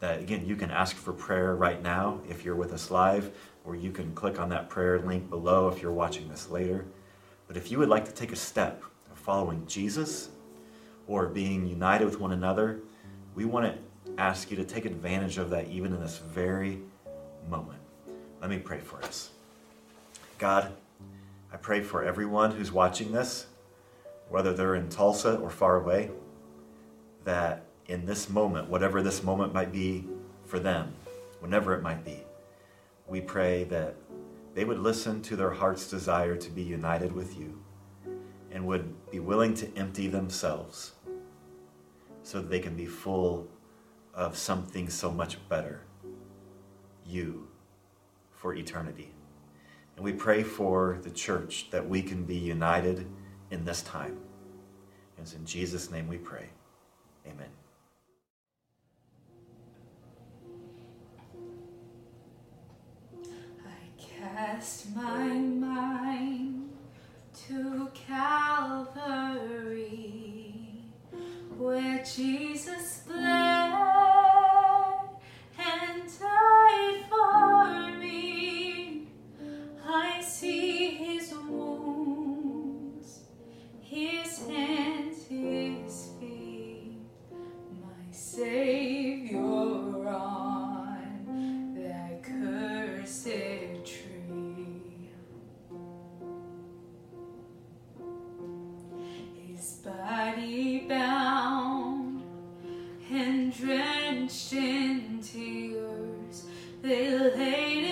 That 0.00 0.20
again, 0.20 0.46
you 0.46 0.56
can 0.56 0.70
ask 0.70 0.96
for 0.96 1.12
prayer 1.12 1.54
right 1.54 1.82
now 1.82 2.20
if 2.28 2.44
you're 2.44 2.54
with 2.54 2.72
us 2.72 2.90
live, 2.90 3.30
or 3.64 3.74
you 3.76 3.90
can 3.90 4.14
click 4.14 4.38
on 4.38 4.48
that 4.50 4.68
prayer 4.68 4.98
link 4.98 5.28
below 5.28 5.68
if 5.68 5.82
you're 5.82 5.92
watching 5.92 6.28
this 6.28 6.48
later. 6.50 6.84
But 7.46 7.56
if 7.56 7.70
you 7.70 7.78
would 7.78 7.88
like 7.88 8.04
to 8.06 8.12
take 8.12 8.32
a 8.32 8.36
step 8.36 8.82
of 9.10 9.18
following 9.18 9.66
Jesus 9.66 10.30
or 11.06 11.26
being 11.26 11.66
united 11.66 12.04
with 12.04 12.20
one 12.20 12.32
another, 12.32 12.80
we 13.34 13.44
want 13.44 13.66
to 13.66 13.78
ask 14.18 14.50
you 14.50 14.56
to 14.56 14.64
take 14.64 14.84
advantage 14.84 15.38
of 15.38 15.50
that 15.50 15.68
even 15.68 15.92
in 15.92 16.00
this 16.00 16.18
very 16.18 16.80
moment. 17.48 17.80
Let 18.40 18.50
me 18.50 18.58
pray 18.58 18.78
for 18.78 19.02
us. 19.02 19.30
God, 20.38 20.72
I 21.52 21.56
pray 21.56 21.82
for 21.82 22.04
everyone 22.04 22.52
who's 22.52 22.70
watching 22.70 23.12
this, 23.12 23.46
whether 24.28 24.52
they're 24.52 24.76
in 24.76 24.88
Tulsa 24.88 25.36
or 25.36 25.50
far 25.50 25.76
away, 25.76 26.10
that 27.24 27.66
in 27.86 28.06
this 28.06 28.28
moment, 28.28 28.68
whatever 28.68 29.02
this 29.02 29.22
moment 29.22 29.52
might 29.52 29.72
be 29.72 30.06
for 30.44 30.60
them, 30.60 30.92
whenever 31.40 31.74
it 31.74 31.82
might 31.82 32.04
be, 32.04 32.22
we 33.08 33.20
pray 33.20 33.64
that 33.64 33.96
they 34.54 34.64
would 34.64 34.78
listen 34.78 35.22
to 35.22 35.36
their 35.36 35.50
heart's 35.50 35.90
desire 35.90 36.36
to 36.36 36.50
be 36.50 36.62
united 36.62 37.12
with 37.12 37.36
you 37.38 37.60
and 38.52 38.66
would 38.66 39.10
be 39.10 39.18
willing 39.18 39.54
to 39.54 39.76
empty 39.76 40.06
themselves 40.06 40.92
so 42.22 42.40
that 42.40 42.48
they 42.48 42.60
can 42.60 42.76
be 42.76 42.86
full 42.86 43.48
of 44.14 44.36
something 44.36 44.88
so 44.88 45.10
much 45.10 45.36
better 45.48 45.80
you 47.06 47.48
for 48.30 48.54
eternity. 48.54 49.10
And 50.00 50.06
we 50.06 50.14
pray 50.14 50.42
for 50.42 50.98
the 51.02 51.10
church 51.10 51.66
that 51.72 51.86
we 51.86 52.00
can 52.00 52.24
be 52.24 52.34
united 52.34 53.06
in 53.50 53.66
this 53.66 53.82
time. 53.82 54.16
And 55.18 55.26
it's 55.26 55.34
in 55.34 55.44
Jesus' 55.44 55.90
name 55.90 56.08
we 56.08 56.16
pray. 56.16 56.46
Amen. 57.26 57.50
Cast 63.98 64.96
my 64.96 65.34
mind 65.34 66.70
to 67.48 67.90
Calvary, 67.92 69.34
where 71.58 72.02
Jesus 72.04 73.02
bled 73.06 74.29
Savior 88.40 89.36
on 90.08 91.74
that 91.76 92.22
cursed 92.22 93.26
tree. 93.84 95.10
His 99.46 99.82
body 99.84 100.86
bound 100.88 102.22
and 103.12 103.54
drenched 103.54 104.54
in 104.54 105.20
tears, 105.22 106.46
they 106.80 107.10
laid 107.18 107.89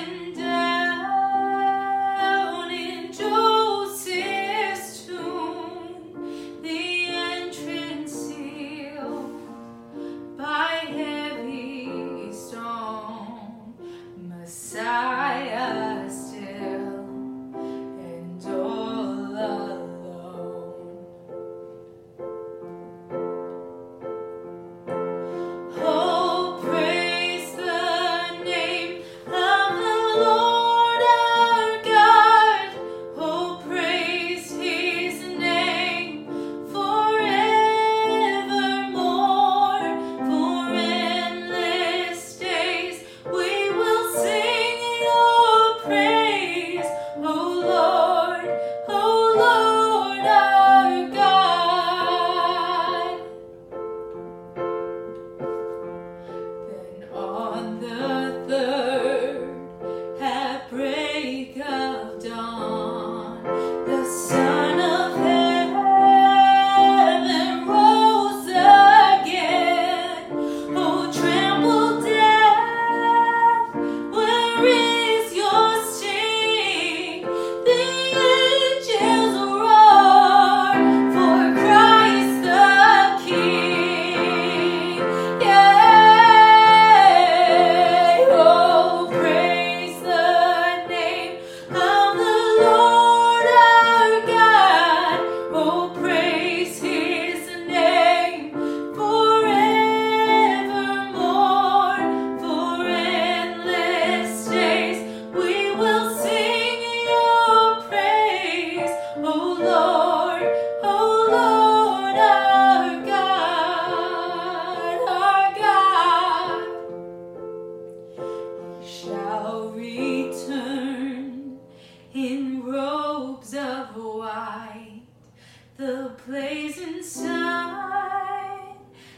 The 125.78 126.10
blazing 126.26 126.96
inside 126.96 128.74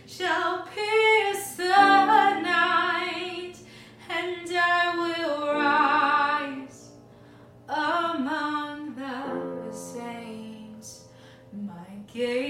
shall 0.06 0.66
pierce 0.66 1.54
the 1.54 1.64
night, 1.64 3.54
and 4.10 4.46
I 4.46 4.94
will 4.94 5.54
rise 5.54 6.90
among 7.66 8.94
the 8.94 9.72
saints. 9.74 11.06
My 11.50 11.86
gaze. 12.12 12.49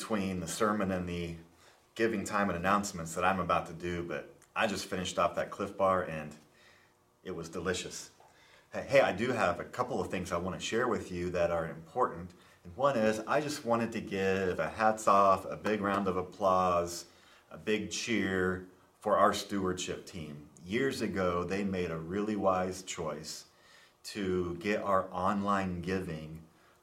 Between 0.00 0.40
the 0.40 0.48
sermon 0.48 0.92
and 0.92 1.06
the 1.06 1.34
giving 1.94 2.24
time 2.24 2.48
and 2.48 2.58
announcements 2.58 3.14
that 3.14 3.22
I'm 3.22 3.38
about 3.38 3.66
to 3.66 3.74
do, 3.74 4.02
but 4.02 4.34
I 4.56 4.66
just 4.66 4.86
finished 4.86 5.18
off 5.18 5.34
that 5.34 5.50
Clif 5.50 5.76
Bar 5.76 6.04
and 6.04 6.34
it 7.22 7.36
was 7.36 7.50
delicious. 7.50 8.08
Hey, 8.72 9.02
I 9.02 9.12
do 9.12 9.30
have 9.30 9.60
a 9.60 9.64
couple 9.64 10.00
of 10.00 10.10
things 10.10 10.32
I 10.32 10.38
want 10.38 10.58
to 10.58 10.64
share 10.64 10.88
with 10.88 11.12
you 11.12 11.28
that 11.32 11.50
are 11.50 11.68
important. 11.68 12.30
And 12.64 12.74
one 12.76 12.96
is 12.96 13.20
I 13.26 13.42
just 13.42 13.66
wanted 13.66 13.92
to 13.92 14.00
give 14.00 14.58
a 14.58 14.70
hats 14.70 15.06
off, 15.06 15.44
a 15.44 15.54
big 15.54 15.82
round 15.82 16.08
of 16.08 16.16
applause, 16.16 17.04
a 17.50 17.58
big 17.58 17.90
cheer 17.90 18.64
for 19.00 19.18
our 19.18 19.34
stewardship 19.34 20.06
team. 20.06 20.34
Years 20.66 21.02
ago, 21.02 21.44
they 21.44 21.62
made 21.62 21.90
a 21.90 21.98
really 21.98 22.36
wise 22.36 22.82
choice 22.84 23.44
to 24.04 24.56
get 24.60 24.82
our 24.82 25.08
online 25.12 25.82
giving 25.82 26.40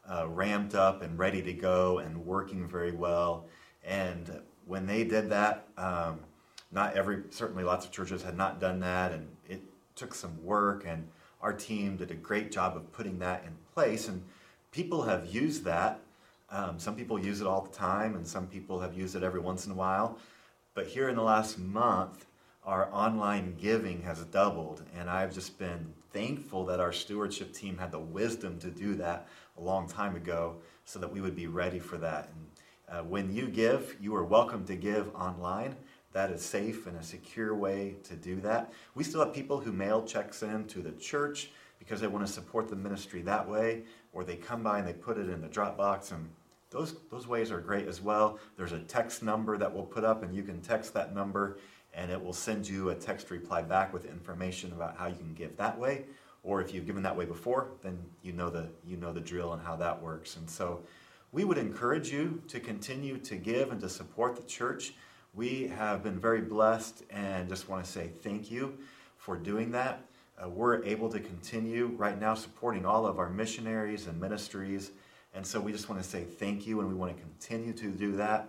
uh, 0.09 0.27
ramped 0.27 0.75
up 0.75 1.01
and 1.01 1.17
ready 1.17 1.41
to 1.41 1.53
go 1.53 1.99
and 1.99 2.25
working 2.25 2.67
very 2.67 2.91
well. 2.91 3.45
And 3.83 4.41
when 4.65 4.85
they 4.85 5.03
did 5.03 5.29
that, 5.29 5.67
um, 5.77 6.19
not 6.71 6.95
every, 6.95 7.23
certainly 7.29 7.63
lots 7.63 7.85
of 7.85 7.91
churches 7.91 8.21
had 8.23 8.37
not 8.37 8.59
done 8.59 8.79
that, 8.81 9.11
and 9.11 9.27
it 9.47 9.61
took 9.95 10.13
some 10.13 10.43
work. 10.43 10.83
And 10.85 11.07
our 11.41 11.53
team 11.53 11.97
did 11.97 12.11
a 12.11 12.15
great 12.15 12.51
job 12.51 12.75
of 12.75 12.91
putting 12.91 13.19
that 13.19 13.43
in 13.45 13.53
place. 13.73 14.07
And 14.07 14.23
people 14.71 15.03
have 15.03 15.27
used 15.27 15.63
that. 15.63 16.01
Um, 16.49 16.79
some 16.79 16.95
people 16.95 17.19
use 17.19 17.41
it 17.41 17.47
all 17.47 17.61
the 17.61 17.75
time, 17.75 18.15
and 18.15 18.25
some 18.25 18.47
people 18.47 18.79
have 18.79 18.93
used 18.93 19.15
it 19.15 19.23
every 19.23 19.39
once 19.39 19.65
in 19.65 19.71
a 19.71 19.75
while. 19.75 20.17
But 20.73 20.87
here 20.87 21.09
in 21.09 21.15
the 21.15 21.23
last 21.23 21.57
month, 21.57 22.25
our 22.65 22.89
online 22.93 23.55
giving 23.59 24.01
has 24.03 24.19
doubled, 24.25 24.83
and 24.97 25.09
I've 25.09 25.33
just 25.33 25.57
been 25.57 25.93
thankful 26.11 26.65
that 26.65 26.79
our 26.79 26.91
stewardship 26.91 27.53
team 27.53 27.77
had 27.77 27.91
the 27.91 27.99
wisdom 27.99 28.59
to 28.59 28.69
do 28.69 28.95
that 28.95 29.27
a 29.57 29.61
long 29.61 29.87
time 29.87 30.15
ago 30.15 30.55
so 30.85 30.99
that 30.99 31.11
we 31.11 31.21
would 31.21 31.35
be 31.35 31.47
ready 31.47 31.79
for 31.79 31.97
that. 31.97 32.29
And 32.33 32.99
uh, 32.99 33.03
when 33.03 33.33
you 33.33 33.47
give, 33.47 33.97
you 33.99 34.15
are 34.15 34.23
welcome 34.23 34.65
to 34.65 34.75
give 34.75 35.13
online. 35.15 35.75
That 36.13 36.31
is 36.31 36.41
safe 36.41 36.87
and 36.87 36.97
a 36.97 37.03
secure 37.03 37.53
way 37.53 37.95
to 38.03 38.15
do 38.15 38.39
that. 38.41 38.71
We 38.95 39.03
still 39.03 39.23
have 39.23 39.33
people 39.33 39.59
who 39.59 39.71
mail 39.71 40.03
checks 40.03 40.41
in 40.41 40.65
to 40.67 40.81
the 40.81 40.93
church 40.93 41.51
because 41.79 42.01
they 42.01 42.07
want 42.07 42.25
to 42.25 42.31
support 42.31 42.69
the 42.69 42.75
ministry 42.75 43.21
that 43.23 43.47
way, 43.47 43.83
or 44.13 44.23
they 44.23 44.35
come 44.35 44.63
by 44.63 44.79
and 44.79 44.87
they 44.87 44.93
put 44.93 45.17
it 45.17 45.29
in 45.29 45.41
the 45.41 45.47
Dropbox 45.47 46.11
and 46.11 46.29
those, 46.69 46.95
those 47.09 47.27
ways 47.27 47.51
are 47.51 47.61
great 47.61 47.87
as 47.87 48.01
well. 48.01 48.39
There's 48.57 48.73
a 48.73 48.79
text 48.79 49.23
number 49.23 49.57
that 49.57 49.73
we'll 49.73 49.85
put 49.85 50.03
up, 50.03 50.23
and 50.23 50.35
you 50.35 50.43
can 50.43 50.61
text 50.61 50.93
that 50.95 51.15
number, 51.15 51.59
and 51.93 52.11
it 52.11 52.21
will 52.21 52.33
send 52.33 52.67
you 52.67 52.89
a 52.89 52.95
text 52.95 53.31
reply 53.31 53.61
back 53.61 53.93
with 53.93 54.05
information 54.05 54.71
about 54.73 54.97
how 54.97 55.07
you 55.07 55.15
can 55.15 55.33
give 55.33 55.55
that 55.57 55.77
way. 55.77 56.05
Or 56.47 56.61
if 56.61 56.73
you've 56.73 56.85
given 56.85 57.03
that 57.03 57.17
way 57.17 57.25
before, 57.25 57.71
then 57.83 57.99
you 58.23 58.31
know 58.31 58.49
the 58.49 58.69
you 58.85 58.95
know 58.95 59.11
the 59.11 59.19
drill 59.19 59.51
and 59.51 59.61
how 59.61 59.75
that 59.75 60.01
works. 60.01 60.37
And 60.37 60.49
so, 60.49 60.81
we 61.33 61.43
would 61.43 61.57
encourage 61.57 62.09
you 62.09 62.41
to 62.47 62.61
continue 62.61 63.17
to 63.17 63.35
give 63.35 63.69
and 63.69 63.81
to 63.81 63.89
support 63.89 64.37
the 64.37 64.43
church. 64.43 64.93
We 65.35 65.67
have 65.67 66.03
been 66.03 66.17
very 66.17 66.39
blessed, 66.39 67.03
and 67.09 67.49
just 67.49 67.67
want 67.67 67.83
to 67.83 67.91
say 67.91 68.11
thank 68.23 68.49
you 68.49 68.77
for 69.17 69.35
doing 69.35 69.71
that. 69.71 70.05
Uh, 70.41 70.47
we're 70.47 70.81
able 70.85 71.09
to 71.09 71.19
continue 71.19 71.87
right 71.97 72.17
now 72.17 72.33
supporting 72.33 72.85
all 72.85 73.05
of 73.05 73.19
our 73.19 73.29
missionaries 73.29 74.07
and 74.07 74.17
ministries. 74.17 74.91
And 75.33 75.45
so 75.45 75.59
we 75.59 75.73
just 75.73 75.89
want 75.89 76.01
to 76.01 76.07
say 76.07 76.23
thank 76.23 76.65
you, 76.65 76.79
and 76.79 76.87
we 76.87 76.95
want 76.95 77.13
to 77.13 77.21
continue 77.21 77.73
to 77.73 77.91
do 77.91 78.15
that. 78.15 78.47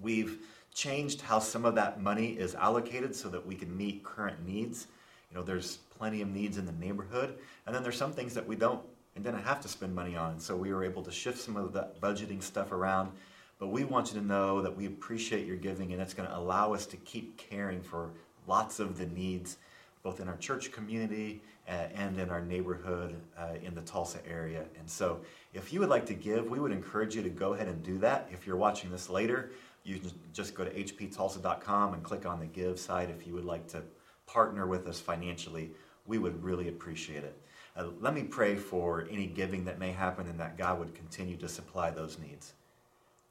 We've 0.00 0.40
changed 0.74 1.20
how 1.20 1.38
some 1.38 1.64
of 1.64 1.76
that 1.76 2.02
money 2.02 2.32
is 2.32 2.56
allocated 2.56 3.14
so 3.14 3.28
that 3.28 3.46
we 3.46 3.54
can 3.54 3.74
meet 3.76 4.02
current 4.02 4.44
needs. 4.44 4.88
You 5.30 5.36
know, 5.36 5.44
there's 5.44 5.78
plenty 5.98 6.22
of 6.22 6.28
needs 6.28 6.58
in 6.58 6.66
the 6.66 6.72
neighborhood, 6.72 7.36
and 7.66 7.74
then 7.74 7.82
there's 7.82 7.96
some 7.96 8.12
things 8.12 8.34
that 8.34 8.46
we 8.46 8.56
don't 8.56 8.80
and 9.14 9.24
didn't 9.24 9.42
have 9.42 9.60
to 9.60 9.68
spend 9.68 9.94
money 9.94 10.16
on. 10.16 10.40
So 10.40 10.56
we 10.56 10.72
were 10.72 10.84
able 10.84 11.02
to 11.02 11.10
shift 11.10 11.38
some 11.38 11.56
of 11.56 11.72
that 11.74 12.00
budgeting 12.00 12.42
stuff 12.42 12.72
around. 12.72 13.12
But 13.58 13.68
we 13.68 13.84
want 13.84 14.12
you 14.12 14.20
to 14.20 14.26
know 14.26 14.60
that 14.62 14.76
we 14.76 14.86
appreciate 14.86 15.46
your 15.46 15.56
giving, 15.56 15.92
and 15.92 16.02
it's 16.02 16.14
going 16.14 16.28
to 16.28 16.36
allow 16.36 16.74
us 16.74 16.86
to 16.86 16.96
keep 16.98 17.36
caring 17.36 17.80
for 17.80 18.10
lots 18.46 18.80
of 18.80 18.98
the 18.98 19.06
needs, 19.06 19.58
both 20.02 20.20
in 20.20 20.28
our 20.28 20.36
church 20.36 20.72
community 20.72 21.40
uh, 21.68 21.86
and 21.94 22.18
in 22.18 22.30
our 22.30 22.40
neighborhood 22.40 23.14
uh, 23.38 23.54
in 23.62 23.74
the 23.74 23.80
Tulsa 23.82 24.18
area. 24.28 24.64
And 24.78 24.90
so, 24.90 25.20
if 25.54 25.72
you 25.72 25.80
would 25.80 25.88
like 25.88 26.04
to 26.06 26.14
give, 26.14 26.50
we 26.50 26.58
would 26.58 26.72
encourage 26.72 27.14
you 27.14 27.22
to 27.22 27.30
go 27.30 27.54
ahead 27.54 27.68
and 27.68 27.82
do 27.82 27.98
that. 27.98 28.28
If 28.32 28.46
you're 28.46 28.56
watching 28.56 28.90
this 28.90 29.08
later, 29.08 29.52
you 29.84 29.98
can 29.98 30.10
just 30.32 30.54
go 30.54 30.64
to 30.64 30.70
hptulsa.com 30.70 31.94
and 31.94 32.02
click 32.02 32.26
on 32.26 32.40
the 32.40 32.46
give 32.46 32.80
side 32.80 33.08
if 33.08 33.26
you 33.26 33.34
would 33.34 33.44
like 33.44 33.68
to 33.68 33.82
partner 34.26 34.66
with 34.66 34.88
us 34.88 34.98
financially. 34.98 35.70
We 36.06 36.18
would 36.18 36.42
really 36.42 36.68
appreciate 36.68 37.24
it. 37.24 37.38
Uh, 37.76 37.86
let 38.00 38.14
me 38.14 38.22
pray 38.22 38.56
for 38.56 39.08
any 39.10 39.26
giving 39.26 39.64
that 39.64 39.78
may 39.78 39.90
happen 39.90 40.28
and 40.28 40.38
that 40.38 40.56
God 40.56 40.78
would 40.78 40.94
continue 40.94 41.36
to 41.38 41.48
supply 41.48 41.90
those 41.90 42.18
needs. 42.18 42.52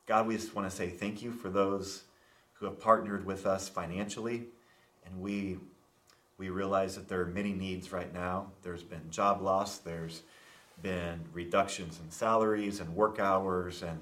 God, 0.06 0.28
we 0.28 0.36
just 0.36 0.54
want 0.54 0.70
to 0.70 0.76
say 0.76 0.90
thank 0.90 1.22
you 1.22 1.32
for 1.32 1.50
those 1.50 2.04
who 2.54 2.66
have 2.66 2.80
partnered 2.80 3.26
with 3.26 3.46
us 3.46 3.70
financially. 3.70 4.46
And 5.06 5.22
we, 5.22 5.60
we 6.38 6.50
realize 6.50 6.96
that 6.96 7.08
there 7.08 7.22
are 7.22 7.26
many 7.26 7.54
needs 7.54 7.92
right 7.94 8.14
now. 8.14 8.52
There's 8.64 8.84
been 8.84 9.10
job 9.10 9.42
loss, 9.42 9.78
there's 9.78 10.24
been 10.82 11.22
reductions 11.32 12.00
in 12.04 12.12
salaries 12.12 12.82
and 12.82 12.96
work 12.96 13.20
hours 13.20 13.82
and 13.82 14.00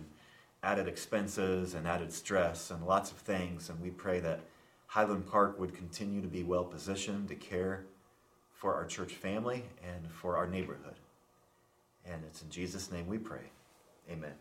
added 0.64 0.88
expenses 0.88 1.76
and 1.76 1.88
added 1.88 2.12
stress 2.12 2.72
and 2.72 2.86
lots 2.86 3.12
of 3.12 3.18
things. 3.18 3.70
And 3.70 3.80
we 3.80 3.90
pray 3.92 4.20
that 4.22 4.42
Highland 4.88 5.28
Park 5.28 5.60
would 5.60 5.76
continue 5.76 6.22
to 6.22 6.28
be 6.28 6.44
well 6.44 6.64
positioned 6.64 7.28
to 7.30 7.36
care 7.36 7.86
for 8.62 8.76
our 8.76 8.86
church 8.86 9.14
family 9.14 9.64
and 9.84 10.12
for 10.12 10.38
our 10.38 10.46
neighborhood. 10.46 10.94
And 12.06 12.22
it's 12.28 12.44
in 12.44 12.50
Jesus' 12.52 12.92
name 12.92 13.08
we 13.08 13.18
pray. 13.18 13.42
Amen. 14.08 14.34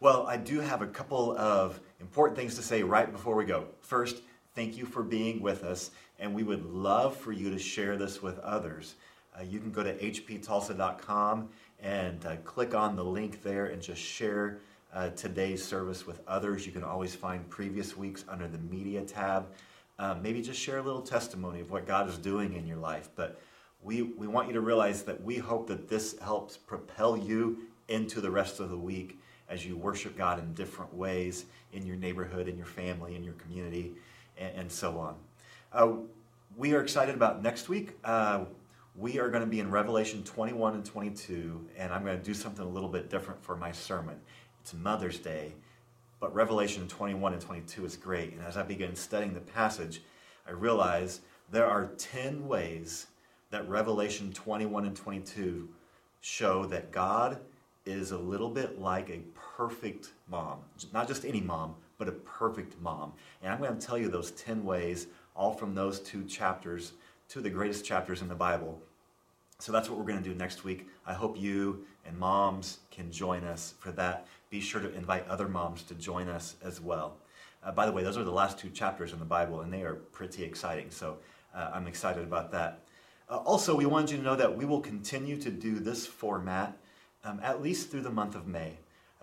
Well, 0.00 0.26
I 0.26 0.38
do 0.38 0.60
have 0.60 0.80
a 0.80 0.86
couple 0.86 1.36
of 1.36 1.78
important 2.00 2.38
things 2.38 2.54
to 2.54 2.62
say 2.62 2.82
right 2.82 3.12
before 3.12 3.36
we 3.36 3.44
go. 3.44 3.66
First, 3.82 4.22
thank 4.54 4.78
you 4.78 4.86
for 4.86 5.02
being 5.02 5.42
with 5.42 5.62
us, 5.62 5.90
and 6.18 6.34
we 6.34 6.42
would 6.42 6.64
love 6.64 7.14
for 7.14 7.32
you 7.32 7.50
to 7.50 7.58
share 7.58 7.98
this 7.98 8.22
with 8.22 8.38
others. 8.38 8.94
Uh, 9.38 9.42
you 9.42 9.58
can 9.58 9.72
go 9.72 9.82
to 9.82 9.92
hptulsa.com 9.92 11.50
and 11.82 12.24
uh, 12.24 12.36
click 12.44 12.74
on 12.74 12.96
the 12.96 13.04
link 13.04 13.42
there 13.42 13.66
and 13.66 13.82
just 13.82 14.00
share 14.00 14.60
uh, 14.94 15.10
today's 15.10 15.62
service 15.62 16.06
with 16.06 16.22
others. 16.26 16.64
You 16.64 16.72
can 16.72 16.82
always 16.82 17.14
find 17.14 17.46
previous 17.50 17.94
weeks 17.94 18.24
under 18.26 18.48
the 18.48 18.58
media 18.58 19.02
tab. 19.02 19.48
Um, 20.00 20.22
maybe 20.22 20.40
just 20.40 20.58
share 20.58 20.78
a 20.78 20.82
little 20.82 21.02
testimony 21.02 21.60
of 21.60 21.70
what 21.70 21.86
God 21.86 22.08
is 22.08 22.16
doing 22.16 22.54
in 22.54 22.66
your 22.66 22.78
life. 22.78 23.10
But 23.16 23.38
we, 23.82 24.00
we 24.00 24.26
want 24.26 24.48
you 24.48 24.54
to 24.54 24.62
realize 24.62 25.02
that 25.02 25.22
we 25.22 25.36
hope 25.36 25.66
that 25.66 25.90
this 25.90 26.18
helps 26.20 26.56
propel 26.56 27.18
you 27.18 27.58
into 27.88 28.22
the 28.22 28.30
rest 28.30 28.60
of 28.60 28.70
the 28.70 28.78
week 28.78 29.20
as 29.50 29.66
you 29.66 29.76
worship 29.76 30.16
God 30.16 30.38
in 30.38 30.54
different 30.54 30.94
ways 30.94 31.44
in 31.74 31.84
your 31.84 31.96
neighborhood, 31.96 32.48
in 32.48 32.56
your 32.56 32.64
family, 32.64 33.14
in 33.14 33.22
your 33.22 33.34
community, 33.34 33.92
and, 34.38 34.56
and 34.56 34.72
so 34.72 34.98
on. 34.98 35.16
Uh, 35.70 35.92
we 36.56 36.72
are 36.72 36.80
excited 36.80 37.14
about 37.14 37.42
next 37.42 37.68
week. 37.68 37.90
Uh, 38.02 38.44
we 38.96 39.18
are 39.18 39.28
going 39.28 39.42
to 39.42 39.50
be 39.50 39.60
in 39.60 39.70
Revelation 39.70 40.24
21 40.24 40.76
and 40.76 40.84
22, 40.84 41.68
and 41.76 41.92
I'm 41.92 42.04
going 42.04 42.18
to 42.18 42.24
do 42.24 42.32
something 42.32 42.64
a 42.64 42.68
little 42.68 42.88
bit 42.88 43.10
different 43.10 43.44
for 43.44 43.54
my 43.54 43.70
sermon. 43.70 44.18
It's 44.62 44.72
Mother's 44.72 45.18
Day, 45.18 45.52
but 46.20 46.34
Revelation 46.34 46.86
21 46.86 47.32
and 47.32 47.42
22 47.42 47.84
is 47.86 47.96
great. 47.96 48.32
And 48.32 48.42
as 48.42 48.56
I 48.56 48.62
began 48.62 48.94
studying 48.94 49.34
the 49.34 49.40
passage, 49.40 50.02
I 50.46 50.52
realized 50.52 51.22
there 51.50 51.66
are 51.66 51.86
10 51.98 52.46
ways 52.46 53.06
that 53.50 53.68
Revelation 53.68 54.32
21 54.32 54.84
and 54.84 54.96
22 54.96 55.68
show 56.20 56.66
that 56.66 56.92
God 56.92 57.40
is 57.86 58.12
a 58.12 58.18
little 58.18 58.50
bit 58.50 58.78
like 58.78 59.08
a 59.08 59.22
perfect 59.56 60.12
mom. 60.28 60.58
Not 60.92 61.08
just 61.08 61.24
any 61.24 61.40
mom, 61.40 61.74
but 61.98 62.08
a 62.08 62.12
perfect 62.12 62.80
mom. 62.80 63.12
And 63.42 63.52
I'm 63.52 63.58
going 63.58 63.76
to 63.76 63.84
tell 63.84 63.98
you 63.98 64.08
those 64.08 64.30
10 64.32 64.64
ways, 64.64 65.06
all 65.34 65.52
from 65.52 65.74
those 65.74 66.00
two 66.00 66.24
chapters, 66.24 66.92
two 67.28 67.40
of 67.40 67.44
the 67.44 67.50
greatest 67.50 67.84
chapters 67.84 68.22
in 68.22 68.28
the 68.28 68.34
Bible. 68.34 68.80
So 69.58 69.72
that's 69.72 69.90
what 69.90 69.98
we're 69.98 70.06
going 70.06 70.22
to 70.22 70.28
do 70.28 70.34
next 70.34 70.64
week. 70.64 70.88
I 71.06 71.12
hope 71.12 71.38
you 71.38 71.84
and 72.06 72.18
moms 72.18 72.78
can 72.90 73.10
join 73.10 73.44
us 73.44 73.74
for 73.78 73.92
that. 73.92 74.26
Be 74.50 74.60
sure 74.60 74.80
to 74.80 74.92
invite 74.96 75.28
other 75.28 75.48
moms 75.48 75.84
to 75.84 75.94
join 75.94 76.28
us 76.28 76.56
as 76.60 76.80
well. 76.80 77.18
Uh, 77.62 77.70
by 77.70 77.86
the 77.86 77.92
way, 77.92 78.02
those 78.02 78.18
are 78.18 78.24
the 78.24 78.32
last 78.32 78.58
two 78.58 78.68
chapters 78.68 79.12
in 79.12 79.20
the 79.20 79.24
Bible, 79.24 79.60
and 79.60 79.72
they 79.72 79.82
are 79.82 79.94
pretty 79.94 80.42
exciting. 80.42 80.90
So 80.90 81.18
uh, 81.54 81.70
I'm 81.72 81.86
excited 81.86 82.24
about 82.24 82.50
that. 82.50 82.80
Uh, 83.28 83.36
also, 83.36 83.76
we 83.76 83.86
wanted 83.86 84.10
you 84.10 84.16
to 84.16 84.24
know 84.24 84.34
that 84.34 84.56
we 84.56 84.64
will 84.64 84.80
continue 84.80 85.36
to 85.36 85.50
do 85.50 85.78
this 85.78 86.04
format 86.04 86.76
um, 87.22 87.38
at 87.44 87.62
least 87.62 87.92
through 87.92 88.00
the 88.00 88.10
month 88.10 88.34
of 88.34 88.48
May. 88.48 88.72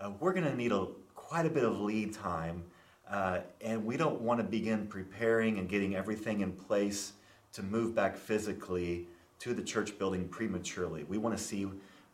Uh, 0.00 0.12
we're 0.18 0.32
going 0.32 0.46
to 0.46 0.56
need 0.56 0.72
a, 0.72 0.86
quite 1.14 1.44
a 1.44 1.50
bit 1.50 1.64
of 1.64 1.78
lead 1.78 2.14
time, 2.14 2.64
uh, 3.10 3.40
and 3.60 3.84
we 3.84 3.98
don't 3.98 4.22
want 4.22 4.40
to 4.40 4.44
begin 4.44 4.86
preparing 4.86 5.58
and 5.58 5.68
getting 5.68 5.94
everything 5.94 6.40
in 6.40 6.52
place 6.52 7.12
to 7.52 7.62
move 7.62 7.94
back 7.94 8.16
physically 8.16 9.06
to 9.40 9.52
the 9.52 9.62
church 9.62 9.98
building 9.98 10.26
prematurely. 10.28 11.04
We 11.04 11.18
want 11.18 11.36
to 11.36 11.42
see 11.42 11.66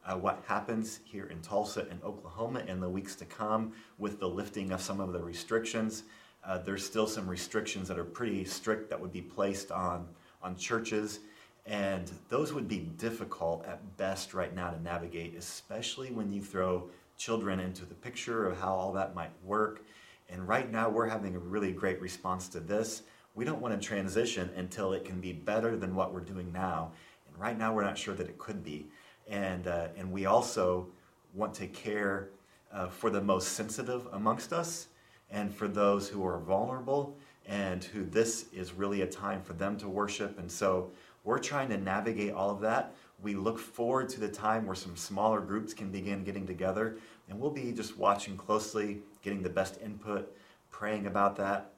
uh, 0.06 0.16
what 0.16 0.42
happens 0.46 1.00
here 1.04 1.26
in 1.26 1.40
Tulsa 1.40 1.86
and 1.90 2.02
Oklahoma 2.02 2.62
in 2.66 2.80
the 2.80 2.88
weeks 2.88 3.14
to 3.16 3.24
come 3.24 3.72
with 3.98 4.20
the 4.20 4.28
lifting 4.28 4.72
of 4.72 4.80
some 4.80 5.00
of 5.00 5.12
the 5.12 5.22
restrictions. 5.22 6.04
Uh, 6.44 6.58
there's 6.58 6.84
still 6.84 7.06
some 7.06 7.28
restrictions 7.28 7.88
that 7.88 7.98
are 7.98 8.04
pretty 8.04 8.44
strict 8.44 8.90
that 8.90 9.00
would 9.00 9.12
be 9.12 9.22
placed 9.22 9.70
on, 9.70 10.06
on 10.42 10.56
churches. 10.56 11.20
And 11.66 12.10
those 12.28 12.52
would 12.52 12.68
be 12.68 12.80
difficult 12.80 13.64
at 13.64 13.96
best 13.96 14.34
right 14.34 14.54
now 14.54 14.70
to 14.70 14.82
navigate, 14.82 15.34
especially 15.36 16.10
when 16.10 16.30
you 16.30 16.42
throw 16.42 16.90
children 17.16 17.60
into 17.60 17.86
the 17.86 17.94
picture 17.94 18.46
of 18.46 18.60
how 18.60 18.74
all 18.74 18.92
that 18.92 19.14
might 19.14 19.30
work. 19.42 19.82
And 20.28 20.46
right 20.46 20.70
now, 20.70 20.90
we're 20.90 21.08
having 21.08 21.34
a 21.36 21.38
really 21.38 21.72
great 21.72 22.00
response 22.00 22.48
to 22.48 22.60
this. 22.60 23.02
We 23.34 23.44
don't 23.44 23.60
want 23.60 23.80
to 23.80 23.86
transition 23.86 24.50
until 24.56 24.92
it 24.92 25.04
can 25.04 25.20
be 25.20 25.32
better 25.32 25.76
than 25.76 25.94
what 25.94 26.12
we're 26.12 26.20
doing 26.20 26.52
now. 26.52 26.92
And 27.26 27.40
right 27.40 27.56
now, 27.56 27.72
we're 27.74 27.84
not 27.84 27.96
sure 27.96 28.14
that 28.14 28.28
it 28.28 28.38
could 28.38 28.62
be. 28.62 28.86
And, 29.28 29.66
uh, 29.66 29.88
and 29.96 30.12
we 30.12 30.26
also 30.26 30.88
want 31.34 31.54
to 31.54 31.66
care 31.66 32.28
uh, 32.72 32.88
for 32.88 33.10
the 33.10 33.20
most 33.20 33.52
sensitive 33.52 34.06
amongst 34.12 34.52
us 34.52 34.88
and 35.30 35.52
for 35.54 35.68
those 35.68 36.08
who 36.08 36.24
are 36.26 36.38
vulnerable 36.38 37.16
and 37.46 37.84
who 37.84 38.04
this 38.04 38.46
is 38.52 38.72
really 38.72 39.02
a 39.02 39.06
time 39.06 39.42
for 39.42 39.52
them 39.52 39.76
to 39.78 39.88
worship. 39.88 40.38
And 40.38 40.50
so, 40.50 40.90
we're 41.24 41.38
trying 41.38 41.70
to 41.70 41.78
navigate 41.78 42.32
all 42.32 42.50
of 42.50 42.60
that. 42.60 42.94
We 43.22 43.34
look 43.34 43.58
forward 43.58 44.10
to 44.10 44.20
the 44.20 44.28
time 44.28 44.66
where 44.66 44.76
some 44.76 44.94
smaller 44.96 45.40
groups 45.40 45.72
can 45.72 45.90
begin 45.90 46.22
getting 46.22 46.46
together, 46.46 46.98
and 47.28 47.40
we'll 47.40 47.50
be 47.50 47.72
just 47.72 47.96
watching 47.96 48.36
closely, 48.36 48.98
getting 49.22 49.42
the 49.42 49.48
best 49.48 49.80
input, 49.82 50.30
praying 50.70 51.06
about 51.06 51.36
that. 51.36 51.70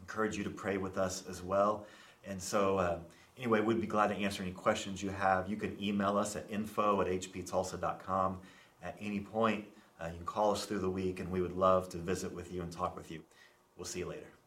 Encourage 0.00 0.36
you 0.36 0.42
to 0.42 0.50
pray 0.50 0.78
with 0.78 0.98
us 0.98 1.22
as 1.30 1.42
well. 1.42 1.86
And 2.26 2.42
so, 2.42 2.78
uh, 2.78 2.98
anyway, 3.36 3.60
we'd 3.60 3.80
be 3.80 3.86
glad 3.86 4.08
to 4.08 4.16
answer 4.16 4.42
any 4.42 4.52
questions 4.52 5.02
you 5.02 5.10
have. 5.10 5.48
You 5.48 5.56
can 5.56 5.76
email 5.82 6.16
us 6.18 6.36
at 6.36 6.46
info 6.50 7.00
at 7.00 7.06
hptulsa.com 7.06 8.38
at 8.82 8.96
any 9.00 9.20
point. 9.20 9.64
Uh, 10.00 10.06
you 10.06 10.16
can 10.16 10.26
call 10.26 10.52
us 10.52 10.64
through 10.64 10.80
the 10.80 10.90
week, 10.90 11.20
and 11.20 11.30
we 11.30 11.40
would 11.40 11.56
love 11.56 11.88
to 11.90 11.96
visit 11.98 12.32
with 12.32 12.52
you 12.52 12.62
and 12.62 12.72
talk 12.72 12.96
with 12.96 13.10
you. 13.10 13.22
We'll 13.76 13.86
see 13.86 14.00
you 14.00 14.06
later. 14.06 14.41